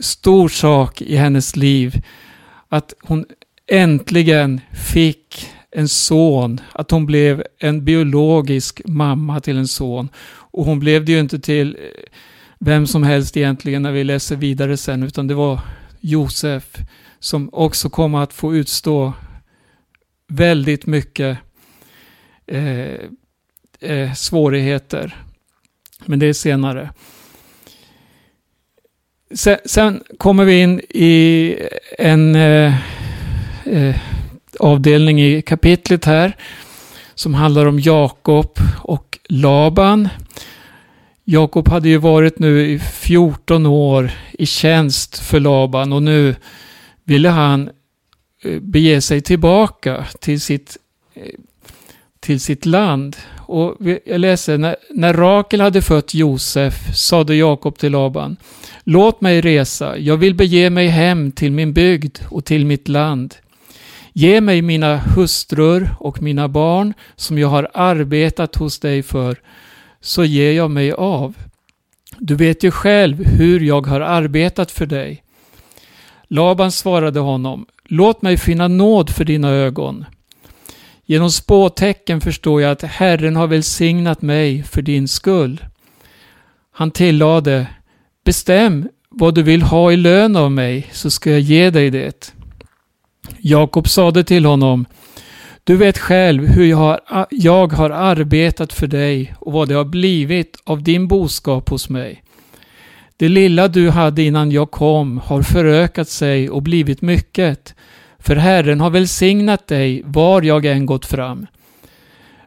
stor 0.00 0.48
sak 0.48 1.02
i 1.02 1.16
hennes 1.16 1.56
liv. 1.56 2.02
Att 2.68 2.94
hon 3.02 3.24
äntligen 3.66 4.60
fick 4.72 5.48
en 5.70 5.88
son, 5.88 6.60
att 6.72 6.90
hon 6.90 7.06
blev 7.06 7.44
en 7.58 7.84
biologisk 7.84 8.82
mamma 8.84 9.40
till 9.40 9.56
en 9.56 9.68
son. 9.68 10.08
Och 10.26 10.64
hon 10.64 10.78
blev 10.78 11.04
det 11.04 11.12
ju 11.12 11.20
inte 11.20 11.38
till 11.38 11.76
eh, 11.76 12.18
vem 12.58 12.86
som 12.86 13.02
helst 13.02 13.36
egentligen 13.36 13.82
när 13.82 13.92
vi 13.92 14.04
läser 14.04 14.36
vidare 14.36 14.76
sen, 14.76 15.02
utan 15.02 15.26
det 15.26 15.34
var 15.34 15.60
Josef 16.00 16.78
som 17.18 17.50
också 17.52 17.90
kom 17.90 18.14
att 18.14 18.32
få 18.32 18.54
utstå 18.54 19.12
väldigt 20.28 20.86
mycket 20.86 21.38
eh, 22.46 23.00
eh, 23.80 24.12
svårigheter. 24.14 25.16
Men 26.04 26.18
det 26.18 26.26
är 26.26 26.32
senare. 26.32 26.90
Sen, 29.34 29.58
sen, 29.64 30.02
kommer 30.18 30.44
vi 30.44 30.60
in 30.60 30.80
i 30.88 31.54
en 31.98 32.34
eh, 32.34 32.74
eh, 33.64 33.96
avdelning 34.60 35.22
i 35.22 35.42
kapitlet 35.42 36.04
här 36.04 36.36
som 37.14 37.34
handlar 37.34 37.66
om 37.66 37.80
Jakob 37.80 38.58
och 38.78 39.18
Laban. 39.24 40.08
Jakob 41.28 41.68
hade 41.68 41.88
ju 41.88 41.98
varit 41.98 42.38
nu 42.38 42.70
i 42.70 42.78
14 42.78 43.66
år 43.66 44.10
i 44.32 44.46
tjänst 44.46 45.18
för 45.18 45.40
Laban 45.40 45.92
och 45.92 46.02
nu 46.02 46.36
ville 47.04 47.28
han 47.28 47.70
eh, 48.42 48.60
bege 48.60 49.00
sig 49.00 49.20
tillbaka 49.20 50.06
till 50.20 50.40
sitt, 50.40 50.76
eh, 51.14 51.22
till 52.20 52.40
sitt 52.40 52.66
land. 52.66 53.16
Och 53.36 53.76
jag 54.04 54.20
läser, 54.20 54.58
när, 54.58 54.76
när 54.90 55.14
Rakel 55.14 55.60
hade 55.60 55.82
fött 55.82 56.14
Josef 56.14 56.96
sade 56.96 57.36
Jakob 57.36 57.78
till 57.78 57.92
Laban 57.92 58.36
Låt 58.84 59.20
mig 59.20 59.40
resa, 59.40 59.98
jag 59.98 60.16
vill 60.16 60.34
bege 60.34 60.70
mig 60.70 60.86
hem 60.86 61.32
till 61.32 61.52
min 61.52 61.72
bygd 61.72 62.18
och 62.28 62.44
till 62.44 62.66
mitt 62.66 62.88
land. 62.88 63.34
Ge 64.12 64.40
mig 64.40 64.62
mina 64.62 64.96
hustrur 64.96 65.90
och 65.98 66.22
mina 66.22 66.48
barn 66.48 66.94
som 67.16 67.38
jag 67.38 67.48
har 67.48 67.70
arbetat 67.74 68.56
hos 68.56 68.78
dig 68.78 69.02
för, 69.02 69.36
så 70.00 70.24
ger 70.24 70.52
jag 70.52 70.70
mig 70.70 70.92
av. 70.92 71.34
Du 72.18 72.34
vet 72.34 72.62
ju 72.62 72.70
själv 72.70 73.24
hur 73.24 73.60
jag 73.60 73.86
har 73.86 74.00
arbetat 74.00 74.70
för 74.70 74.86
dig. 74.86 75.22
Laban 76.28 76.72
svarade 76.72 77.20
honom, 77.20 77.66
låt 77.84 78.22
mig 78.22 78.36
finna 78.36 78.68
nåd 78.68 79.10
för 79.10 79.24
dina 79.24 79.50
ögon. 79.50 80.04
Genom 81.04 81.30
spåtecken 81.30 82.20
förstår 82.20 82.62
jag 82.62 82.70
att 82.70 82.82
Herren 82.82 83.36
har 83.36 83.46
välsignat 83.46 84.22
mig 84.22 84.62
för 84.62 84.82
din 84.82 85.08
skull. 85.08 85.64
Han 86.72 86.90
tillade, 86.90 87.66
bestäm 88.24 88.88
vad 89.08 89.34
du 89.34 89.42
vill 89.42 89.62
ha 89.62 89.92
i 89.92 89.96
lön 89.96 90.36
av 90.36 90.52
mig 90.52 90.86
så 90.92 91.10
ska 91.10 91.30
jag 91.30 91.40
ge 91.40 91.70
dig 91.70 91.90
det. 91.90 92.34
Jakob 93.38 93.88
sade 93.88 94.24
till 94.24 94.44
honom, 94.44 94.86
du 95.66 95.76
vet 95.76 95.98
själv 95.98 96.46
hur 96.46 96.64
jag 96.64 96.76
har, 96.76 97.26
jag 97.30 97.72
har 97.72 97.90
arbetat 97.90 98.72
för 98.72 98.86
dig 98.86 99.34
och 99.40 99.52
vad 99.52 99.68
det 99.68 99.74
har 99.74 99.84
blivit 99.84 100.56
av 100.64 100.82
din 100.82 101.08
boskap 101.08 101.68
hos 101.68 101.88
mig. 101.88 102.22
Det 103.16 103.28
lilla 103.28 103.68
du 103.68 103.90
hade 103.90 104.22
innan 104.22 104.50
jag 104.50 104.70
kom 104.70 105.18
har 105.18 105.42
förökat 105.42 106.08
sig 106.08 106.50
och 106.50 106.62
blivit 106.62 107.02
mycket, 107.02 107.74
för 108.18 108.36
Herren 108.36 108.80
har 108.80 108.90
välsignat 108.90 109.66
dig 109.66 110.02
var 110.04 110.42
jag 110.42 110.64
än 110.64 110.86
gått 110.86 111.06
fram. 111.06 111.46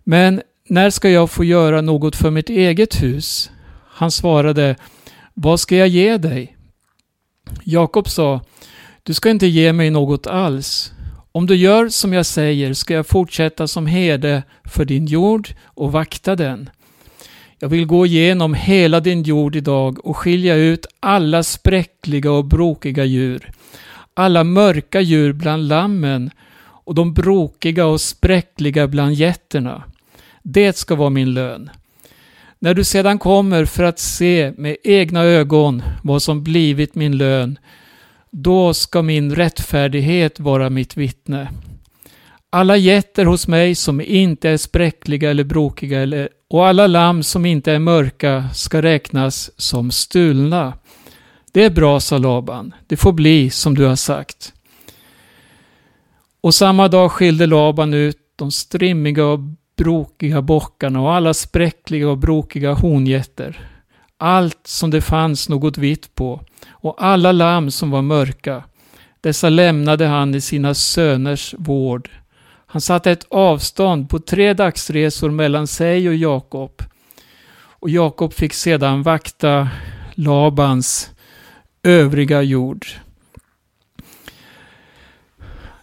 Men 0.03 0.41
när 0.70 0.89
ska 0.89 1.09
jag 1.09 1.32
få 1.32 1.43
göra 1.43 1.82
något 1.82 2.15
för 2.15 2.32
mitt 2.32 2.49
eget 2.49 3.03
hus? 3.03 3.51
Han 3.88 4.11
svarade, 4.11 4.76
vad 5.34 5.59
ska 5.59 5.76
jag 5.76 5.88
ge 5.88 6.17
dig? 6.17 6.57
Jakob 7.63 8.09
sa, 8.09 8.41
du 9.03 9.13
ska 9.13 9.30
inte 9.30 9.47
ge 9.47 9.74
mig 9.74 9.89
något 9.89 10.28
alls. 10.28 10.93
Om 11.32 11.45
du 11.45 11.55
gör 11.55 11.89
som 11.89 12.13
jag 12.13 12.25
säger 12.25 12.73
ska 12.73 12.93
jag 12.93 13.07
fortsätta 13.07 13.67
som 13.67 13.88
herde 13.88 14.43
för 14.63 14.86
din 14.86 15.05
jord 15.05 15.49
och 15.65 15.91
vakta 15.91 16.36
den. 16.36 16.69
Jag 17.59 17.69
vill 17.69 17.86
gå 17.86 18.05
igenom 18.05 18.53
hela 18.53 18.99
din 18.99 19.23
jord 19.23 19.55
idag 19.55 20.05
och 20.05 20.17
skilja 20.17 20.55
ut 20.55 20.86
alla 20.99 21.43
spräckliga 21.43 22.32
och 22.32 22.45
brokiga 22.45 23.05
djur, 23.05 23.51
alla 24.13 24.43
mörka 24.43 25.01
djur 25.01 25.34
bland 25.34 25.67
lammen 25.67 26.32
och 26.61 26.95
de 26.95 27.13
brokiga 27.13 27.86
och 27.86 28.01
spräckliga 28.01 28.88
bland 28.88 29.13
getterna. 29.13 29.84
Det 30.43 30.77
ska 30.77 30.95
vara 30.95 31.09
min 31.09 31.34
lön. 31.34 31.69
När 32.59 32.73
du 32.73 32.84
sedan 32.84 33.19
kommer 33.19 33.65
för 33.65 33.84
att 33.84 33.99
se 33.99 34.53
med 34.57 34.77
egna 34.84 35.23
ögon 35.23 35.84
vad 36.03 36.21
som 36.21 36.43
blivit 36.43 36.95
min 36.95 37.17
lön, 37.17 37.59
då 38.32 38.73
ska 38.73 39.01
min 39.01 39.36
rättfärdighet 39.36 40.39
vara 40.39 40.69
mitt 40.69 40.97
vittne. 40.97 41.51
Alla 42.49 42.77
getter 42.77 43.25
hos 43.25 43.47
mig 43.47 43.75
som 43.75 44.01
inte 44.01 44.49
är 44.49 44.57
spräckliga 44.57 45.30
eller 45.30 45.43
brokiga 45.43 46.01
eller, 46.01 46.30
och 46.49 46.67
alla 46.67 46.88
lamm 46.88 47.23
som 47.23 47.45
inte 47.45 47.71
är 47.71 47.80
mörka 47.80 48.49
ska 48.53 48.82
räknas 48.82 49.51
som 49.57 49.91
stulna. 49.91 50.73
Det 51.51 51.63
är 51.63 51.69
bra, 51.69 51.99
sa 51.99 52.17
Laban. 52.17 52.73
Det 52.88 52.97
får 52.97 53.13
bli 53.13 53.49
som 53.49 53.75
du 53.75 53.86
har 53.86 53.95
sagt. 53.95 54.53
Och 56.41 56.53
samma 56.53 56.88
dag 56.88 57.11
skilde 57.11 57.45
Laban 57.45 57.93
ut 57.93 58.17
de 58.36 58.51
strimmiga 58.51 59.25
och 59.25 59.39
brokiga 59.77 60.41
bockarna 60.41 61.01
och 61.01 61.13
alla 61.13 61.34
spräckliga 61.34 62.09
och 62.09 62.17
brokiga 62.17 62.73
hongetter. 62.73 63.69
Allt 64.22 64.67
som 64.67 64.89
det 64.89 65.01
fanns 65.01 65.49
något 65.49 65.78
vitt 65.78 66.15
på 66.15 66.41
och 66.70 67.03
alla 67.03 67.32
lamm 67.32 67.72
som 67.72 67.91
var 67.91 68.01
mörka. 68.01 68.63
Dessa 69.22 69.49
lämnade 69.49 70.07
han 70.07 70.36
i 70.36 70.41
sina 70.41 70.74
söners 70.74 71.55
vård. 71.57 72.09
Han 72.65 72.82
satte 72.82 73.11
ett 73.11 73.28
avstånd 73.30 74.09
på 74.09 74.20
tre 74.20 74.53
dagsresor 74.53 75.32
mellan 75.32 75.67
sig 75.67 76.09
och 76.09 76.15
Jakob. 76.15 76.84
Och 77.57 77.89
Jakob 77.89 78.34
fick 78.34 78.53
sedan 78.53 79.03
vakta 79.03 79.70
Labans 80.13 81.11
övriga 81.84 82.41
jord. 82.41 82.86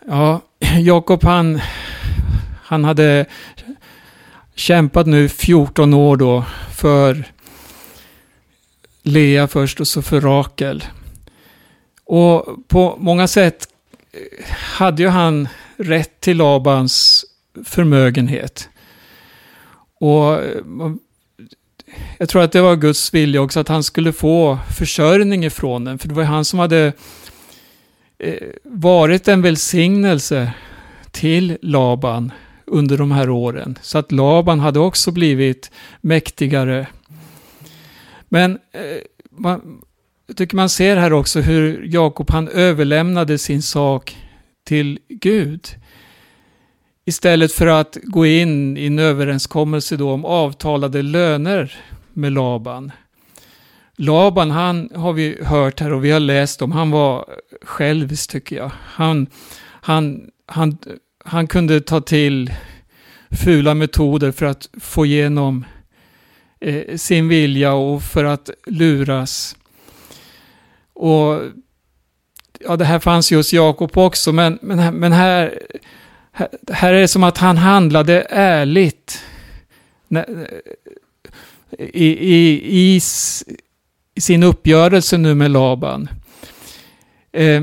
Ja, 0.07 0.41
Jakob 0.79 1.25
han, 1.25 1.61
han 2.63 2.85
hade 2.85 3.27
kämpat 4.55 5.07
nu 5.07 5.29
14 5.29 5.95
år 5.95 6.17
då 6.17 6.45
för 6.71 7.25
Lea 9.07 9.49
först 9.49 9.81
och 9.81 9.89
så 9.89 10.03
för 10.03 10.21
Rakel. 10.21 10.85
Och 12.05 12.69
på 12.69 12.97
många 12.99 13.29
sätt 13.29 13.69
eh, 14.13 14.47
hade 14.51 15.03
ju 15.03 15.09
han 15.09 15.49
rätt 15.77 16.21
till 16.21 16.37
Labans 16.37 17.25
förmögenhet. 17.65 18.69
Och 20.01 20.35
eh, 20.35 20.63
jag 22.19 22.29
tror 22.29 22.43
att 22.43 22.53
det 22.53 22.61
var 22.61 22.77
Guds 22.77 23.15
vilja 23.15 23.41
också 23.41 23.61
att 23.61 23.69
han 23.69 23.83
skulle 23.83 24.13
få 24.13 24.59
försörjning 24.79 25.45
ifrån 25.45 25.85
den. 25.85 25.99
För 25.99 26.09
det 26.09 26.15
var 26.15 26.25
han 26.25 26.45
som 26.45 26.59
hade 26.59 26.93
eh, 28.19 28.35
varit 28.65 29.29
en 29.29 29.43
välsignelse 29.43 30.53
till 31.11 31.59
Laban 31.63 32.33
under 32.67 32.99
de 32.99 33.13
här 33.13 33.31
åren. 33.31 33.79
Så 33.83 33.99
att 33.99 34.13
Laban 34.13 34.61
hade 34.61 34.79
också 34.79 35.11
blivit 35.11 35.71
mäktigare. 36.01 36.87
Men 38.29 38.59
eh, 38.73 38.81
man, 39.31 39.83
jag 40.27 40.37
tycker 40.37 40.57
man 40.57 40.69
ser 40.69 40.97
här 40.97 41.13
också 41.13 41.41
hur 41.41 41.83
Jakob 41.85 42.31
han 42.31 42.49
överlämnade 42.49 43.39
sin 43.39 43.63
sak 43.63 44.17
till 44.65 44.99
Gud. 45.09 45.69
Istället 47.05 47.53
för 47.53 47.67
att 47.67 47.99
gå 48.03 48.27
in 48.27 48.77
i 48.77 48.87
en 48.87 48.99
överenskommelse 48.99 49.97
då 49.97 50.13
om 50.13 50.25
avtalade 50.25 51.03
löner 51.03 51.75
med 52.13 52.33
Laban. 52.33 52.93
Laban, 53.97 54.51
han 54.51 54.91
har 54.95 55.13
vi 55.13 55.39
hört 55.43 55.81
här 55.81 55.93
och 55.93 56.05
vi 56.05 56.11
har 56.11 56.21
läst 56.21 56.63
om, 56.63 56.73
han 56.73 56.91
var 56.91 57.27
självisk 57.63 58.31
tycker 58.31 58.57
jag. 58.57 58.71
Han, 58.85 59.27
han, 59.63 60.31
han, 60.47 60.79
han 61.25 61.47
kunde 61.47 61.81
ta 61.81 62.01
till 62.01 62.53
fula 63.31 63.75
metoder 63.75 64.33
för 64.33 64.47
att 64.47 64.69
få 64.81 65.07
igenom 65.07 65.65
eh, 66.61 66.97
sin 66.97 67.29
vilja 67.29 67.73
och 67.73 68.03
för 68.03 68.25
att 68.25 68.51
luras. 68.67 69.57
Och 70.93 71.41
ja, 72.61 72.77
det 72.77 72.85
här 72.85 72.99
fanns 72.99 73.33
ju 73.33 73.37
hos 73.37 73.53
Jakob 73.53 73.99
också, 73.99 74.33
men, 74.33 74.59
men, 74.63 74.95
men 74.95 75.13
här, 75.13 75.63
här, 76.33 76.49
här 76.73 76.93
är 76.93 77.01
det 77.01 77.09
som 77.09 77.25
att 77.25 77.39
han 77.39 77.57
handlade 77.57 78.27
ärligt. 78.31 79.23
I, 81.79 82.07
i, 82.07 82.63
i, 82.65 83.01
i 84.15 84.21
sin 84.21 84.43
uppgörelse 84.43 85.19
nu 85.19 85.35
med 85.35 85.51
Laban. 85.51 86.09
Eh, 87.33 87.63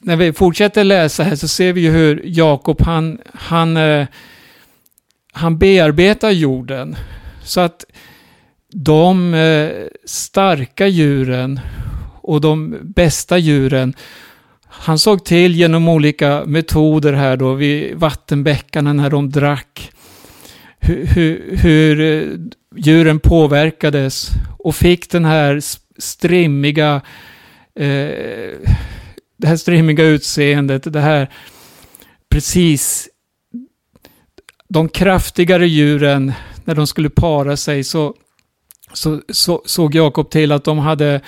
när 0.00 0.16
vi 0.16 0.32
fortsätter 0.32 0.84
läsa 0.84 1.22
här 1.22 1.36
så 1.36 1.48
ser 1.48 1.72
vi 1.72 1.80
ju 1.80 1.90
hur 1.90 2.22
Jakob 2.24 2.82
han, 2.82 3.18
han, 3.34 3.76
eh, 3.76 4.06
han 5.32 5.58
bearbetar 5.58 6.30
jorden. 6.30 6.96
Så 7.44 7.60
att 7.60 7.84
de 8.74 9.34
eh, 9.34 9.86
starka 10.04 10.86
djuren 10.86 11.60
och 12.22 12.40
de 12.40 12.78
bästa 12.82 13.38
djuren. 13.38 13.94
Han 14.66 14.98
såg 14.98 15.24
till 15.24 15.54
genom 15.54 15.88
olika 15.88 16.44
metoder 16.46 17.12
här 17.12 17.36
då 17.36 17.54
vid 17.54 17.94
vattenbäckarna 17.94 18.92
när 18.92 19.10
de 19.10 19.30
drack. 19.30 19.90
Hur, 20.78 21.06
hur, 21.06 21.56
hur 21.56 22.28
djuren 22.76 23.20
påverkades 23.20 24.30
och 24.58 24.76
fick 24.76 25.10
den 25.10 25.24
här 25.24 25.60
strimmiga 25.98 27.00
eh, 27.74 28.58
det 29.38 29.48
här 29.48 29.56
strimmiga 29.56 30.04
utseendet, 30.04 30.92
det 30.92 31.00
här 31.00 31.30
precis 32.28 33.08
de 34.68 34.88
kraftigare 34.88 35.68
djuren, 35.68 36.32
när 36.64 36.74
de 36.74 36.86
skulle 36.86 37.10
para 37.10 37.56
sig 37.56 37.84
så, 37.84 38.14
så, 38.96 39.20
så 39.28 39.62
såg 39.64 39.94
Jakob 39.94 40.30
till 40.30 40.52
att 40.52 40.64
de 40.64 40.78
hade 40.78 41.20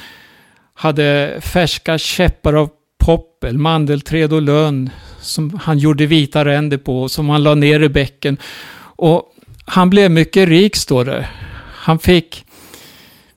hade 0.74 1.38
färska 1.40 1.98
käppar 1.98 2.54
av 2.54 2.70
poppel, 2.98 3.58
mandelträd 3.58 4.32
och 4.32 4.42
lönn 4.42 4.90
som 5.20 5.60
han 5.62 5.78
gjorde 5.78 6.06
vita 6.06 6.44
ränder 6.44 6.78
på, 6.78 7.08
som 7.08 7.28
han 7.28 7.42
la 7.42 7.54
ner 7.54 7.80
i 7.80 7.88
bäcken. 7.88 8.36
Och 8.80 9.34
han 9.64 9.90
blev 9.90 10.10
mycket 10.10 10.48
rik, 10.48 10.76
står 10.76 11.04
det. 11.04 11.28
Han 11.72 11.98
fick 11.98 12.44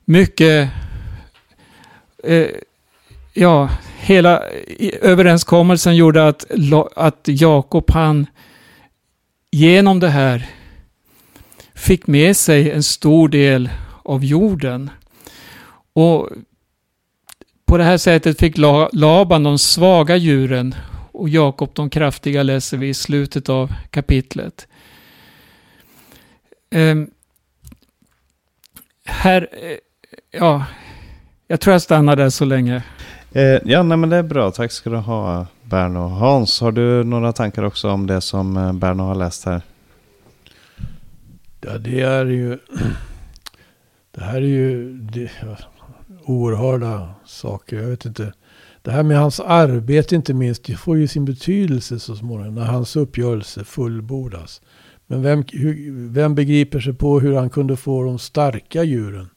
mycket, 0.06 0.70
eh, 2.24 2.48
ja, 3.34 3.70
hela 4.00 4.44
överenskommelsen 5.02 5.96
gjorde 5.96 6.28
att, 6.28 6.46
att 6.96 7.22
Jakob, 7.26 7.92
han 7.92 8.28
genom 9.52 10.00
det 10.00 10.10
här 10.10 10.46
fick 11.76 12.08
med 12.08 12.38
sig 12.38 12.72
en 12.72 12.84
stor 12.84 13.30
del 13.30 13.70
av 14.04 14.26
jorden. 14.26 14.90
Och 15.94 16.30
på 17.66 17.78
det 17.78 17.84
här 17.84 17.98
sättet 17.98 18.40
fick 18.40 18.58
Laban 18.92 19.44
de 19.44 19.58
svaga 19.58 20.16
djuren 20.16 20.76
och 21.12 21.30
Jakob 21.30 21.70
de 21.74 21.90
kraftiga 21.90 22.44
läser 22.44 22.78
vi 22.78 22.90
i 22.90 22.94
slutet 22.94 23.50
av 23.50 23.74
kapitlet. 23.90 24.68
Um, 26.76 27.10
här, 29.06 29.48
eh, 29.52 29.78
ja, 30.32 30.66
jag 31.48 31.60
tror 31.60 31.72
jag 31.72 31.82
stannar 31.82 32.16
där 32.16 32.30
så 32.30 32.46
länge. 32.46 32.84
Eh, 33.32 33.60
ja, 33.66 33.84
nej, 33.84 33.98
men 33.98 34.10
det 34.10 34.16
är 34.16 34.24
bra. 34.24 34.52
Tack 34.52 34.72
ska 34.72 34.90
du 34.90 34.98
ha, 34.98 35.46
Berno. 35.62 36.00
Hans, 36.00 36.62
har 36.62 36.72
du 36.72 37.04
några 37.04 37.34
tankar 37.34 37.64
också 37.64 37.90
om 37.90 38.08
det 38.08 38.22
som 38.22 38.58
eh, 38.58 38.74
Berno 38.74 39.04
har 39.04 39.16
läst 39.16 39.46
här? 39.46 39.62
Ja, 41.62 41.78
det 41.78 42.02
är 42.02 42.26
ju... 42.26 42.58
Det 44.12 44.24
här 44.24 44.36
är 44.36 44.42
ju 44.42 44.98
det, 44.98 45.32
oerhörda 46.24 47.16
saker. 47.26 47.78
Jag 47.78 47.88
vet 47.88 48.06
inte. 48.06 48.34
Det 48.82 48.92
här 48.92 49.04
med 49.04 49.18
hans 49.18 49.40
arbete 49.40 50.16
inte 50.16 50.34
minst, 50.34 50.64
det 50.64 50.76
får 50.76 50.98
ju 50.98 51.08
sin 51.08 51.26
betydelse 51.26 52.00
så 52.00 52.16
småningom 52.16 52.56
när 52.56 52.66
hans 52.66 52.96
uppgörelse 52.96 53.64
fullbordas. 53.64 54.62
Men 55.08 55.22
vem, 55.22 55.44
hur, 55.52 55.92
vem 56.10 56.36
begriper 56.36 56.80
sig 56.80 56.94
på 56.94 57.20
hur 57.20 57.36
han 57.36 57.50
kunde 57.50 57.78
få 57.78 58.04
de 58.04 58.20
starka 58.20 58.84
djuren? 58.84 59.30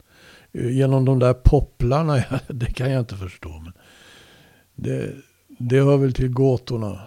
Eh, 0.52 0.70
genom 0.70 1.04
de 1.04 1.18
där 1.18 1.34
popplarna, 1.34 2.24
det 2.48 2.66
kan 2.66 2.90
jag 2.90 3.00
inte 3.00 3.16
förstå. 3.16 3.48
Men 3.48 3.72
det, 4.74 5.14
det 5.58 5.80
hör 5.80 5.96
väl 5.96 6.12
till 6.12 6.28
gåtorna. 6.28 7.00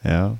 Ja. 0.00 0.36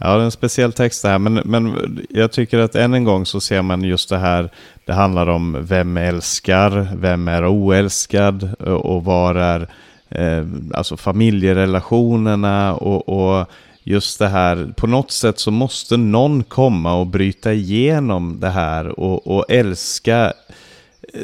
Ja, 0.00 0.14
det 0.14 0.20
är 0.20 0.24
en 0.24 0.30
speciell 0.30 0.72
text 0.72 1.02
det 1.02 1.08
här. 1.08 1.18
Men, 1.18 1.34
men 1.34 1.98
jag 2.10 2.32
tycker 2.32 2.58
att 2.58 2.74
än 2.74 2.94
en 2.94 3.04
gång 3.04 3.26
så 3.26 3.40
ser 3.40 3.62
man 3.62 3.84
just 3.84 4.08
det 4.08 4.18
här. 4.18 4.50
Det 4.84 4.92
handlar 4.92 5.28
om 5.28 5.56
vem 5.60 5.96
älskar, 5.96 6.88
vem 6.96 7.28
är 7.28 7.46
oälskad 7.46 8.50
eh, 8.66 8.72
och 8.72 9.04
var 9.04 9.34
är 9.34 9.68
eh, 10.08 10.46
alltså 10.74 10.96
familjerelationerna 10.96 12.74
och, 12.74 13.08
och 13.08 13.46
just 13.82 14.18
det 14.18 14.28
här, 14.28 14.72
på 14.76 14.86
något 14.86 15.10
sätt 15.10 15.38
så 15.38 15.50
måste 15.50 15.96
någon 15.96 16.44
komma 16.44 16.94
och 16.94 17.06
bryta 17.06 17.52
igenom 17.52 18.40
det 18.40 18.50
här 18.50 19.00
och, 19.00 19.26
och 19.26 19.44
älska 19.48 20.32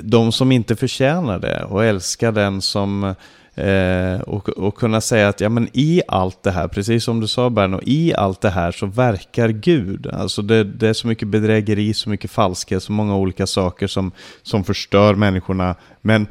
de 0.02 0.32
som 0.32 0.52
inte 0.52 0.76
förtjänar 0.76 1.38
det 1.38 1.64
och 1.64 1.84
älska 1.84 2.32
den 2.32 2.60
som 2.60 3.14
Eh, 3.54 4.20
och, 4.20 4.48
och 4.48 4.74
kunna 4.74 5.00
säga 5.00 5.28
att 5.28 5.40
ja, 5.40 5.48
men 5.48 5.68
i 5.72 6.02
allt 6.08 6.42
det 6.42 6.50
här, 6.50 6.68
precis 6.68 7.04
som 7.04 7.20
du 7.20 7.26
sa 7.26 7.50
Berno, 7.50 7.80
i 7.82 8.14
allt 8.14 8.40
det 8.40 8.50
här 8.50 8.72
så 8.72 8.86
verkar 8.86 9.48
Gud. 9.48 10.06
Alltså 10.06 10.42
det, 10.42 10.64
det, 10.64 10.88
är 10.88 10.92
så 10.92 11.06
mycket 11.06 11.28
bedrägeri, 11.28 11.94
så 11.94 12.10
mycket 12.10 12.30
falskhet, 12.30 12.82
så 12.82 12.92
många 12.92 13.16
olika 13.16 13.46
saker 13.46 13.86
som, 13.86 14.12
som 14.42 14.64
förstör 14.64 15.14
människorna. 15.14 15.74
Men 16.00 16.26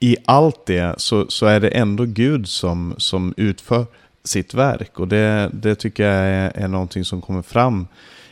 i 0.00 0.16
allt 0.24 0.66
det 0.66 0.94
så, 0.96 1.26
så 1.28 1.46
är 1.46 1.60
det 1.60 1.68
ändå 1.68 2.04
Gud 2.04 2.48
som, 2.48 2.94
som 2.98 3.34
utför 3.36 3.86
sitt 4.24 4.54
verk. 4.54 5.00
Och 5.00 5.08
det, 5.08 5.50
det 5.52 5.74
tycker 5.74 6.02
jag 6.02 6.26
är, 6.26 6.52
är 6.54 6.68
någonting 6.68 7.04
som 7.04 7.20
kommer 7.20 7.42
fram 7.42 7.86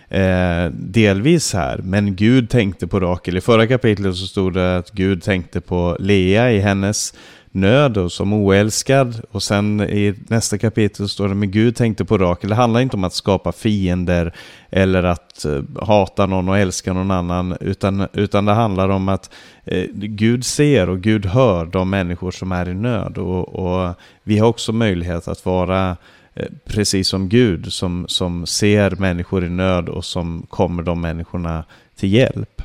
eh, 0.08 0.66
delvis 0.72 1.52
här. 1.52 1.80
Men 1.82 2.16
Gud 2.16 2.50
tänkte 2.50 2.86
på 2.86 3.00
Rakel. 3.00 3.36
I 3.36 3.40
förra 3.40 3.66
kapitlet 3.66 4.16
så 4.16 4.26
stod 4.26 4.54
det 4.54 4.76
att 4.76 4.90
Gud 4.90 5.22
tänkte 5.22 5.60
på 5.60 5.96
Lea 6.00 6.52
i 6.52 6.58
hennes 6.60 7.14
nöd 7.56 7.96
och 7.96 8.12
som 8.12 8.32
oälskad. 8.32 9.20
Och 9.30 9.42
sen 9.42 9.80
i 9.80 10.14
nästa 10.28 10.58
kapitel 10.58 11.08
står 11.08 11.28
det 11.28 11.34
med 11.34 11.52
Gud 11.52 11.76
tänkte 11.76 12.04
på 12.04 12.18
Rakel. 12.18 12.50
Det 12.50 12.56
handlar 12.56 12.80
inte 12.80 12.96
om 12.96 13.04
att 13.04 13.14
skapa 13.14 13.52
fiender 13.52 14.34
eller 14.70 15.02
att 15.02 15.44
eh, 15.44 15.62
hata 15.82 16.26
någon 16.26 16.48
och 16.48 16.58
älska 16.58 16.92
någon 16.92 17.10
annan. 17.10 17.56
Utan, 17.60 18.08
utan 18.12 18.44
det 18.44 18.52
handlar 18.52 18.88
om 18.88 19.08
att 19.08 19.30
eh, 19.64 19.84
Gud 19.94 20.44
ser 20.44 20.88
och 20.88 21.00
Gud 21.00 21.26
hör 21.26 21.66
de 21.66 21.90
människor 21.90 22.30
som 22.30 22.52
är 22.52 22.68
i 22.68 22.74
nöd. 22.74 23.18
Och, 23.18 23.48
och 23.48 23.94
vi 24.22 24.38
har 24.38 24.48
också 24.48 24.72
möjlighet 24.72 25.28
att 25.28 25.44
vara 25.46 25.96
eh, 26.34 26.46
precis 26.64 27.08
som 27.08 27.28
Gud 27.28 27.72
som, 27.72 28.04
som 28.08 28.46
ser 28.46 28.90
människor 28.90 29.44
i 29.44 29.48
nöd 29.48 29.88
och 29.88 30.04
som 30.04 30.46
kommer 30.48 30.82
de 30.82 31.00
människorna 31.00 31.64
till 31.96 32.12
hjälp. 32.12 32.62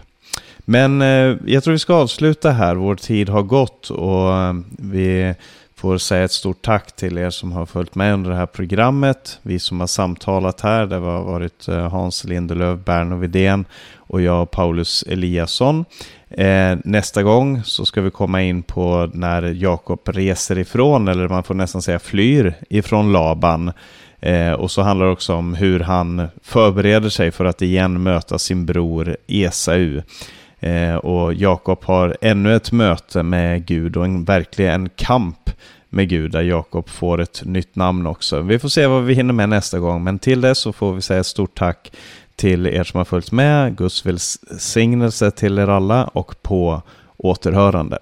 Men 0.71 1.01
eh, 1.01 1.37
jag 1.45 1.63
tror 1.63 1.71
vi 1.71 1.79
ska 1.79 1.93
avsluta 1.93 2.51
här. 2.51 2.75
Vår 2.75 2.95
tid 2.95 3.29
har 3.29 3.41
gått 3.41 3.89
och 3.89 4.33
eh, 4.33 4.53
vi 4.79 5.33
får 5.75 5.97
säga 5.97 6.23
ett 6.23 6.31
stort 6.31 6.61
tack 6.61 6.95
till 6.95 7.17
er 7.17 7.29
som 7.29 7.51
har 7.51 7.65
följt 7.65 7.95
med 7.95 8.13
under 8.13 8.29
det 8.29 8.35
här 8.35 8.45
programmet. 8.45 9.39
Vi 9.41 9.59
som 9.59 9.79
har 9.79 9.87
samtalat 9.87 10.61
här, 10.61 10.85
det 10.85 10.95
har 10.95 11.23
varit 11.23 11.67
eh, 11.67 11.89
Hans 11.89 12.23
Lindelöf, 12.23 12.79
Berno 12.85 13.15
Vidén 13.15 13.65
och 13.97 14.21
jag 14.21 14.51
Paulus 14.51 15.03
Eliasson. 15.07 15.85
Nästa 16.83 17.23
gång 17.23 17.63
så 17.63 17.85
ska 17.85 18.01
vi 18.01 18.11
komma 18.11 18.41
in 18.41 18.63
på 18.63 19.09
när 19.13 19.41
Jakob 19.41 19.99
reser 20.05 20.59
ifrån, 20.59 21.07
eller 21.07 21.27
man 21.27 21.43
får 21.43 21.53
nästan 21.53 21.81
säga 21.81 21.99
flyr 21.99 22.53
ifrån 22.69 23.11
Laban. 23.11 23.71
Och 24.57 24.71
så 24.71 24.81
handlar 24.81 25.05
det 25.05 25.11
också 25.11 25.35
om 25.35 25.53
hur 25.53 25.79
han 25.79 26.27
förbereder 26.43 27.09
sig 27.09 27.31
för 27.31 27.45
att 27.45 27.61
igen 27.61 28.03
möta 28.03 28.39
sin 28.39 28.65
bror 28.65 29.17
Esau. 29.27 30.01
Eh, 30.61 30.95
och 30.95 31.33
Jakob 31.33 31.83
har 31.83 32.17
ännu 32.21 32.55
ett 32.55 32.71
möte 32.71 33.23
med 33.23 33.65
Gud 33.65 33.97
och 33.97 34.05
en, 34.05 34.23
verkligen 34.23 34.73
en 34.73 34.89
kamp 34.89 35.49
med 35.89 36.09
Gud 36.09 36.31
där 36.31 36.41
Jakob 36.41 36.89
får 36.89 37.21
ett 37.21 37.41
nytt 37.45 37.75
namn 37.75 38.07
också. 38.07 38.41
Vi 38.41 38.59
får 38.59 38.69
se 38.69 38.87
vad 38.87 39.03
vi 39.03 39.13
hinner 39.13 39.33
med 39.33 39.49
nästa 39.49 39.79
gång, 39.79 40.03
men 40.03 40.19
till 40.19 40.41
det 40.41 40.55
så 40.55 40.73
får 40.73 40.93
vi 40.93 41.01
säga 41.01 41.23
stort 41.23 41.57
tack 41.57 41.91
till 42.35 42.67
er 42.67 42.83
som 42.83 42.97
har 42.97 43.05
följt 43.05 43.31
med. 43.31 43.77
Guds 43.77 44.05
välsignelse 44.05 45.31
till 45.31 45.59
er 45.59 45.67
alla 45.67 46.03
och 46.03 46.41
på 46.41 46.81
återhörande. 47.17 47.99